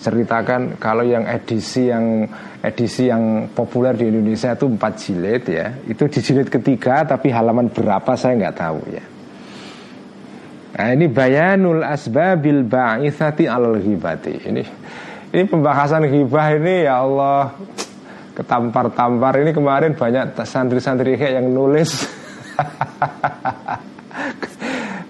ceritakan 0.03 0.75
kalau 0.75 1.07
yang 1.07 1.23
edisi 1.23 1.87
yang 1.87 2.27
edisi 2.59 3.07
yang 3.07 3.47
populer 3.55 3.95
di 3.95 4.11
Indonesia 4.11 4.51
itu 4.51 4.67
empat 4.67 4.93
jilid 4.99 5.43
ya. 5.47 5.67
Itu 5.87 6.11
di 6.11 6.19
jilid 6.19 6.51
ketiga 6.51 7.07
tapi 7.07 7.31
halaman 7.31 7.71
berapa 7.71 8.19
saya 8.19 8.35
nggak 8.35 8.57
tahu 8.59 8.81
ya. 8.91 9.03
Nah 10.73 10.89
ini 10.91 11.07
bayanul 11.07 11.85
asbabil 11.85 12.65
ba'ithati 12.65 13.45
alal 13.45 13.77
ghibati 13.77 14.33
ini 14.49 14.63
ini 15.33 15.49
pembahasan 15.49 16.05
ghibah 16.05 16.53
ini 16.53 16.85
ya 16.85 17.01
Allah 17.01 17.57
ketampar-tampar. 18.37 19.41
Ini 19.41 19.49
kemarin 19.49 19.97
banyak 19.97 20.37
santri-santri 20.45 21.17
kayak 21.17 21.41
yang 21.41 21.49
nulis. 21.49 22.05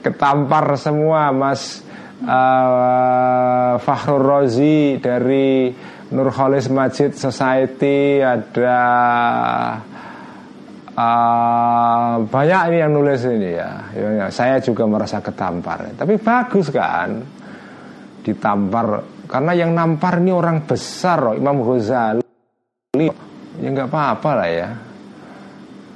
Ketampar 0.03 0.75
semua 0.79 1.31
mas 1.31 1.83
uh, 2.23 3.75
Fakhrul 3.79 4.23
Rozi 4.23 4.97
dari 4.97 5.71
Nurholis 6.13 6.69
Majid 6.69 7.17
Society 7.17 8.21
ada 8.21 8.81
uh, 10.93 12.13
banyak 12.21 12.61
ini 12.69 12.77
yang 12.77 12.91
nulis 12.93 13.21
ini 13.25 13.49
ya. 13.57 13.71
ya 13.95 14.27
saya 14.29 14.61
juga 14.61 14.85
merasa 14.85 15.19
ketampar. 15.19 15.97
Tapi 15.97 16.15
bagus 16.21 16.69
kan 16.69 17.09
ditampar 18.23 19.03
karena 19.27 19.51
yang 19.57 19.75
nampar 19.75 20.21
ini 20.23 20.31
orang 20.31 20.63
besar 20.63 21.31
loh 21.31 21.35
Imam 21.35 21.59
Ghazali. 21.65 22.23
Ya 23.57 23.67
nggak 23.69 23.89
apa-apa 23.89 24.29
lah 24.37 24.49
ya. 24.49 24.69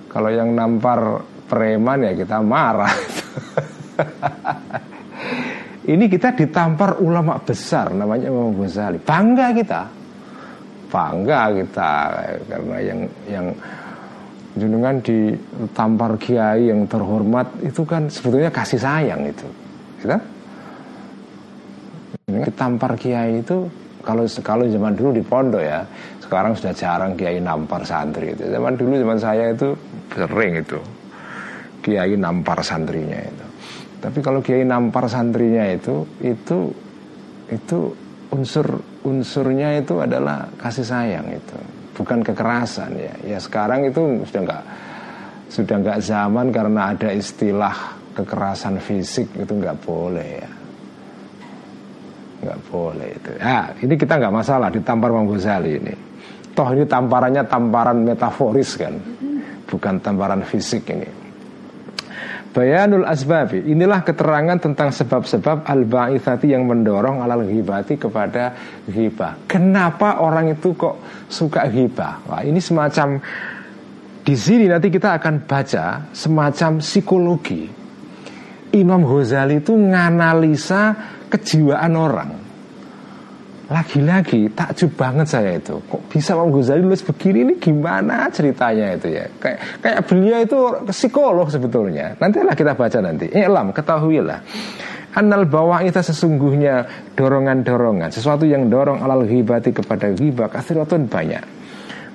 Kalau 0.09 0.34
yang 0.34 0.49
nampar 0.57 1.21
preman 1.45 2.03
ya 2.03 2.11
kita 2.17 2.41
marah 2.41 2.91
Ini 5.88 6.05
kita 6.11 6.35
ditampar 6.35 6.99
ulama 6.99 7.39
besar 7.39 7.95
namanya 7.95 8.27
Imam 8.27 8.51
Ghazali. 8.59 8.99
Bangga 8.99 9.55
kita. 9.55 9.81
Bangga 10.91 11.41
kita 11.55 11.91
karena 12.51 12.77
yang 12.83 12.99
yang 13.27 13.47
jenengan 14.59 14.99
ditampar 14.99 16.19
kiai 16.19 16.67
yang 16.67 16.83
terhormat 16.91 17.47
itu 17.63 17.88
kan 17.88 18.11
sebetulnya 18.11 18.51
kasih 18.51 18.83
sayang 18.83 19.31
itu. 19.31 19.47
Kita 20.03 20.17
ditampar 22.27 22.99
kiai 22.99 23.39
itu 23.39 23.63
kalau 24.03 24.27
kalau 24.43 24.67
zaman 24.67 24.91
dulu 24.91 25.15
di 25.15 25.23
pondok 25.23 25.63
ya 25.63 25.88
sekarang 26.19 26.51
sudah 26.59 26.75
jarang 26.75 27.15
kiai 27.15 27.39
nampar 27.39 27.88
santri 27.88 28.35
itu 28.35 28.43
zaman 28.51 28.75
dulu 28.75 28.99
zaman 28.99 29.19
saya 29.19 29.55
itu 29.55 29.71
sering 30.11 30.59
itu 30.59 30.79
kiai 31.79 32.19
nampar 32.19 32.59
santrinya 32.59 33.15
itu 33.15 33.46
tapi 33.97 34.21
kalau 34.21 34.45
kiai 34.45 34.61
nampar 34.61 35.09
santrinya 35.09 35.65
itu 35.73 36.05
itu 36.21 36.69
itu 37.49 37.79
unsur 38.29 38.77
unsurnya 39.07 39.81
itu 39.81 39.97
adalah 39.97 40.45
kasih 40.61 40.85
sayang 40.85 41.27
itu, 41.33 41.57
bukan 41.97 42.21
kekerasan 42.21 42.93
ya. 42.93 43.13
Ya 43.25 43.39
sekarang 43.41 43.89
itu 43.89 44.21
sudah 44.29 44.41
nggak 44.45 44.63
sudah 45.49 45.75
nggak 45.81 45.99
zaman 46.03 46.53
karena 46.53 46.93
ada 46.93 47.09
istilah 47.09 47.97
kekerasan 48.13 48.77
fisik 48.77 49.33
itu 49.33 49.53
nggak 49.57 49.77
boleh 49.81 50.29
ya. 50.45 50.51
Nggak 52.37 52.59
boleh 52.69 53.07
itu. 53.17 53.31
Ya 53.41 53.73
ini 53.81 53.93
kita 53.97 54.13
nggak 54.21 54.35
masalah 54.35 54.69
ditampar 54.69 55.09
Imam 55.09 55.25
Ghazali 55.25 55.71
ini. 55.73 55.93
Toh 56.53 56.69
ini 56.73 56.85
tamparannya 56.85 57.43
tamparan 57.49 58.05
metaforis 58.05 58.77
kan. 58.77 58.93
Bukan 59.67 59.99
tamparan 59.99 60.45
fisik 60.45 60.85
ini 60.93 61.16
Bayanul 62.57 63.05
asbabi. 63.05 63.69
Inilah 63.69 64.01
keterangan 64.01 64.57
tentang 64.57 64.89
sebab-sebab 64.89 65.69
al-ba'ithati 65.69 66.57
yang 66.57 66.65
mendorong 66.65 67.21
alal 67.21 67.45
ghibati 67.45 68.01
kepada 68.01 68.57
ghibah. 68.89 69.45
Kenapa 69.45 70.17
orang 70.25 70.57
itu 70.57 70.73
kok 70.73 70.97
suka 71.29 71.69
ghibah? 71.69 72.25
Wah 72.25 72.41
ini 72.41 72.57
semacam 72.57 73.21
Di 74.25 74.35
sini 74.35 74.67
nanti 74.67 74.91
kita 74.91 75.21
akan 75.21 75.45
baca 75.47 76.11
semacam 76.11 76.83
psikologi. 76.83 77.63
Imam 78.75 79.05
Ghazali 79.05 79.63
itu 79.63 79.71
nganalisa 79.71 80.97
kejiwaan 81.31 81.93
orang 81.95 82.46
lagi-lagi 83.68 84.47
takjub 84.55 84.95
banget 84.95 85.28
saya 85.28 85.59
itu. 85.59 85.76
Kok 85.91 86.07
bisa 86.07 86.39
Imam 86.39 86.55
Ghazali 86.55 86.80
nulis 86.80 87.03
begini 87.03 87.43
ini? 87.43 87.53
Gimana 87.59 88.32
ceritanya 88.32 88.95
itu 88.95 89.11
ya? 89.11 89.28
Kayak 89.28 89.84
kayak 89.84 89.99
beliau 90.07 90.39
itu 90.39 90.59
psikolog 90.88 91.47
sebetulnya. 91.51 92.15
Nantilah 92.15 92.55
kita 92.55 92.80
baca 92.80 92.97
nanti. 93.03 93.28
Ilam 93.28 93.76
ketahuilah. 93.76 94.39
Annal 95.20 95.49
bawah 95.49 95.84
itu 95.84 95.99
sesungguhnya 95.99 96.88
dorongan-dorongan. 97.18 98.13
Sesuatu 98.13 98.47
yang 98.47 98.72
dorong 98.72 99.03
alal 99.03 99.28
ghibati 99.28 99.76
kepada 99.76 100.15
ghibah 100.15 100.47
Kathiratun 100.47 101.09
banyak. 101.11 101.43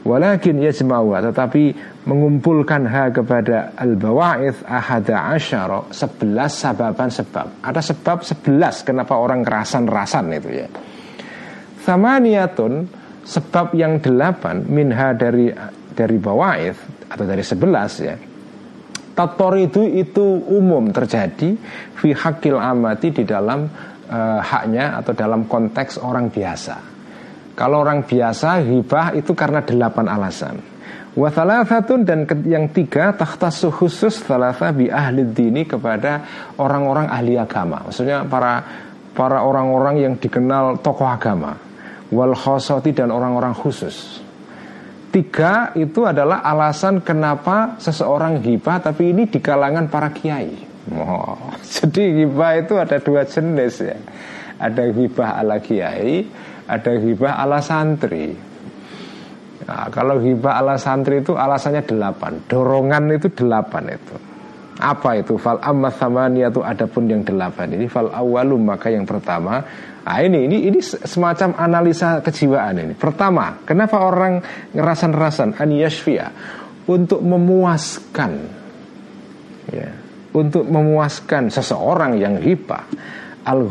Walakin 0.02 0.58
yajma'wa 0.58 1.22
Tetapi 1.30 1.62
mengumpulkan 2.10 2.90
ha 2.90 3.06
kepada 3.14 3.70
al 3.78 3.94
bawa'ith 3.94 4.66
ahada 4.66 5.30
asyara 5.30 5.86
Sebelas 5.94 6.58
sababan 6.58 7.06
sebab. 7.06 7.62
Ada 7.62 7.78
sebab 7.92 8.26
sebelas 8.26 8.82
kenapa 8.82 9.14
orang 9.14 9.46
kerasan-rasan 9.46 10.26
itu 10.34 10.50
ya 10.64 10.68
Thamaniatun 11.82 12.86
sebab 13.22 13.74
yang 13.74 13.98
delapan 14.02 14.62
minha 14.66 15.14
dari 15.14 15.50
dari 15.92 16.16
bawaid 16.18 17.06
atau 17.10 17.24
dari 17.26 17.44
sebelas 17.44 17.92
ya 18.02 18.16
Tator 19.12 19.60
itu 19.60 19.84
itu 19.84 20.24
umum 20.48 20.88
terjadi 20.88 21.52
fi 22.00 22.16
hakil 22.16 22.56
amati 22.56 23.12
di 23.12 23.28
dalam 23.28 23.68
uh, 24.08 24.40
haknya 24.40 24.96
atau 25.04 25.12
dalam 25.12 25.44
konteks 25.44 26.00
orang 26.00 26.32
biasa. 26.32 26.76
Kalau 27.52 27.84
orang 27.84 28.08
biasa 28.08 28.64
hibah 28.64 29.12
itu 29.12 29.36
karena 29.36 29.60
delapan 29.60 30.08
alasan. 30.08 30.56
Wathalathatun 31.12 32.08
dan 32.08 32.24
yang 32.48 32.72
tiga 32.72 33.12
takhtasu 33.12 33.68
khusus 33.68 34.16
thalatha 34.24 34.72
bi 34.72 34.88
ahli 34.88 35.28
dini 35.28 35.68
kepada 35.68 36.24
orang-orang 36.56 37.12
ahli 37.12 37.36
agama. 37.36 37.84
Maksudnya 37.84 38.24
para 38.24 38.64
para 39.12 39.44
orang-orang 39.44 40.00
yang 40.00 40.14
dikenal 40.16 40.80
tokoh 40.80 41.04
agama 41.04 41.52
wal 42.12 42.36
khosoti 42.36 42.92
dan 42.92 43.08
orang-orang 43.08 43.56
khusus. 43.56 44.20
Tiga 45.12 45.76
itu 45.76 46.08
adalah 46.08 46.40
alasan 46.40 47.04
kenapa 47.04 47.76
seseorang 47.76 48.40
hibah 48.40 48.80
tapi 48.80 49.12
ini 49.12 49.28
di 49.28 49.40
kalangan 49.40 49.88
para 49.88 50.08
kiai. 50.12 50.56
Oh, 50.92 51.36
jadi 51.76 52.24
hibah 52.24 52.52
itu 52.60 52.76
ada 52.80 52.96
dua 53.00 53.24
jenis 53.24 53.74
ya. 53.80 53.96
Ada 54.62 54.94
hibah 54.94 55.42
ala 55.42 55.58
kiai, 55.58 56.22
ada 56.70 56.92
hibah 56.96 57.34
ala 57.44 57.58
santri. 57.60 58.32
Nah, 59.62 59.86
kalau 59.90 60.22
hibah 60.22 60.58
ala 60.58 60.78
santri 60.78 61.22
itu 61.22 61.34
alasannya 61.34 61.82
delapan, 61.82 62.38
dorongan 62.46 63.14
itu 63.14 63.28
delapan 63.30 63.94
itu. 63.94 64.16
Apa 64.82 65.20
itu? 65.20 65.38
Fal 65.38 65.60
amma 65.62 65.92
itu 66.32 66.64
adapun 66.64 67.06
yang 67.06 67.22
delapan 67.22 67.70
ini 67.76 67.86
fal 67.86 68.08
awalum 68.10 68.66
maka 68.66 68.90
yang 68.90 69.06
pertama 69.06 69.62
Nah 70.02 70.18
ini 70.18 70.50
ini 70.50 70.56
ini 70.66 70.78
semacam 70.82 71.54
analisa 71.58 72.18
kejiwaan 72.18 72.82
ini. 72.82 72.94
Pertama, 72.98 73.62
kenapa 73.62 74.02
orang 74.02 74.42
ngerasan-rasan 74.74 75.54
an 75.58 75.70
untuk 76.90 77.22
memuaskan 77.22 78.32
ya, 79.70 79.90
untuk 80.34 80.66
memuaskan 80.66 81.54
seseorang 81.54 82.18
yang 82.18 82.34
hibah 82.42 82.82
al 83.46 83.62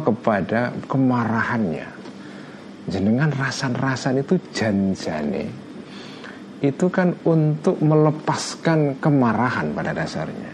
kepada 0.00 0.72
kemarahannya. 0.88 1.88
Jenengan 2.84 3.32
rasan-rasan 3.32 4.20
itu 4.20 4.36
janjane 4.52 5.64
itu 6.64 6.88
kan 6.88 7.12
untuk 7.28 7.76
melepaskan 7.84 8.96
kemarahan 8.96 9.76
pada 9.76 9.92
dasarnya. 9.92 10.52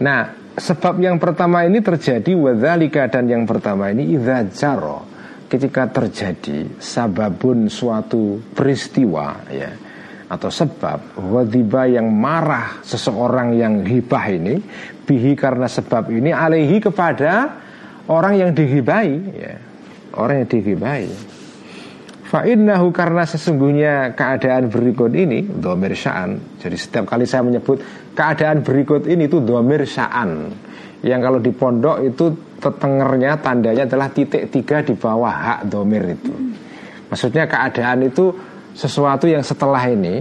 Nah, 0.00 0.20
sebab 0.58 0.98
yang 0.98 1.16
pertama 1.16 1.64
ini 1.64 1.78
terjadi 1.78 2.34
wadzalika 2.34 3.06
dan 3.08 3.30
yang 3.30 3.46
pertama 3.46 3.90
ini 3.94 4.14
idza 4.14 4.44
jaro 4.52 5.06
ketika 5.48 5.88
terjadi 5.88 6.76
sababun 6.76 7.72
suatu 7.72 8.42
peristiwa 8.52 9.48
ya 9.48 9.72
atau 10.28 10.52
sebab 10.52 11.24
wadiba 11.32 11.88
yang 11.88 12.12
marah 12.12 12.84
seseorang 12.84 13.56
yang 13.56 13.80
hibah 13.80 14.24
ini 14.28 14.60
bihi 15.08 15.32
karena 15.32 15.64
sebab 15.64 16.12
ini 16.12 16.36
alaihi 16.36 16.84
kepada 16.84 17.56
orang 18.12 18.36
yang 18.36 18.50
dihibai 18.52 19.14
ya 19.32 19.56
orang 20.20 20.44
yang 20.44 20.48
dihibai 20.52 21.08
Fa'innahu 22.28 22.92
karena 22.92 23.24
sesungguhnya 23.24 24.12
keadaan 24.12 24.68
berikut 24.68 25.16
ini 25.16 25.48
Domir 25.48 25.96
sya'an. 25.96 26.60
Jadi 26.60 26.76
setiap 26.76 27.08
kali 27.08 27.24
saya 27.24 27.40
menyebut 27.40 27.80
keadaan 28.12 28.60
berikut 28.60 29.08
ini 29.08 29.24
itu 29.24 29.40
domir 29.40 29.88
sya'an. 29.88 30.52
Yang 31.00 31.20
kalau 31.24 31.40
di 31.40 31.52
pondok 31.56 31.96
itu 32.04 32.24
tetengernya 32.58 33.38
tandanya 33.40 33.88
adalah 33.88 34.12
titik 34.12 34.52
tiga 34.52 34.84
di 34.84 34.92
bawah 34.92 35.30
hak 35.30 35.60
domir 35.72 36.04
itu. 36.04 36.34
Maksudnya 37.08 37.48
keadaan 37.48 38.04
itu 38.04 38.34
sesuatu 38.76 39.24
yang 39.24 39.40
setelah 39.40 39.80
ini 39.88 40.20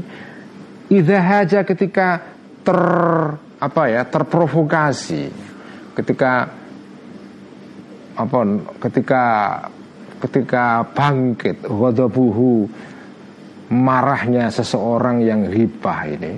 Idha 0.88 1.20
haja 1.20 1.68
ketika 1.68 2.24
ter 2.64 2.80
apa 3.60 3.84
ya 3.92 4.08
terprovokasi 4.08 5.28
ketika 5.98 6.48
apa 8.16 8.40
ketika 8.88 9.24
ketika 10.22 10.82
bangkit 10.94 11.66
ghadabuhu 11.66 12.70
marahnya 13.70 14.50
seseorang 14.50 15.22
yang 15.22 15.46
hibah 15.46 16.02
ini 16.08 16.34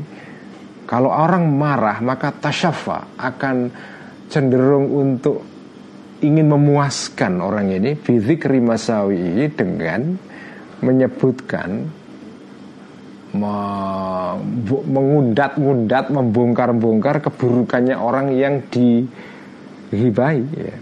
kalau 0.90 1.14
orang 1.14 1.46
marah 1.54 2.02
maka 2.02 2.34
tasyafa 2.34 3.14
akan 3.22 3.70
cenderung 4.30 4.90
untuk 4.90 5.46
ingin 6.20 6.50
memuaskan 6.52 7.40
orang 7.40 7.72
ini 7.72 7.96
bidzikri 7.96 8.60
masawi 8.60 9.48
dengan 9.54 10.18
menyebutkan 10.84 11.88
mengundat-undat 14.90 16.10
membongkar-bongkar 16.10 17.22
keburukannya 17.22 17.94
orang 17.94 18.34
yang 18.34 18.66
dihibai 18.74 20.42
ya. 20.58 20.74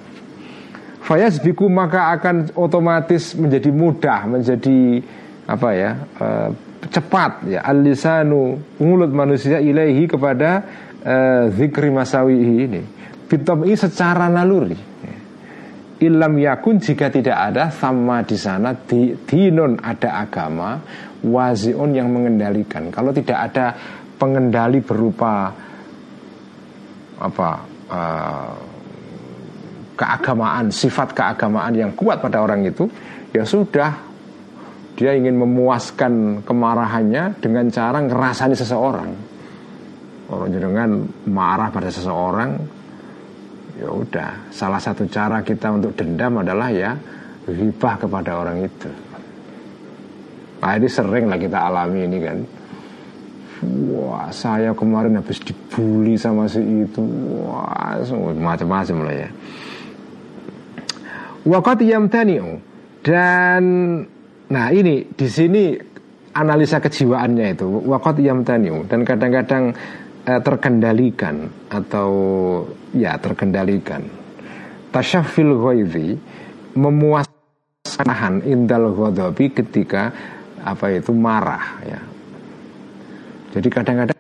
Fayas 1.07 1.39
biku 1.39 1.71
maka 1.71 2.11
akan 2.19 2.51
otomatis 2.59 3.31
menjadi 3.39 3.71
mudah, 3.71 4.27
menjadi 4.27 4.99
apa 5.47 5.69
ya 5.71 5.91
uh, 6.19 6.51
cepat 6.83 7.47
ya 7.47 7.63
alisanu 7.63 8.59
mulut 8.83 9.07
manusia 9.15 9.63
ilahi 9.63 10.03
kepada 10.03 10.67
uh, 11.07 11.47
zikri 11.55 11.95
masawi 11.95 12.67
ini. 12.67 12.83
Bitom 13.23 13.63
ini 13.63 13.79
secara 13.79 14.27
naluri. 14.27 14.75
Ilam 15.97 16.37
yakun 16.43 16.77
jika 16.83 17.07
tidak 17.07 17.39
ada 17.39 17.71
sama 17.71 18.21
di 18.27 18.37
sana 18.37 18.75
di, 18.75 19.15
dinun 19.15 19.79
ada 19.79 20.21
agama 20.27 20.77
waziun 21.23 21.95
yang 21.95 22.11
mengendalikan. 22.11 22.91
Kalau 22.91 23.15
tidak 23.15 23.47
ada 23.47 23.73
pengendali 24.19 24.83
berupa 24.83 25.55
apa 27.17 27.49
uh, 27.89 28.66
keagamaan, 29.97 30.69
sifat 30.69 31.17
keagamaan 31.17 31.73
yang 31.73 31.91
kuat 31.97 32.21
pada 32.21 32.45
orang 32.45 32.63
itu, 32.63 32.85
ya 33.33 33.41
sudah 33.41 33.91
dia 34.97 35.13
ingin 35.13 35.37
memuaskan 35.37 36.41
kemarahannya 36.45 37.37
dengan 37.41 37.69
cara 37.73 38.01
ngerasani 38.01 38.55
seseorang. 38.57 39.09
Orang 40.27 40.51
dengan 40.51 41.07
marah 41.29 41.71
pada 41.71 41.87
seseorang, 41.87 42.57
ya 43.77 43.87
udah. 43.89 44.51
Salah 44.51 44.81
satu 44.81 45.07
cara 45.07 45.39
kita 45.45 45.71
untuk 45.71 45.93
dendam 45.95 46.41
adalah 46.41 46.67
ya 46.73 46.97
ribah 47.47 47.95
kepada 47.95 48.41
orang 48.41 48.65
itu. 48.65 48.89
Nah 50.57 50.73
ini 50.75 50.89
sering 50.89 51.29
lah 51.29 51.39
kita 51.39 51.57
alami 51.61 51.99
ini 52.03 52.17
kan. 52.19 52.37
Wah 53.93 54.29
saya 54.33 54.73
kemarin 54.73 55.17
habis 55.21 55.39
dibully 55.41 56.17
sama 56.17 56.49
si 56.49 56.59
itu. 56.59 57.01
Wah 57.45 58.01
macam-macam 58.35 58.97
lah 59.07 59.15
ya. 59.15 59.29
Wakat 61.47 61.79
yamtani'u. 61.79 62.59
Dan 62.99 63.63
nah 64.51 64.67
ini 64.71 65.07
di 65.07 65.27
sini 65.31 65.71
analisa 66.35 66.83
kejiwaannya 66.83 67.45
itu. 67.55 67.67
Wakat 67.87 68.19
yamtani'u. 68.19 68.83
Dan 68.91 69.07
kadang-kadang 69.07 69.71
eh, 70.27 70.41
terkendalikan 70.43 71.47
atau 71.71 72.11
ya 72.91 73.15
terkendalikan. 73.15 74.03
Tasyafil 74.91 75.55
ghaidhi 75.55 76.19
memuaskan 76.75 78.43
indal 78.43 78.91
ghadabi 78.91 79.55
ketika 79.55 80.11
apa 80.67 80.99
itu 80.99 81.15
marah 81.15 81.79
ya. 81.87 81.99
Jadi 83.55 83.67
kadang-kadang 83.71 84.19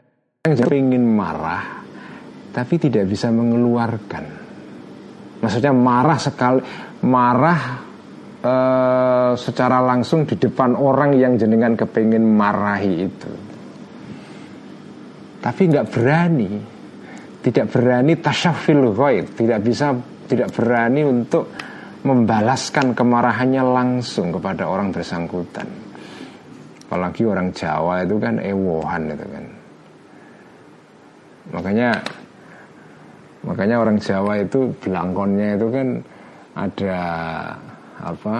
ingin 0.71 1.03
marah 1.03 1.83
tapi 2.55 2.79
tidak 2.79 3.11
bisa 3.11 3.29
mengeluarkan. 3.29 4.25
Maksudnya 5.43 5.69
marah 5.75 6.17
sekali 6.17 6.63
marah 7.05 7.61
e, 8.41 8.53
secara 9.37 9.83
langsung 9.83 10.25
di 10.25 10.39
depan 10.39 10.73
orang 10.73 11.13
yang 11.13 11.37
jenengan 11.37 11.77
kepingin 11.77 12.25
marahi 12.25 12.93
itu. 13.05 13.31
Tapi 15.37 15.61
nggak 15.69 15.87
berani 15.93 16.51
tidak 17.45 17.71
berani 17.71 18.13
tasyafil 18.19 18.91
ghaib 18.91 19.37
tidak 19.37 19.59
bisa 19.63 19.95
tidak 20.27 20.51
berani 20.51 21.07
untuk 21.07 21.47
membalaskan 22.03 22.91
kemarahannya 22.91 23.63
langsung 23.63 24.35
kepada 24.35 24.67
orang 24.67 24.91
bersangkutan. 24.91 25.67
Apalagi 26.87 27.23
orang 27.27 27.51
Jawa 27.51 28.03
itu 28.03 28.15
kan 28.15 28.39
ewohan 28.39 29.11
itu 29.11 29.25
kan. 29.27 29.45
Makanya 31.51 31.89
makanya 33.43 33.75
orang 33.79 33.97
Jawa 33.99 34.43
itu 34.43 34.71
belangkonnya 34.83 35.55
itu 35.55 35.67
kan 35.71 35.87
ada 36.57 36.99
apa 38.01 38.37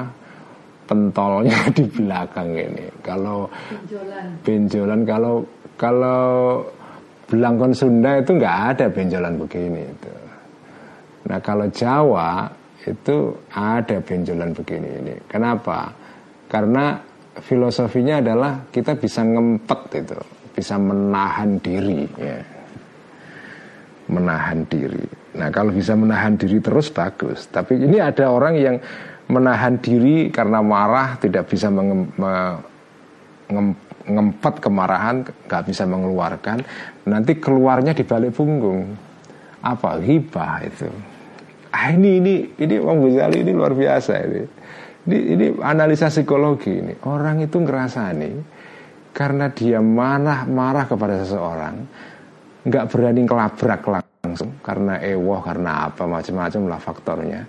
pentolnya 0.89 1.59
di 1.78 1.86
belakang 1.86 2.49
ini. 2.55 2.86
Kalau 3.05 3.45
benjolan, 3.70 4.26
benjolan 4.41 5.01
kalau 5.05 5.36
kalau 5.78 6.24
belangkon 7.28 7.76
Sunda 7.76 8.18
itu 8.18 8.32
nggak 8.34 8.57
ada 8.74 8.86
benjolan 8.89 9.36
begini 9.38 9.82
itu. 9.84 10.13
Nah 11.28 11.39
kalau 11.43 11.68
Jawa 11.70 12.47
itu 12.88 13.36
ada 13.51 13.99
benjolan 13.99 14.55
begini 14.55 14.89
ini. 15.03 15.15
Kenapa? 15.28 15.91
Karena 16.47 16.95
filosofinya 17.43 18.24
adalah 18.24 18.63
kita 18.72 18.95
bisa 18.95 19.28
ngempet 19.28 19.82
itu, 19.99 20.18
bisa 20.55 20.80
menahan 20.80 21.59
diri, 21.59 22.07
ya. 22.15 22.39
menahan 24.07 24.63
diri. 24.72 25.16
Nah 25.38 25.53
kalau 25.53 25.69
bisa 25.69 25.93
menahan 25.93 26.33
diri 26.33 26.57
terus 26.57 26.89
bagus. 26.89 27.45
Tapi 27.47 27.77
ini 27.77 28.01
ada 28.01 28.33
orang 28.33 28.57
yang 28.57 28.81
menahan 29.29 29.77
diri 29.77 30.33
karena 30.33 30.65
marah 30.65 31.21
tidak 31.21 31.45
bisa 31.47 31.69
mengempet 31.69 32.65
kemarahan, 34.57 35.21
nggak 35.45 35.63
bisa 35.69 35.85
mengeluarkan. 35.85 36.65
Nanti 37.05 37.38
keluarnya 37.38 37.93
di 37.93 38.01
balik 38.01 38.33
punggung. 38.33 38.97
Apa 39.61 40.01
hibah 40.01 40.65
itu? 40.65 40.89
Ah, 41.69 41.93
ini 41.93 42.17
ini 42.23 42.35
ini 42.57 42.79
Om 42.79 43.03
Ghazali 43.05 43.43
ini 43.43 43.51
luar 43.51 43.75
biasa 43.75 44.13
ini. 44.25 44.41
Ini, 45.07 45.17
ini 45.38 45.45
analisa 45.63 46.11
psikologi 46.11 46.83
ini. 46.83 46.93
Orang 47.07 47.39
itu 47.43 47.59
ngerasa 47.59 48.11
nih 48.15 48.35
karena 49.17 49.49
dia 49.49 49.81
marah 49.81 50.45
marah 50.45 50.85
kepada 50.85 51.25
seseorang, 51.25 51.89
nggak 52.69 52.85
berani 52.85 53.25
kelabrak 53.25 53.81
langsung 54.38 54.53
karena 54.61 55.01
ewoh 55.01 55.41
karena 55.41 55.89
apa 55.89 56.05
macam-macam 56.05 56.61
lah 56.69 56.77
faktornya 56.77 57.41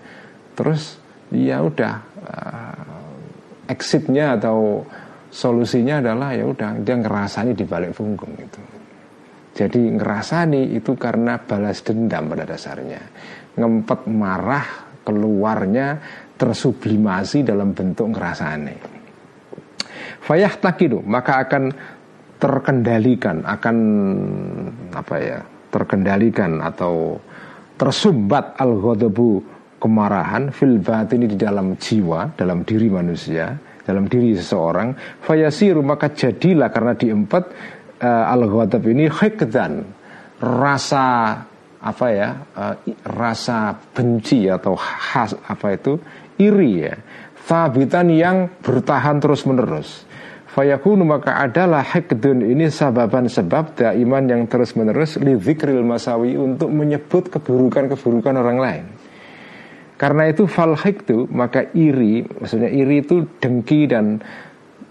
terus 0.56 0.96
ya 1.28 1.60
udah 1.60 1.94
uh, 2.24 3.68
exitnya 3.68 4.40
atau 4.40 4.80
solusinya 5.28 6.00
adalah 6.00 6.32
ya 6.32 6.48
udah 6.48 6.80
dia 6.80 6.96
ngerasani 6.96 7.52
di 7.52 7.68
balik 7.68 7.92
punggung 7.92 8.32
itu 8.40 8.80
Jadi 9.58 9.90
ngerasani 9.90 10.70
itu 10.78 10.94
karena 10.94 11.34
balas 11.42 11.82
dendam 11.82 12.30
pada 12.30 12.46
dasarnya. 12.46 13.02
Ngempet 13.58 14.06
marah 14.06 14.62
keluarnya 15.02 15.98
tersublimasi 16.38 17.42
dalam 17.42 17.74
bentuk 17.74 18.06
ngerasani. 18.14 18.76
Fayah 20.22 20.54
takidu 20.62 21.02
maka 21.02 21.42
akan 21.42 21.74
terkendalikan 22.38 23.42
akan 23.42 23.76
apa 24.94 25.16
ya 25.18 25.42
terkendalikan 25.68 26.60
atau 26.64 27.20
tersumbat 27.78 28.58
al 28.58 28.74
ghadabu 28.80 29.40
kemarahan 29.78 30.50
fil 30.50 30.82
ini 30.82 31.26
di 31.30 31.38
dalam 31.38 31.78
jiwa 31.78 32.34
dalam 32.34 32.66
diri 32.66 32.90
manusia 32.90 33.54
dalam 33.86 34.10
diri 34.10 34.34
seseorang 34.34 35.22
fayasiru 35.22 35.80
maka 35.80 36.10
jadilah 36.12 36.68
karena 36.74 36.98
diempat 36.98 37.44
uh, 38.02 38.34
al 38.34 38.42
ghadab 38.50 38.82
ini 38.90 39.06
hikdan 39.06 39.86
rasa 40.42 41.06
apa 41.78 42.06
ya 42.10 42.28
uh, 42.58 42.74
rasa 43.06 43.78
benci 43.94 44.50
atau 44.50 44.74
khas 44.74 45.38
apa 45.46 45.78
itu 45.78 45.94
iri 46.42 46.90
ya 46.90 46.94
fabitan 47.38 48.10
yang 48.10 48.50
bertahan 48.60 49.22
terus 49.22 49.46
menerus 49.46 50.07
Fayakunu 50.58 51.06
maka 51.06 51.38
adalah 51.38 51.86
hikdun 51.86 52.42
ini 52.42 52.66
sababan 52.66 53.30
sebab 53.30 53.78
iman 53.78 54.24
yang 54.26 54.42
terus 54.50 54.74
menerus 54.74 55.14
Lidhikril 55.14 55.86
masawi 55.86 56.34
untuk 56.34 56.74
menyebut 56.74 57.30
keburukan-keburukan 57.30 58.34
orang 58.34 58.58
lain 58.58 58.84
Karena 59.94 60.26
itu 60.26 60.50
fal 60.50 60.74
hikdu 60.74 61.30
maka 61.30 61.70
iri 61.78 62.26
Maksudnya 62.26 62.74
iri 62.74 63.06
itu 63.06 63.22
dengki 63.38 63.86
dan 63.86 64.18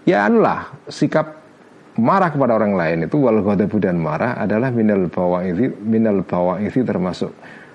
Ya 0.08 0.24
Allah 0.24 0.72
sikap 0.88 1.36
marah 2.00 2.32
kepada 2.32 2.56
orang 2.56 2.72
lain 2.72 2.98
itu 3.04 3.20
wal 3.20 3.44
ghadabu 3.44 3.76
dan 3.76 4.00
marah 4.00 4.40
adalah 4.40 4.72
minal 4.72 5.04
bawa'ithi 5.12 5.84
minal 5.84 6.24
bawa'ithi 6.24 6.80
termasuk 6.80 7.28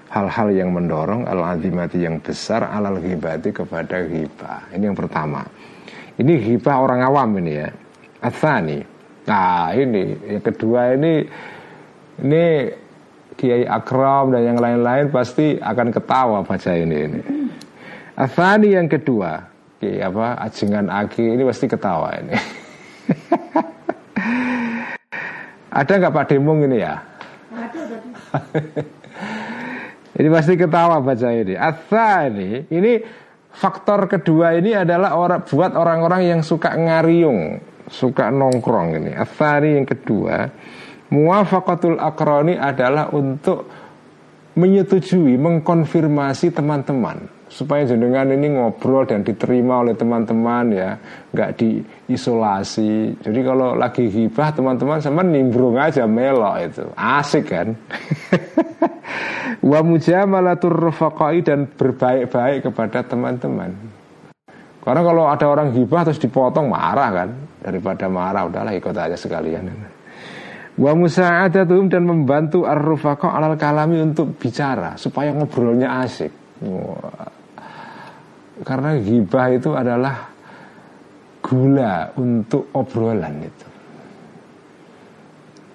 hal-hal 0.10 0.50
yang 0.50 0.74
mendorong 0.74 1.30
al 1.30 1.46
azimati 1.46 2.02
yang 2.02 2.18
besar 2.26 2.74
alal 2.74 2.98
ghibati 2.98 3.54
kepada 3.54 4.02
ghibah. 4.10 4.74
Ini 4.74 4.82
yang 4.82 4.98
pertama. 4.98 5.46
Ini 6.18 6.34
ghibah 6.42 6.82
orang 6.82 7.06
awam 7.06 7.38
ini 7.38 7.54
ya. 7.54 7.70
Athani. 8.24 8.80
Nah 9.28 9.76
ini 9.76 10.16
yang 10.32 10.44
kedua 10.44 10.96
ini 10.96 11.28
ini 12.24 12.46
Kiai 13.34 13.66
Akram 13.66 14.32
dan 14.32 14.46
yang 14.46 14.60
lain-lain 14.62 15.10
pasti 15.10 15.58
akan 15.58 15.92
ketawa 15.92 16.46
baca 16.46 16.72
ini 16.72 16.98
ini. 17.10 17.20
Athani 18.14 18.78
yang 18.78 18.86
kedua, 18.86 19.42
Kiai 19.82 20.00
apa 20.06 20.38
Ajengan 20.38 20.88
Aki 20.88 21.34
ini 21.34 21.44
pasti 21.44 21.66
ketawa 21.66 22.14
ini. 22.22 22.38
Ada 25.82 25.94
nggak 25.98 26.14
Pak 26.14 26.26
Demung 26.30 26.62
ini 26.70 26.78
ya? 26.78 27.02
ini 30.22 30.30
pasti 30.30 30.54
ketawa 30.54 31.02
baca 31.02 31.30
ini. 31.34 31.58
Athani 31.58 32.70
ini 32.70 33.02
faktor 33.50 34.06
kedua 34.06 34.54
ini 34.54 34.78
adalah 34.78 35.18
orang 35.18 35.42
buat 35.50 35.74
orang-orang 35.74 36.22
yang 36.38 36.42
suka 36.46 36.78
ngariung 36.78 37.73
suka 37.94 38.34
nongkrong 38.34 38.98
ini. 38.98 39.12
Athari 39.14 39.78
yang 39.78 39.86
kedua, 39.86 40.50
muwafaqatul 41.14 42.02
akroni 42.02 42.58
adalah 42.58 43.14
untuk 43.14 43.70
menyetujui, 44.58 45.38
mengkonfirmasi 45.38 46.54
teman-teman 46.54 47.30
supaya 47.54 47.86
jenengan 47.86 48.34
ini 48.34 48.58
ngobrol 48.58 49.06
dan 49.06 49.22
diterima 49.22 49.86
oleh 49.86 49.94
teman-teman 49.94 50.74
ya, 50.74 50.98
nggak 51.30 51.52
diisolasi. 51.62 53.22
Jadi 53.22 53.40
kalau 53.46 53.78
lagi 53.78 54.10
hibah 54.10 54.50
teman-teman 54.58 54.98
sama 54.98 55.22
nimbrung 55.22 55.78
aja 55.78 56.10
melok 56.10 56.56
itu, 56.66 56.86
asik 56.98 57.54
kan? 57.54 57.78
Wa 59.70 59.86
mujamalatur 59.86 60.74
rufaqai 60.74 61.46
dan 61.46 61.70
berbaik-baik 61.70 62.66
kepada 62.66 63.06
teman-teman. 63.06 63.70
Karena 64.84 65.02
kalau 65.06 65.30
ada 65.30 65.46
orang 65.48 65.72
hibah 65.72 66.04
terus 66.10 66.20
dipotong 66.20 66.68
marah 66.68 67.10
kan 67.14 67.30
daripada 67.64 68.12
marah 68.12 68.44
udahlah 68.44 68.76
ikut 68.76 68.92
aja 68.92 69.16
sekalian. 69.16 69.72
Wa 70.76 70.92
musa'adatuhum 70.92 71.88
dan 71.88 72.04
membantu 72.04 72.68
ar 72.68 72.82
alal 72.82 73.56
kalami 73.56 74.04
untuk 74.04 74.36
bicara 74.36 75.00
supaya 75.00 75.32
ngobrolnya 75.32 76.04
asik. 76.04 76.34
Karena 78.64 78.96
hibah 79.00 79.48
itu 79.54 79.70
adalah 79.74 80.34
gula 81.44 82.10
untuk 82.20 82.72
obrolan 82.74 83.36
itu. 83.44 83.68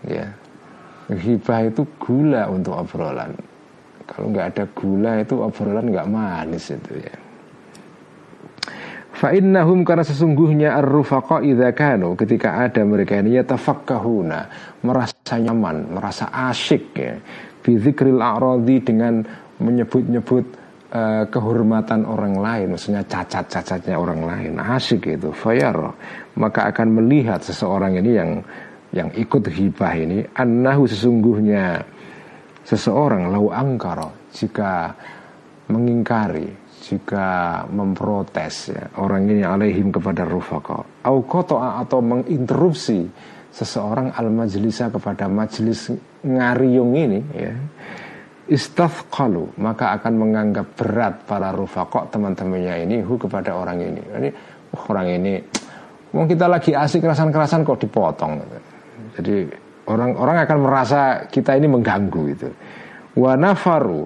Ya. 0.09 0.27
Hibah 1.09 1.61
itu 1.69 1.83
gula 2.01 2.49
untuk 2.53 2.77
obrolan. 2.77 3.33
Kalau 4.09 4.33
nggak 4.33 4.47
ada 4.57 4.65
gula 4.73 5.21
itu 5.21 5.35
obrolan 5.37 5.93
nggak 5.93 6.09
manis 6.09 6.73
itu 6.73 6.93
ya. 7.01 7.28
Fa'innahum 9.19 9.83
karena 9.83 10.07
sesungguhnya 10.07 10.79
ar-rufaqa 10.79 11.43
idza 11.43 11.75
kanu 11.75 12.15
ketika 12.15 12.63
ada 12.63 12.87
mereka 12.87 13.19
ini 13.19 13.35
yatafakkahuna 13.35 14.41
merasa 14.87 15.35
nyaman, 15.43 15.91
merasa 15.91 16.31
asyik 16.31 16.85
ya. 16.95 17.19
Bi 17.59 17.75
dzikril 17.75 18.23
a'radi 18.23 18.79
dengan 18.79 19.19
menyebut-nyebut 19.59 20.45
uh, 20.95 21.27
kehormatan 21.27 22.07
orang 22.07 22.39
lain, 22.39 22.79
maksudnya 22.79 23.03
cacat-cacatnya 23.03 23.99
orang 23.99 24.23
lain, 24.23 24.53
asyik 24.63 25.11
itu. 25.11 25.35
Fayar 25.35 25.75
maka 26.39 26.71
akan 26.71 27.03
melihat 27.03 27.43
seseorang 27.43 27.99
ini 27.99 28.11
yang 28.15 28.31
yang 28.95 29.11
ikut 29.19 29.51
hibah 29.51 29.99
ini 29.99 30.23
annahu 30.31 30.87
sesungguhnya 30.87 31.83
seseorang 32.63 33.35
lau 33.35 33.51
angkara 33.51 34.09
jika 34.31 34.95
mengingkari 35.67 36.68
jika 36.79 37.63
memprotes 37.71 38.71
ya, 38.71 38.85
orang 38.99 39.27
ini 39.27 39.43
alaihim 39.43 39.91
kepada 39.91 40.23
rufaka 40.23 40.81
au 41.05 41.21
atau 41.25 41.99
menginterupsi 41.99 43.09
seseorang 43.53 44.15
al 44.15 44.31
majlisa 44.31 44.93
kepada 44.93 45.27
majlis 45.27 45.93
ngariung 46.23 46.93
ini 46.95 47.21
ya. 47.35 47.55
Istafqalu 48.49 49.61
maka 49.61 49.93
akan 50.01 50.13
menganggap 50.17 50.73
berat 50.73 51.15
para 51.29 51.53
rufaka 51.53 52.09
teman-temannya 52.09 52.89
ini 52.89 52.97
hu 53.05 53.21
kepada 53.21 53.53
orang 53.53 53.77
ini. 53.85 54.01
Ini 54.01 54.29
oh, 54.73 54.83
orang 54.89 55.09
ini 55.21 55.37
mau 56.17 56.25
kita 56.25 56.49
lagi 56.49 56.73
asik 56.73 57.05
kerasan-kerasan 57.05 57.61
kok 57.61 57.77
dipotong. 57.77 58.41
Jadi 59.21 59.45
orang-orang 59.85 60.37
akan 60.49 60.59
merasa 60.65 61.01
kita 61.29 61.61
ini 61.61 61.69
mengganggu 61.69 62.23
itu 62.29 62.49
wa 63.19 63.33
nafaru 63.35 64.05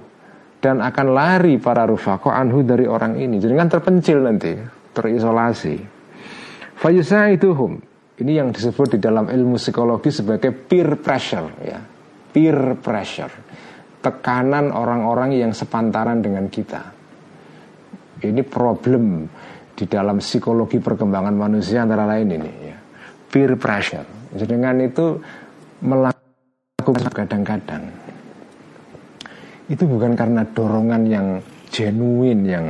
dan 0.63 0.79
akan 0.79 1.07
lari 1.11 1.59
para 1.59 1.83
rufako 1.83 2.31
anhu 2.31 2.63
dari 2.63 2.87
orang 2.87 3.19
ini. 3.19 3.43
Jadi 3.43 3.55
kan 3.59 3.67
terpencil 3.67 4.23
nanti, 4.23 4.55
terisolasi. 4.95 5.75
Fayusa 6.79 7.35
itu 7.35 7.51
hum. 7.51 7.75
Ini 8.23 8.39
yang 8.39 8.55
disebut 8.55 8.95
di 8.95 8.99
dalam 9.03 9.27
ilmu 9.27 9.59
psikologi 9.59 10.15
sebagai 10.15 10.55
peer 10.55 10.95
pressure 11.03 11.59
ya. 11.67 11.83
Peer 12.31 12.79
pressure. 12.79 13.35
Tekanan 13.99 14.71
orang-orang 14.71 15.35
yang 15.35 15.51
sepantaran 15.51 16.23
dengan 16.23 16.47
kita. 16.47 16.95
Ini 18.23 18.47
problem 18.47 19.27
di 19.75 19.85
dalam 19.91 20.23
psikologi 20.23 20.79
perkembangan 20.79 21.35
manusia 21.35 21.83
antara 21.83 22.07
lain 22.07 22.29
ini 22.31 22.53
ya. 22.63 22.79
Peer 23.27 23.59
pressure. 23.59 24.31
Jadi 24.39 24.47
dengan 24.47 24.79
itu 24.79 25.19
melakukan 25.83 27.11
kadang-kadang 27.11 28.02
itu 29.73 29.89
bukan 29.89 30.13
karena 30.13 30.45
dorongan 30.53 31.03
yang 31.09 31.27
genuine 31.73 32.43
yang 32.45 32.67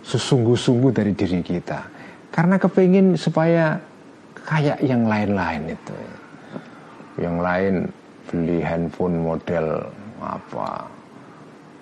sesungguh-sungguh 0.00 0.90
dari 0.96 1.12
diri 1.12 1.44
kita. 1.44 1.84
Karena 2.32 2.56
kepingin 2.56 3.12
supaya 3.20 3.76
kayak 4.32 4.80
yang 4.80 5.04
lain-lain 5.04 5.76
itu. 5.76 5.96
Yang 7.20 7.36
lain 7.44 7.74
beli 8.32 8.58
handphone 8.64 9.20
model 9.20 9.84
apa? 10.24 10.88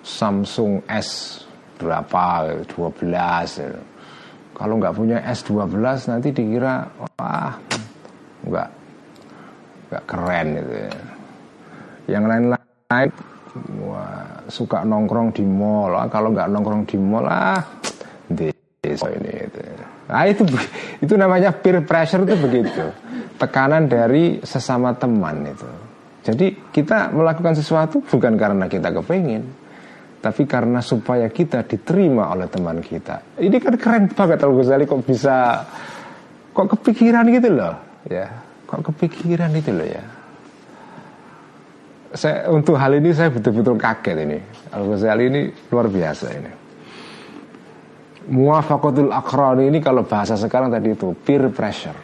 Samsung 0.03 0.83
S 0.91 1.41
berapa? 1.79 2.51
12 2.67 3.95
kalau 4.57 4.81
nggak 4.81 4.95
punya 4.97 5.21
S12 5.21 5.77
nanti 6.09 6.33
dikira 6.33 6.89
wah 6.97 7.53
nggak 8.41 8.69
nggak 9.87 10.03
keren 10.09 10.47
itu 10.57 10.73
ya. 10.81 10.93
yang 12.17 12.25
lain-lain 12.25 13.09
wah, 13.85 14.36
suka 14.47 14.83
nongkrong 14.87 15.35
di 15.35 15.43
mall 15.43 15.95
ah, 15.95 16.07
kalau 16.07 16.31
nggak 16.31 16.47
nongkrong 16.49 16.83
di 16.87 16.97
mall 16.97 17.27
ah 17.27 17.59
desa 18.27 19.07
ini 19.11 19.31
itu. 19.43 19.59
Nah 20.07 20.23
itu 20.23 20.43
itu 21.03 21.13
namanya 21.19 21.51
peer 21.51 21.83
pressure 21.83 22.23
itu 22.23 22.35
begitu 22.39 22.83
tekanan 23.37 23.85
dari 23.85 24.41
sesama 24.41 24.97
teman 24.97 25.45
itu. 25.45 25.69
Jadi 26.27 26.71
kita 26.73 27.13
melakukan 27.15 27.55
sesuatu 27.55 28.03
bukan 28.03 28.35
karena 28.35 28.67
kita 28.67 28.91
kepingin, 28.91 29.47
tapi 30.19 30.43
karena 30.43 30.83
supaya 30.83 31.31
kita 31.31 31.63
diterima 31.63 32.35
oleh 32.35 32.51
teman 32.51 32.83
kita. 32.83 33.39
Ini 33.39 33.55
kan 33.63 33.79
keren 33.79 34.11
banget 34.11 34.43
Al 34.43 34.51
Ghazali 34.51 34.83
kok 34.83 35.07
bisa 35.07 35.63
kok 36.51 36.67
kepikiran 36.67 37.31
gitu 37.31 37.47
loh, 37.53 38.03
ya. 38.11 38.27
Kok 38.67 38.91
kepikiran 38.91 39.55
itu 39.55 39.71
loh 39.71 39.87
ya. 39.87 40.03
Saya 42.13 42.47
untuk 42.47 42.79
hal 42.79 42.95
ini 42.95 43.11
saya 43.11 43.33
betul-betul 43.33 43.75
kaget 43.75 44.17
ini. 44.23 44.37
Al 44.71 44.83
Ghazali 44.87 45.23
ini 45.27 45.41
luar 45.71 45.87
biasa 45.91 46.25
ini. 46.31 46.51
Muwafaqatul 48.27 49.11
akron 49.11 49.63
ini 49.63 49.79
kalau 49.79 50.03
bahasa 50.03 50.35
sekarang 50.35 50.67
tadi 50.67 50.91
itu 50.91 51.15
peer 51.23 51.47
pressure. 51.51 51.95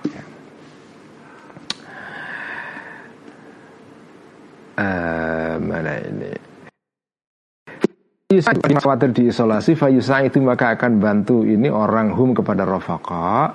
Uh, 4.74 5.62
mana 5.62 6.01
ini? 6.01 6.32
khawatir 8.41 9.14
diisolasi 9.14 9.78
fayusa 9.78 10.26
itu 10.26 10.41
maka 10.41 10.74
akan 10.74 10.97
bantu 10.97 11.45
ini 11.45 11.70
orang 11.70 12.10
hum 12.18 12.34
kepada 12.34 12.66
rofaka 12.66 13.54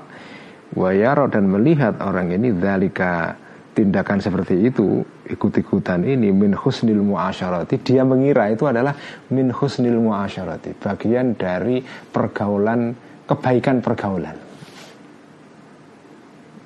wayaro 0.79 1.27
dan 1.27 1.51
melihat 1.51 1.99
orang 1.99 2.31
ini 2.31 2.55
dalika 2.55 3.35
tindakan 3.79 4.19
seperti 4.19 4.59
itu 4.67 5.07
ikut-ikutan 5.31 6.03
ini 6.03 6.35
min 6.35 6.51
husnil 6.51 6.99
muasyarati 6.99 7.79
dia 7.79 8.03
mengira 8.03 8.51
itu 8.51 8.67
adalah 8.67 8.91
min 9.31 9.55
husnil 9.55 10.03
muasyarati 10.03 10.75
bagian 10.83 11.39
dari 11.39 11.79
pergaulan 12.11 12.99
kebaikan 13.29 13.79
pergaulan. 13.79 14.35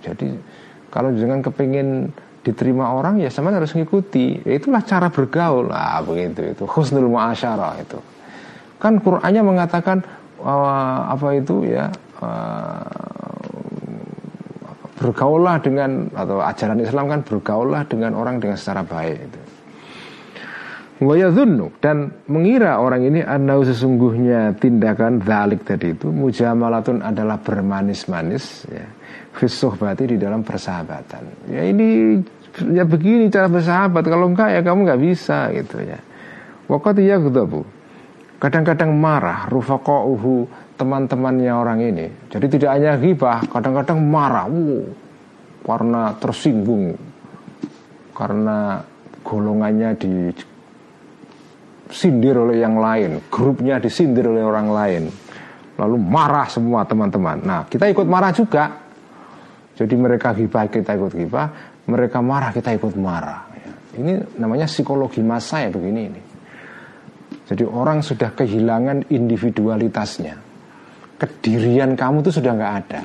Jadi 0.00 0.30
kalau 0.88 1.12
jangan 1.12 1.44
kepingin 1.44 2.08
diterima 2.42 2.90
orang 2.94 3.22
ya 3.22 3.30
sama 3.30 3.54
harus 3.54 3.74
ngikuti. 3.74 4.42
Ya, 4.42 4.58
itulah 4.58 4.82
cara 4.82 5.10
bergaul. 5.10 5.70
Lah 5.70 6.02
begitu 6.02 6.54
itu. 6.54 6.64
Husnul 6.66 7.10
muasyarah 7.10 7.82
itu. 7.82 7.98
Kan 8.82 8.98
Qur'annya 8.98 9.42
mengatakan 9.46 10.02
uh, 10.42 11.10
apa 11.10 11.38
itu 11.38 11.66
ya? 11.66 11.90
Uh, 12.22 13.51
bergaullah 15.02 15.58
dengan 15.58 16.06
atau 16.14 16.38
ajaran 16.38 16.78
Islam 16.78 17.10
kan 17.10 17.20
bergaullah 17.26 17.82
dengan 17.90 18.14
orang 18.14 18.38
dengan 18.38 18.54
secara 18.54 18.86
baik 18.86 19.18
itu. 19.18 19.40
Wayadhunnu 21.02 21.82
dan 21.82 22.14
mengira 22.30 22.78
orang 22.78 23.02
ini 23.02 23.26
anau 23.26 23.66
sesungguhnya 23.66 24.54
tindakan 24.54 25.18
dalik 25.18 25.66
tadi 25.66 25.90
itu 25.90 26.06
mujamalatun 26.14 27.02
adalah 27.02 27.42
bermanis-manis 27.42 28.70
ya. 28.70 28.86
berarti 29.74 30.14
di 30.14 30.16
dalam 30.22 30.46
persahabatan. 30.46 31.50
Ya 31.50 31.66
ini 31.66 32.22
ya 32.70 32.86
begini 32.86 33.26
cara 33.34 33.50
bersahabat 33.50 34.06
kalau 34.06 34.30
enggak 34.30 34.54
ya 34.54 34.60
kamu 34.62 34.86
nggak 34.86 35.02
bisa 35.02 35.50
gitu 35.50 35.82
ya. 35.82 35.98
Waktu 36.70 37.02
ya 37.02 37.18
bu. 37.18 37.66
Kadang-kadang 38.38 38.94
marah 38.94 39.50
rufaqauhu 39.50 40.46
teman-temannya 40.82 41.52
orang 41.54 41.78
ini. 41.78 42.10
Jadi 42.26 42.58
tidak 42.58 42.74
hanya 42.74 42.98
ghibah, 42.98 43.46
kadang-kadang 43.46 44.02
marah, 44.02 44.50
wow, 44.50 44.82
karena 45.62 46.10
tersinggung, 46.18 46.98
karena 48.10 48.82
golongannya 49.22 49.94
disindir 51.86 52.34
oleh 52.34 52.58
yang 52.58 52.82
lain, 52.82 53.22
grupnya 53.30 53.78
disindir 53.78 54.26
oleh 54.26 54.42
orang 54.42 54.68
lain, 54.74 55.06
lalu 55.78 55.96
marah 56.02 56.50
semua 56.50 56.82
teman-teman. 56.82 57.38
Nah, 57.46 57.62
kita 57.70 57.86
ikut 57.86 58.10
marah 58.10 58.34
juga. 58.34 58.82
Jadi 59.72 59.94
mereka 59.94 60.34
ghibah, 60.34 60.66
kita 60.66 60.98
ikut 60.98 61.14
ghibah, 61.14 61.46
mereka 61.86 62.18
marah, 62.18 62.50
kita 62.50 62.74
ikut 62.74 62.98
marah. 62.98 63.54
Ini 63.92 64.36
namanya 64.42 64.66
psikologi 64.66 65.22
masa 65.22 65.62
ya 65.62 65.70
begini 65.70 66.00
ini. 66.10 66.22
Jadi 67.46 67.64
orang 67.68 68.02
sudah 68.02 68.32
kehilangan 68.32 69.12
individualitasnya 69.12 70.51
kedirian 71.22 71.94
kamu 71.94 72.26
itu 72.26 72.42
sudah 72.42 72.50
nggak 72.58 72.74
ada. 72.82 73.00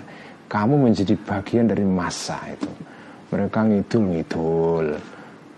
Kamu 0.49 0.89
menjadi 0.89 1.13
bagian 1.22 1.70
dari 1.70 1.86
masa 1.86 2.41
itu. 2.49 2.72
Mereka 3.30 3.59
ngidul 3.61 4.03
ngidul. 4.09 4.86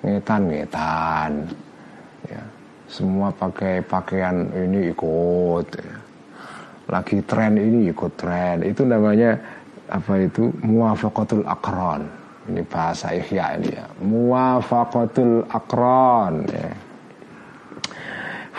Ngetan 0.03 0.41
ngetan. 0.51 1.31
Ya 2.27 2.43
semua 2.91 3.31
pakai 3.31 3.79
pakaian 3.85 4.49
ini 4.51 4.91
ikut 4.91 5.67
ya. 5.71 5.95
lagi 6.91 7.23
tren 7.23 7.55
ini 7.55 7.87
ikut 7.95 8.11
tren. 8.19 8.65
Itu 8.67 8.83
namanya 8.83 9.39
apa 9.87 10.19
itu? 10.19 10.51
Muwafaqatul 10.59 11.47
akron. 11.47 12.03
Ini 12.49 12.65
bahasa 12.67 13.13
ihya 13.13 13.55
ini 13.55 13.71
ya. 13.71 13.85
Muwafaqatul 14.03 15.47
akron 15.47 16.43
ya 16.49 16.88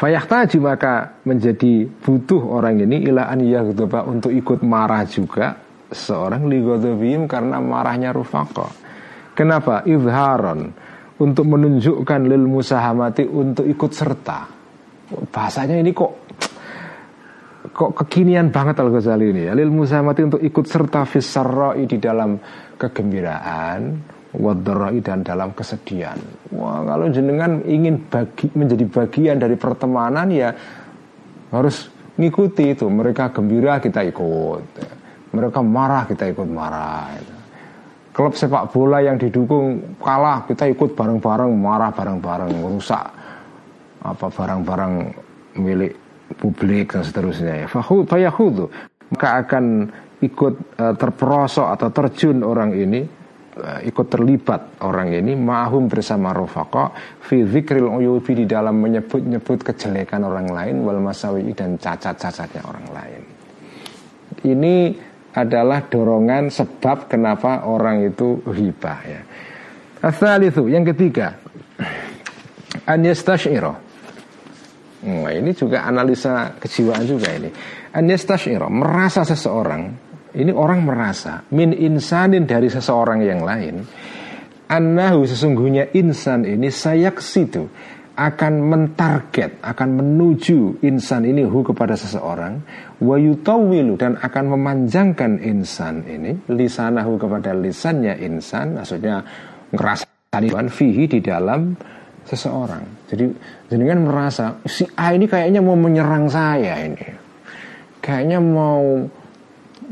Fayahtaju 0.00 0.58
maka 0.64 1.20
menjadi 1.28 1.84
butuh 1.84 2.40
orang 2.48 2.80
ini 2.80 3.04
ila 3.12 3.28
an 3.28 3.44
yaghdoba 3.44 4.08
untuk 4.08 4.32
ikut 4.32 4.64
marah 4.64 5.04
juga 5.04 5.60
seorang 5.92 6.48
ligodobim 6.48 7.28
karena 7.28 7.60
marahnya 7.60 8.08
rufaqo. 8.08 8.64
Kenapa? 9.36 9.84
Izharon 9.84 10.72
untuk 11.20 11.44
menunjukkan 11.44 12.20
lil 12.24 12.48
musahamati 12.48 13.28
untuk 13.28 13.68
ikut 13.68 13.92
serta. 13.92 14.48
Bahasanya 15.28 15.76
ini 15.76 15.92
kok 15.92 16.12
kok 17.68 17.92
kekinian 18.00 18.48
banget 18.48 18.80
Al 18.80 18.88
Ghazali 18.88 19.28
ini 19.28 19.52
ya. 19.52 19.52
Lil 19.52 19.68
musahamati 19.68 20.20
untuk 20.24 20.40
ikut 20.40 20.64
serta 20.64 21.04
fisarroi 21.04 21.84
di 21.84 22.00
dalam 22.00 22.40
kegembiraan 22.80 23.80
wadarai 24.34 25.02
dan 25.02 25.26
dalam 25.26 25.50
kesedihan. 25.50 26.18
Wah, 26.54 26.86
kalau 26.86 27.10
jenengan 27.10 27.62
ingin 27.66 27.98
bagi, 28.06 28.46
menjadi 28.54 28.84
bagian 28.86 29.36
dari 29.42 29.58
pertemanan 29.58 30.30
ya 30.30 30.54
harus 31.50 31.90
ngikuti 32.14 32.78
itu. 32.78 32.86
Mereka 32.86 33.34
gembira 33.34 33.82
kita 33.82 34.06
ikut. 34.06 34.64
Mereka 35.34 35.60
marah 35.62 36.06
kita 36.06 36.30
ikut 36.30 36.46
marah. 36.46 37.10
Itu. 37.18 37.34
Klub 38.10 38.34
sepak 38.34 38.74
bola 38.74 39.02
yang 39.02 39.18
didukung 39.18 39.98
kalah 40.02 40.42
kita 40.46 40.66
ikut 40.66 40.98
bareng-bareng 40.98 41.50
marah 41.54 41.94
bareng-bareng 41.94 42.52
rusak 42.58 43.06
apa 44.00 44.26
barang-barang 44.26 44.94
milik 45.62 45.94
publik 46.38 46.94
dan 46.94 47.02
seterusnya 47.06 47.54
ya. 47.64 47.66
Fayahudu 47.70 48.66
maka 49.10 49.28
akan 49.46 49.90
ikut 50.22 50.54
uh, 50.78 50.94
terperosok 50.94 51.68
atau 51.74 51.88
terjun 51.90 52.42
orang 52.46 52.74
ini 52.74 53.19
ikut 53.82 54.06
terlibat 54.06 54.80
orang 54.86 55.10
ini 55.10 55.34
mahum 55.34 55.90
bersama 55.90 56.30
rofako 56.30 56.94
fi 57.18 57.42
zikril 57.42 57.90
uyubi 57.90 58.42
di 58.42 58.46
dalam 58.46 58.78
menyebut-nyebut 58.78 59.66
kejelekan 59.66 60.22
orang 60.22 60.48
lain 60.48 60.76
wal 60.86 61.02
masawi 61.02 61.50
dan 61.52 61.74
cacat-cacatnya 61.76 62.62
orang 62.62 62.86
lain. 62.94 63.22
Ini 64.40 64.76
adalah 65.34 65.86
dorongan 65.86 66.50
sebab 66.50 67.10
kenapa 67.10 67.66
orang 67.66 68.06
itu 68.06 68.42
hibah 68.46 69.00
ya. 69.06 69.22
Asal 70.00 70.48
itu 70.48 70.70
yang 70.70 70.86
ketiga 70.86 71.36
an. 72.86 73.04
Nah, 75.00 75.32
ini 75.32 75.56
juga 75.56 75.88
analisa 75.88 76.60
kejiwaan 76.60 77.04
juga 77.08 77.32
ini. 77.32 77.50
An 77.96 78.04
merasa 78.68 79.24
seseorang 79.24 80.09
ini 80.34 80.52
orang 80.54 80.86
merasa 80.86 81.42
min 81.54 81.74
insanin 81.74 82.46
dari 82.46 82.70
seseorang 82.70 83.20
yang 83.22 83.42
lain 83.42 83.86
Anahu 84.70 85.26
sesungguhnya 85.26 85.90
insan 85.98 86.46
ini 86.46 86.70
sayak 86.70 87.18
situ 87.18 87.66
akan 88.14 88.70
mentarget, 88.70 89.58
akan 89.64 89.88
menuju 89.98 90.78
insan 90.86 91.26
ini 91.26 91.42
hu 91.42 91.66
kepada 91.66 91.98
seseorang, 91.98 92.62
wayutawilu 93.02 93.98
dan 93.98 94.14
akan 94.20 94.54
memanjangkan 94.54 95.42
insan 95.42 96.06
ini 96.06 96.38
lisanahu 96.46 97.18
kepada 97.18 97.50
lisannya 97.50 98.14
insan, 98.22 98.78
maksudnya 98.78 99.26
ngerasa 99.74 100.06
fihi 100.70 101.04
di 101.08 101.18
dalam 101.18 101.74
seseorang. 102.22 103.10
Jadi 103.10 103.26
jenengan 103.72 104.06
merasa 104.06 104.54
si 104.70 104.86
A 104.94 105.10
ini 105.10 105.26
kayaknya 105.26 105.58
mau 105.64 105.74
menyerang 105.74 106.30
saya 106.30 106.78
ini, 106.86 107.08
kayaknya 107.98 108.38
mau 108.38 109.02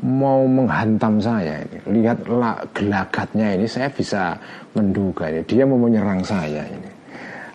mau 0.03 0.46
menghantam 0.46 1.18
saya 1.18 1.62
ini. 1.66 1.78
Lihatlah 2.03 2.62
gelagatnya 2.74 3.55
ini 3.59 3.66
saya 3.66 3.90
bisa 3.90 4.38
menduga 4.74 5.30
ini. 5.30 5.42
Dia 5.46 5.66
mau 5.66 5.78
menyerang 5.80 6.22
saya 6.22 6.62
ini. 6.66 6.90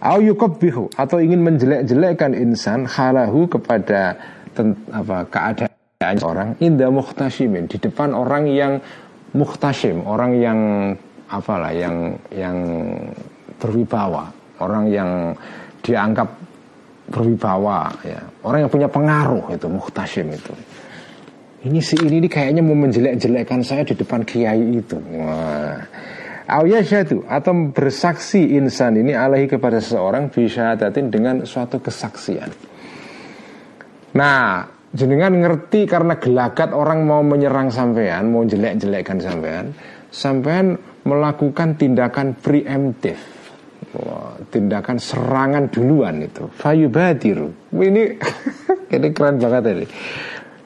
Au 0.03 0.19
bihu 0.59 0.91
atau 0.99 1.17
ingin 1.23 1.39
menjelek-jelekkan 1.39 2.35
insan 2.35 2.83
halahu 2.83 3.47
kepada 3.47 4.19
apa 4.91 5.17
keadaan 5.31 6.17
orang 6.19 6.49
indah 6.59 6.91
muhtasimin 6.91 7.71
di 7.71 7.79
depan 7.79 8.11
orang 8.11 8.51
yang 8.51 8.83
muhtasim, 9.31 10.03
orang 10.03 10.35
yang 10.35 10.59
apalah 11.31 11.71
yang 11.71 12.19
yang 12.35 12.57
berwibawa, 13.63 14.27
orang 14.59 14.91
yang 14.91 15.09
dianggap 15.79 16.27
berwibawa 17.07 17.87
ya, 18.03 18.19
orang 18.43 18.67
yang 18.67 18.71
punya 18.71 18.91
pengaruh 18.91 19.55
itu 19.55 19.67
muhtasim 19.71 20.27
itu 20.35 20.51
ini 21.63 21.79
si 21.79 21.95
ini, 21.95 22.19
ini 22.19 22.27
kayaknya 22.27 22.59
mau 22.59 22.75
menjelek-jelekkan 22.75 23.63
saya 23.63 23.87
di 23.87 23.95
depan 23.95 24.27
kiai 24.27 24.83
itu. 24.83 24.99
Wah. 25.15 25.79
syaitu 26.83 27.23
atau 27.23 27.55
bersaksi 27.71 28.59
insan 28.59 28.99
ini 28.99 29.15
alaihi 29.15 29.47
kepada 29.47 29.79
seseorang 29.79 30.27
bisa 30.27 30.75
datin 30.75 31.07
dengan 31.07 31.47
suatu 31.47 31.79
kesaksian. 31.79 32.51
Nah, 34.19 34.67
jenengan 34.91 35.31
ngerti 35.39 35.87
karena 35.87 36.19
gelagat 36.19 36.75
orang 36.75 37.07
mau 37.07 37.23
menyerang 37.23 37.71
sampean, 37.71 38.27
mau 38.27 38.43
jelek-jelekkan 38.43 39.23
sampean, 39.23 39.71
sampean 40.11 40.75
melakukan 41.07 41.79
tindakan 41.79 42.35
preemptif. 42.43 43.31
Tindakan 44.49 44.97
serangan 44.97 45.69
duluan 45.69 46.17
itu 46.25 46.49
fayubadiru 46.49 47.53
ini 47.77 48.17
ini 48.95 49.07
keren 49.13 49.37
banget 49.37 49.63
ini 49.69 49.85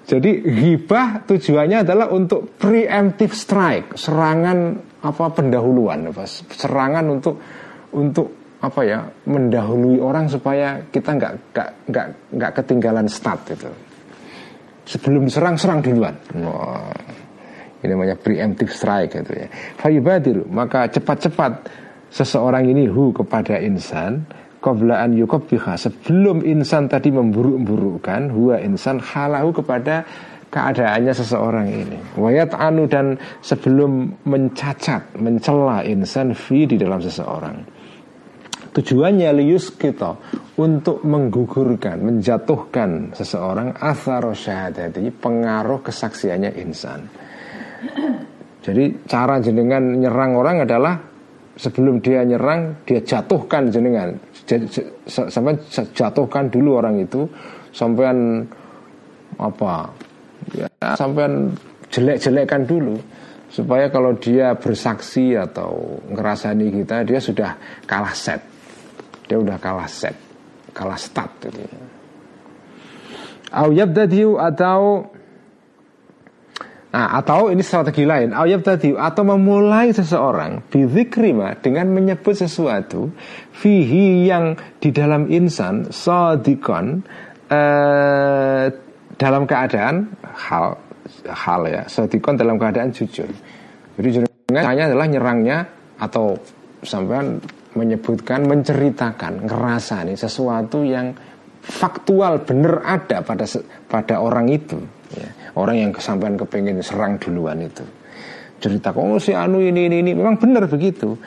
jadi 0.08 0.32
hibah 0.40 1.28
tujuannya 1.28 1.84
adalah 1.84 2.08
untuk 2.16 2.56
preemptive 2.56 3.36
strike 3.36 4.00
serangan 4.00 4.80
apa 5.04 5.26
pendahuluan 5.36 6.08
apa 6.10 6.24
serangan 6.48 7.06
untuk 7.12 7.36
untuk 7.92 8.38
apa 8.58 8.82
ya 8.82 9.06
mendahului 9.30 10.02
orang 10.02 10.26
supaya 10.26 10.82
kita 10.90 11.14
nggak 11.14 11.34
nggak 11.54 11.70
nggak 11.94 12.08
nggak 12.34 12.52
ketinggalan 12.58 13.06
start 13.06 13.54
itu. 13.54 13.70
Sebelum 14.88 15.28
diserang 15.28 15.60
serang 15.60 15.84
duluan. 15.84 16.16
Wah, 16.42 16.90
ini 17.84 17.92
namanya 17.92 18.16
preemptive 18.18 18.72
strike 18.72 19.14
gitu 19.14 19.34
ya. 19.36 19.48
Fayubadiru 19.78 20.48
maka 20.50 20.90
cepat-cepat 20.90 21.70
seseorang 22.10 22.66
ini 22.66 22.90
hu 22.90 23.14
kepada 23.14 23.62
insan 23.62 24.26
qablaan 24.68 25.16
yukabbiha 25.16 25.80
sebelum 25.80 26.44
insan 26.44 26.92
tadi 26.92 27.08
memburuk-burukkan 27.16 28.36
huwa 28.36 28.60
insan 28.60 29.00
halahu 29.00 29.56
kepada 29.56 30.04
keadaannya 30.52 31.14
seseorang 31.16 31.68
ini. 31.72 31.98
Wayat 32.20 32.52
anu 32.52 32.84
dan 32.92 33.16
sebelum 33.40 34.12
mencacat 34.28 35.16
mencela 35.16 35.88
insan 35.88 36.36
fi 36.36 36.68
di 36.68 36.76
dalam 36.76 37.00
seseorang. 37.00 37.80
Tujuannya 38.76 39.32
lius 39.42 39.74
kita 39.74 40.20
untuk 40.60 41.02
menggugurkan 41.02 41.98
menjatuhkan 41.98 43.16
seseorang 43.16 43.74
asaro 43.74 44.38
syahadati 44.38 45.10
pengaruh 45.10 45.82
kesaksiannya 45.82 46.52
insan. 46.62 47.10
Jadi 48.62 49.08
cara 49.08 49.40
jenengan 49.42 49.82
nyerang 49.98 50.38
orang 50.38 50.58
adalah 50.68 50.94
sebelum 51.58 52.06
dia 52.06 52.22
nyerang 52.22 52.86
dia 52.86 53.02
jatuhkan 53.02 53.74
jenengan 53.74 54.14
sampai 55.08 55.60
jatuhkan 55.92 56.48
dulu 56.48 56.80
orang 56.80 57.04
itu 57.04 57.28
sampean 57.76 58.48
apa 59.36 59.92
ya 60.56 60.68
sampean 60.96 61.52
jelek-jelekkan 61.92 62.64
dulu 62.64 62.96
supaya 63.52 63.92
kalau 63.92 64.16
dia 64.16 64.56
bersaksi 64.56 65.36
atau 65.36 66.00
ngerasani 66.12 66.68
kita 66.84 67.04
dia 67.04 67.20
sudah 67.20 67.56
kalah 67.84 68.16
set 68.16 68.40
dia 69.28 69.40
udah 69.40 69.60
kalah 69.60 69.88
set 69.88 70.16
kalah 70.78 71.00
start 71.00 71.32
gitu. 71.50 71.66
Au 73.50 73.72
atau 73.72 75.10
Nah, 76.88 77.20
atau 77.20 77.52
ini 77.52 77.60
strategi 77.60 78.08
lain, 78.08 78.32
ayat 78.32 78.64
tadi 78.64 78.96
atau 78.96 79.28
memulai 79.28 79.92
seseorang 79.92 80.72
bizikrima 80.72 81.60
dengan 81.60 81.92
menyebut 81.92 82.32
sesuatu 82.32 83.12
fihi 83.52 84.32
yang 84.32 84.56
di 84.80 84.96
dalam 84.96 85.28
insan 85.28 85.92
sodikon 85.92 87.04
eh, 87.52 88.66
dalam 89.20 89.44
keadaan 89.44 90.16
hal 90.32 90.80
hal 91.28 91.62
ya 91.68 91.84
sodikon 91.92 92.40
dalam 92.40 92.56
keadaan 92.56 92.96
jujur. 92.96 93.28
Jadi 94.00 94.24
hanya 94.56 94.88
adalah 94.88 95.12
nyerangnya 95.12 95.58
atau 96.00 96.40
sampean 96.88 97.44
menyebutkan 97.76 98.48
menceritakan 98.48 99.44
ngerasa 99.44 100.08
nih 100.08 100.16
sesuatu 100.16 100.88
yang 100.88 101.12
faktual 101.62 102.48
benar 102.48 102.80
ada 102.88 103.20
pada 103.22 103.44
pada 103.92 104.16
orang 104.24 104.48
itu 104.48 104.80
ya. 105.12 105.30
Orang 105.58 105.90
yang 105.90 105.92
kesampaian 105.92 106.38
kepengen 106.38 106.78
serang 106.86 107.18
duluan 107.18 107.58
itu. 107.66 107.82
Cerita 108.62 108.94
oh 108.94 109.18
si 109.18 109.34
anu 109.34 109.58
ini 109.58 109.90
ini 109.90 110.06
ini. 110.06 110.12
Memang 110.14 110.38
benar 110.38 110.70
begitu. 110.70 111.18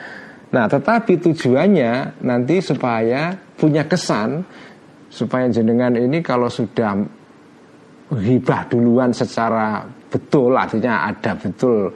Nah 0.51 0.67
tetapi 0.67 1.19
tujuannya 1.19 2.23
nanti 2.23 2.59
supaya 2.63 3.35
punya 3.55 3.87
kesan 3.87 4.43
supaya 5.11 5.47
jenengan 5.51 5.95
ini 5.95 6.23
kalau 6.23 6.47
sudah 6.47 6.95
hibah 8.11 8.67
duluan 8.67 9.15
secara 9.15 9.83
betul 10.11 10.55
artinya 10.55 11.07
ada 11.07 11.31
betul 11.39 11.91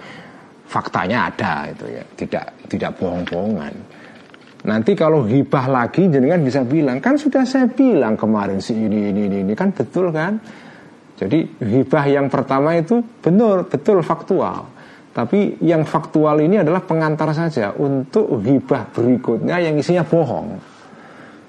faktanya 0.68 1.32
ada 1.32 1.68
itu 1.72 1.86
ya. 1.88 2.04
Tidak 2.16 2.46
tidak 2.72 2.92
bohong-bohongan. 3.00 3.74
Nanti 4.66 4.98
kalau 4.98 5.28
hibah 5.28 5.70
lagi 5.70 6.10
jenengan 6.10 6.42
bisa 6.42 6.66
bilang 6.66 6.98
kan 6.98 7.20
sudah 7.20 7.46
saya 7.46 7.70
bilang 7.70 8.18
kemarin 8.18 8.58
si 8.58 8.74
ini 8.74 9.14
ini 9.14 9.30
ini, 9.30 9.38
ini. 9.46 9.54
kan 9.54 9.70
betul 9.76 10.10
kan? 10.10 10.40
Jadi 11.16 11.48
hibah 11.64 12.06
yang 12.12 12.28
pertama 12.28 12.76
itu 12.76 13.00
benar 13.24 13.64
betul 13.68 14.04
faktual. 14.04 14.68
Tapi 15.16 15.64
yang 15.64 15.88
faktual 15.88 16.44
ini 16.44 16.60
adalah 16.60 16.84
pengantar 16.84 17.32
saja 17.32 17.72
untuk 17.72 18.36
hibah 18.44 18.92
berikutnya 18.92 19.64
yang 19.64 19.80
isinya 19.80 20.04
bohong. 20.04 20.60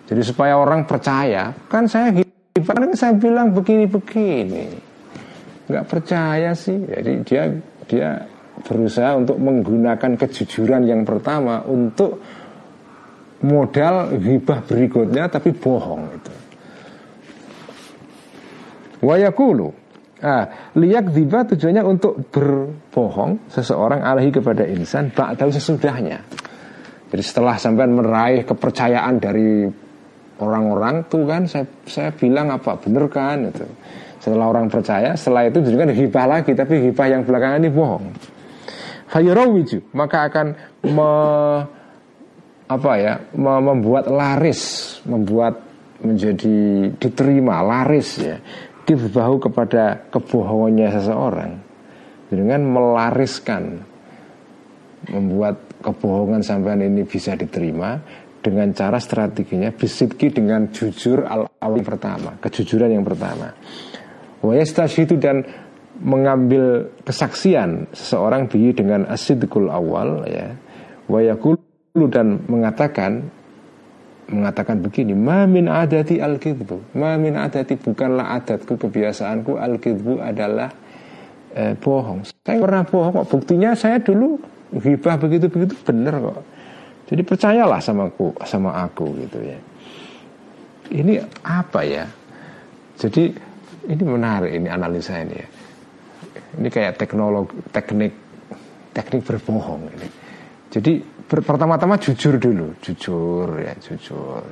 Jadi 0.06 0.22
supaya 0.22 0.54
orang 0.54 0.86
percaya, 0.86 1.50
kan 1.66 1.90
saya 1.90 2.14
hibah 2.14 2.76
kan 2.78 2.94
saya 2.94 3.18
bilang 3.18 3.50
begini-begini. 3.50 4.70
Nggak 5.66 5.84
percaya 5.90 6.54
sih. 6.54 6.78
Jadi 6.78 7.12
dia 7.26 7.50
dia 7.90 8.10
berusaha 8.62 9.18
untuk 9.18 9.34
menggunakan 9.42 10.14
kejujuran 10.14 10.86
yang 10.86 11.02
pertama 11.02 11.66
untuk 11.66 12.22
modal 13.42 14.14
hibah 14.14 14.62
berikutnya 14.62 15.26
tapi 15.26 15.50
bohong 15.50 16.06
itu. 16.14 16.45
Wayakulu. 19.06 19.70
Ah, 20.18 20.72
Liyak 20.74 21.12
diba 21.12 21.44
tujuannya 21.44 21.84
untuk 21.84 22.32
berbohong 22.32 23.52
Seseorang 23.52 24.00
alahi 24.00 24.32
kepada 24.32 24.64
insan 24.64 25.12
tahu 25.12 25.52
sesudahnya. 25.52 26.24
Jadi 27.06 27.22
setelah 27.22 27.54
sampai 27.54 27.86
meraih 27.86 28.42
kepercayaan 28.42 29.14
dari 29.22 29.68
orang-orang 30.42 31.06
tuh 31.06 31.22
kan 31.22 31.46
saya, 31.46 31.64
saya 31.86 32.10
bilang 32.10 32.50
apa 32.50 32.76
bener 32.76 33.06
kan 33.08 33.46
itu 33.46 33.64
setelah 34.20 34.50
orang 34.50 34.66
percaya 34.66 35.14
setelah 35.14 35.46
itu 35.46 35.62
juga 35.62 35.86
hibah 35.86 36.26
lagi 36.26 36.52
tapi 36.52 36.90
hibah 36.90 37.06
yang 37.06 37.22
belakangan 37.22 37.62
ini 37.62 37.70
bohong. 37.70 38.04
Fayurawiju 39.06 39.94
maka 39.94 40.26
akan 40.26 40.46
me, 40.90 41.10
apa 42.66 42.92
ya 42.98 43.14
membuat 43.38 44.10
laris, 44.10 44.98
membuat 45.06 45.62
menjadi 46.02 46.90
diterima 46.98 47.62
laris 47.64 48.20
ya 48.20 48.36
bahu 48.94 49.42
kepada 49.42 50.06
kebohongannya 50.14 50.88
seseorang 50.94 51.52
dengan 52.30 52.60
melariskan 52.62 53.82
membuat 55.10 55.58
kebohongan 55.82 56.42
sampean 56.42 56.82
ini 56.82 57.02
bisa 57.02 57.34
diterima 57.34 57.98
dengan 58.42 58.70
cara 58.70 59.02
strateginya 59.02 59.74
bisidki 59.74 60.30
dengan 60.30 60.70
jujur 60.70 61.26
al 61.26 61.50
awal 61.58 61.82
pertama 61.82 62.38
kejujuran 62.38 62.94
yang 62.94 63.02
pertama. 63.02 63.50
Itu 64.46 65.18
dan 65.18 65.42
mengambil 65.98 66.92
kesaksian 67.02 67.90
seseorang 67.90 68.46
bi 68.46 68.70
dengan 68.70 69.08
asidikul 69.10 69.66
awal 69.72 70.22
ya. 70.30 70.54
Wayakul 71.10 71.58
dan 72.10 72.46
mengatakan 72.46 73.30
mengatakan 74.26 74.82
begini 74.82 75.14
mamin 75.14 75.70
adati 75.70 76.18
al 76.18 76.42
kidbu 76.42 76.98
mamin 76.98 77.38
adati 77.38 77.78
bukanlah 77.78 78.34
adatku 78.42 78.74
kebiasaanku. 78.74 79.54
Al 79.54 79.78
adalah 80.22 80.70
eh, 81.54 81.72
bohong. 81.78 82.26
Saya 82.26 82.58
pernah 82.58 82.82
bohong 82.82 83.12
kok. 83.22 83.26
Buktinya 83.30 83.72
saya 83.78 84.02
dulu 84.02 84.36
hibah 84.74 85.16
begitu 85.16 85.46
begitu 85.46 85.74
benar 85.86 86.18
kok. 86.18 86.42
Jadi 87.06 87.22
percayalah 87.22 87.78
sama 87.78 88.10
aku 88.10 88.34
sama 88.42 88.70
aku 88.82 89.14
gitu 89.22 89.38
ya. 89.38 89.58
Ini 90.90 91.22
apa 91.46 91.80
ya? 91.86 92.04
Jadi 92.98 93.30
ini 93.86 94.02
menarik 94.02 94.50
ini 94.50 94.66
analisa 94.66 95.14
ini 95.22 95.34
ya. 95.38 95.48
Ini 96.56 96.68
kayak 96.72 96.98
teknologi 96.98 97.54
teknik 97.70 98.12
teknik 98.90 99.22
berbohong 99.22 99.86
ini. 99.86 100.08
Jadi 100.66 100.92
pertama-tama 101.26 101.98
jujur 101.98 102.38
dulu, 102.38 102.70
jujur 102.78 103.48
ya 103.58 103.74
jujur. 103.82 104.42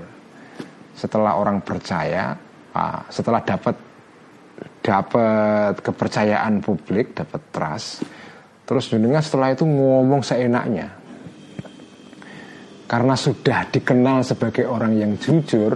Setelah 0.94 1.38
orang 1.38 1.62
percaya, 1.62 2.34
ah, 2.74 3.02
setelah 3.10 3.42
dapat 3.42 3.74
dapat 4.84 5.80
kepercayaan 5.80 6.60
publik, 6.60 7.16
dapat 7.16 7.42
trust, 7.50 8.04
terus 8.68 8.92
jenengan 8.92 9.24
setelah 9.24 9.54
itu 9.54 9.64
ngomong 9.64 10.20
seenaknya. 10.20 10.92
Karena 12.84 13.16
sudah 13.16 13.64
dikenal 13.72 14.22
sebagai 14.22 14.68
orang 14.68 14.92
yang 14.94 15.16
jujur, 15.16 15.72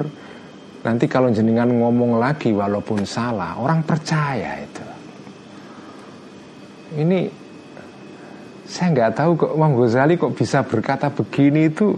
nanti 0.85 1.09
kalau 1.09 1.33
jenengan 1.33 1.73
ngomong 1.73 2.21
lagi 2.21 2.53
walaupun 2.53 3.03
salah, 3.09 3.57
orang 3.57 3.81
percaya 3.83 4.61
itu. 4.61 4.87
Ini 7.01 7.48
saya 8.69 8.93
nggak 8.93 9.13
tahu 9.17 9.31
kok 9.41 9.53
Imam 9.57 9.73
Ghazali 9.81 10.21
kok 10.21 10.37
bisa 10.37 10.61
berkata 10.61 11.09
begini 11.09 11.73
itu 11.73 11.97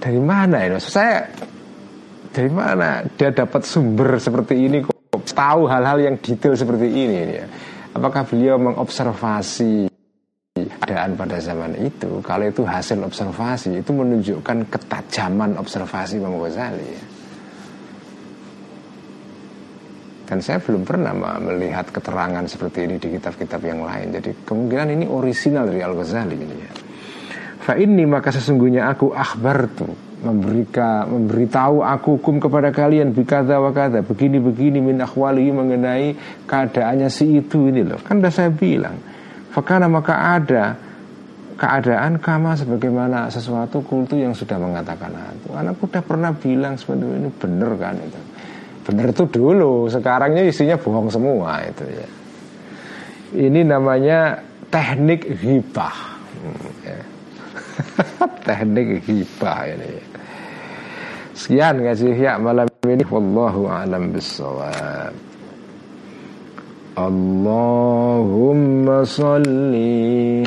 dari 0.00 0.16
mana 0.16 0.64
ini? 0.64 0.80
Saya 0.80 1.28
dari 2.32 2.48
mana 2.48 3.04
dia 3.12 3.28
dapat 3.28 3.68
sumber 3.68 4.16
seperti 4.16 4.56
ini 4.56 4.80
kok 4.80 5.20
tahu 5.36 5.68
hal-hal 5.68 6.00
yang 6.00 6.16
detail 6.16 6.56
seperti 6.56 6.88
ini 6.88 7.16
ya? 7.44 7.46
Apakah 7.92 8.24
beliau 8.24 8.56
mengobservasi 8.56 9.86
ada 10.54 10.64
keadaan 10.80 11.12
pada 11.18 11.36
zaman 11.44 11.76
itu 11.84 12.24
kalau 12.24 12.48
itu 12.48 12.64
hasil 12.64 13.04
observasi 13.04 13.84
itu 13.84 13.90
menunjukkan 13.92 14.70
ketajaman 14.72 15.60
observasi 15.60 16.16
Imam 16.16 16.40
Ghazali 16.40 16.88
ya. 16.88 17.02
Dan 20.24 20.40
saya 20.40 20.56
belum 20.56 20.88
pernah 20.88 21.12
melihat 21.40 21.92
keterangan 21.92 22.44
seperti 22.48 22.88
ini 22.88 22.96
di 22.96 23.12
kitab-kitab 23.12 23.60
yang 23.60 23.84
lain. 23.84 24.08
Jadi 24.08 24.32
kemungkinan 24.48 24.88
ini 24.96 25.04
orisinal 25.04 25.68
dari 25.68 25.84
Al-Ghazali 25.84 26.36
ini 26.36 26.56
ya. 26.56 26.72
Fa 27.64 27.76
ini 27.76 28.04
maka 28.04 28.32
sesungguhnya 28.32 28.88
aku 28.92 29.12
akhbar 29.12 29.68
tuh 29.72 29.92
memberikan 30.24 31.04
memberitahu 31.12 31.84
aku 31.84 32.16
hukum 32.16 32.40
kepada 32.40 32.72
kalian 32.72 33.12
bikada 33.12 33.60
wa 33.60 33.70
kada 33.76 34.00
begini 34.00 34.40
begini 34.40 34.80
min 34.80 34.96
akhwali 35.04 35.52
mengenai 35.52 36.16
keadaannya 36.48 37.12
si 37.12 37.44
itu 37.44 37.68
ini 37.68 37.84
loh 37.84 38.00
kan 38.00 38.24
udah 38.24 38.32
saya 38.32 38.48
bilang 38.48 38.96
fakana 39.52 39.84
maka 39.84 40.40
ada 40.40 40.64
keadaan 41.60 42.18
kama 42.18 42.56
sebagaimana 42.56 43.28
sesuatu 43.28 43.84
kultu 43.84 44.16
yang 44.16 44.32
sudah 44.32 44.56
mengatakan 44.56 45.12
aku 45.12 45.54
anakku 45.54 45.86
udah 45.86 46.02
pernah 46.02 46.32
bilang 46.32 46.74
seperti 46.74 47.04
ini 47.04 47.30
bener 47.30 47.70
kan 47.76 47.94
itu 48.00 48.20
bener 48.84 49.10
itu 49.10 49.24
dulu 49.28 49.88
sekarangnya 49.88 50.44
isinya 50.44 50.76
bohong 50.76 51.08
semua 51.08 51.64
itu 51.64 51.84
ya 51.88 52.08
ini 53.34 53.66
namanya 53.66 54.38
teknik 54.70 55.26
hibah 55.40 55.96
ya. 56.84 57.00
teknik 58.46 59.02
hibah 59.02 59.58
ini 59.74 59.88
ya. 59.88 60.04
Sekian 61.34 61.82
kasih 61.82 62.14
ya 62.14 62.38
malam 62.38 62.70
ini 62.86 63.02
wallahu 63.10 63.66
alam 63.66 64.14
bisawab. 64.14 65.10
Allahumma 66.94 67.42
salli 69.02 70.46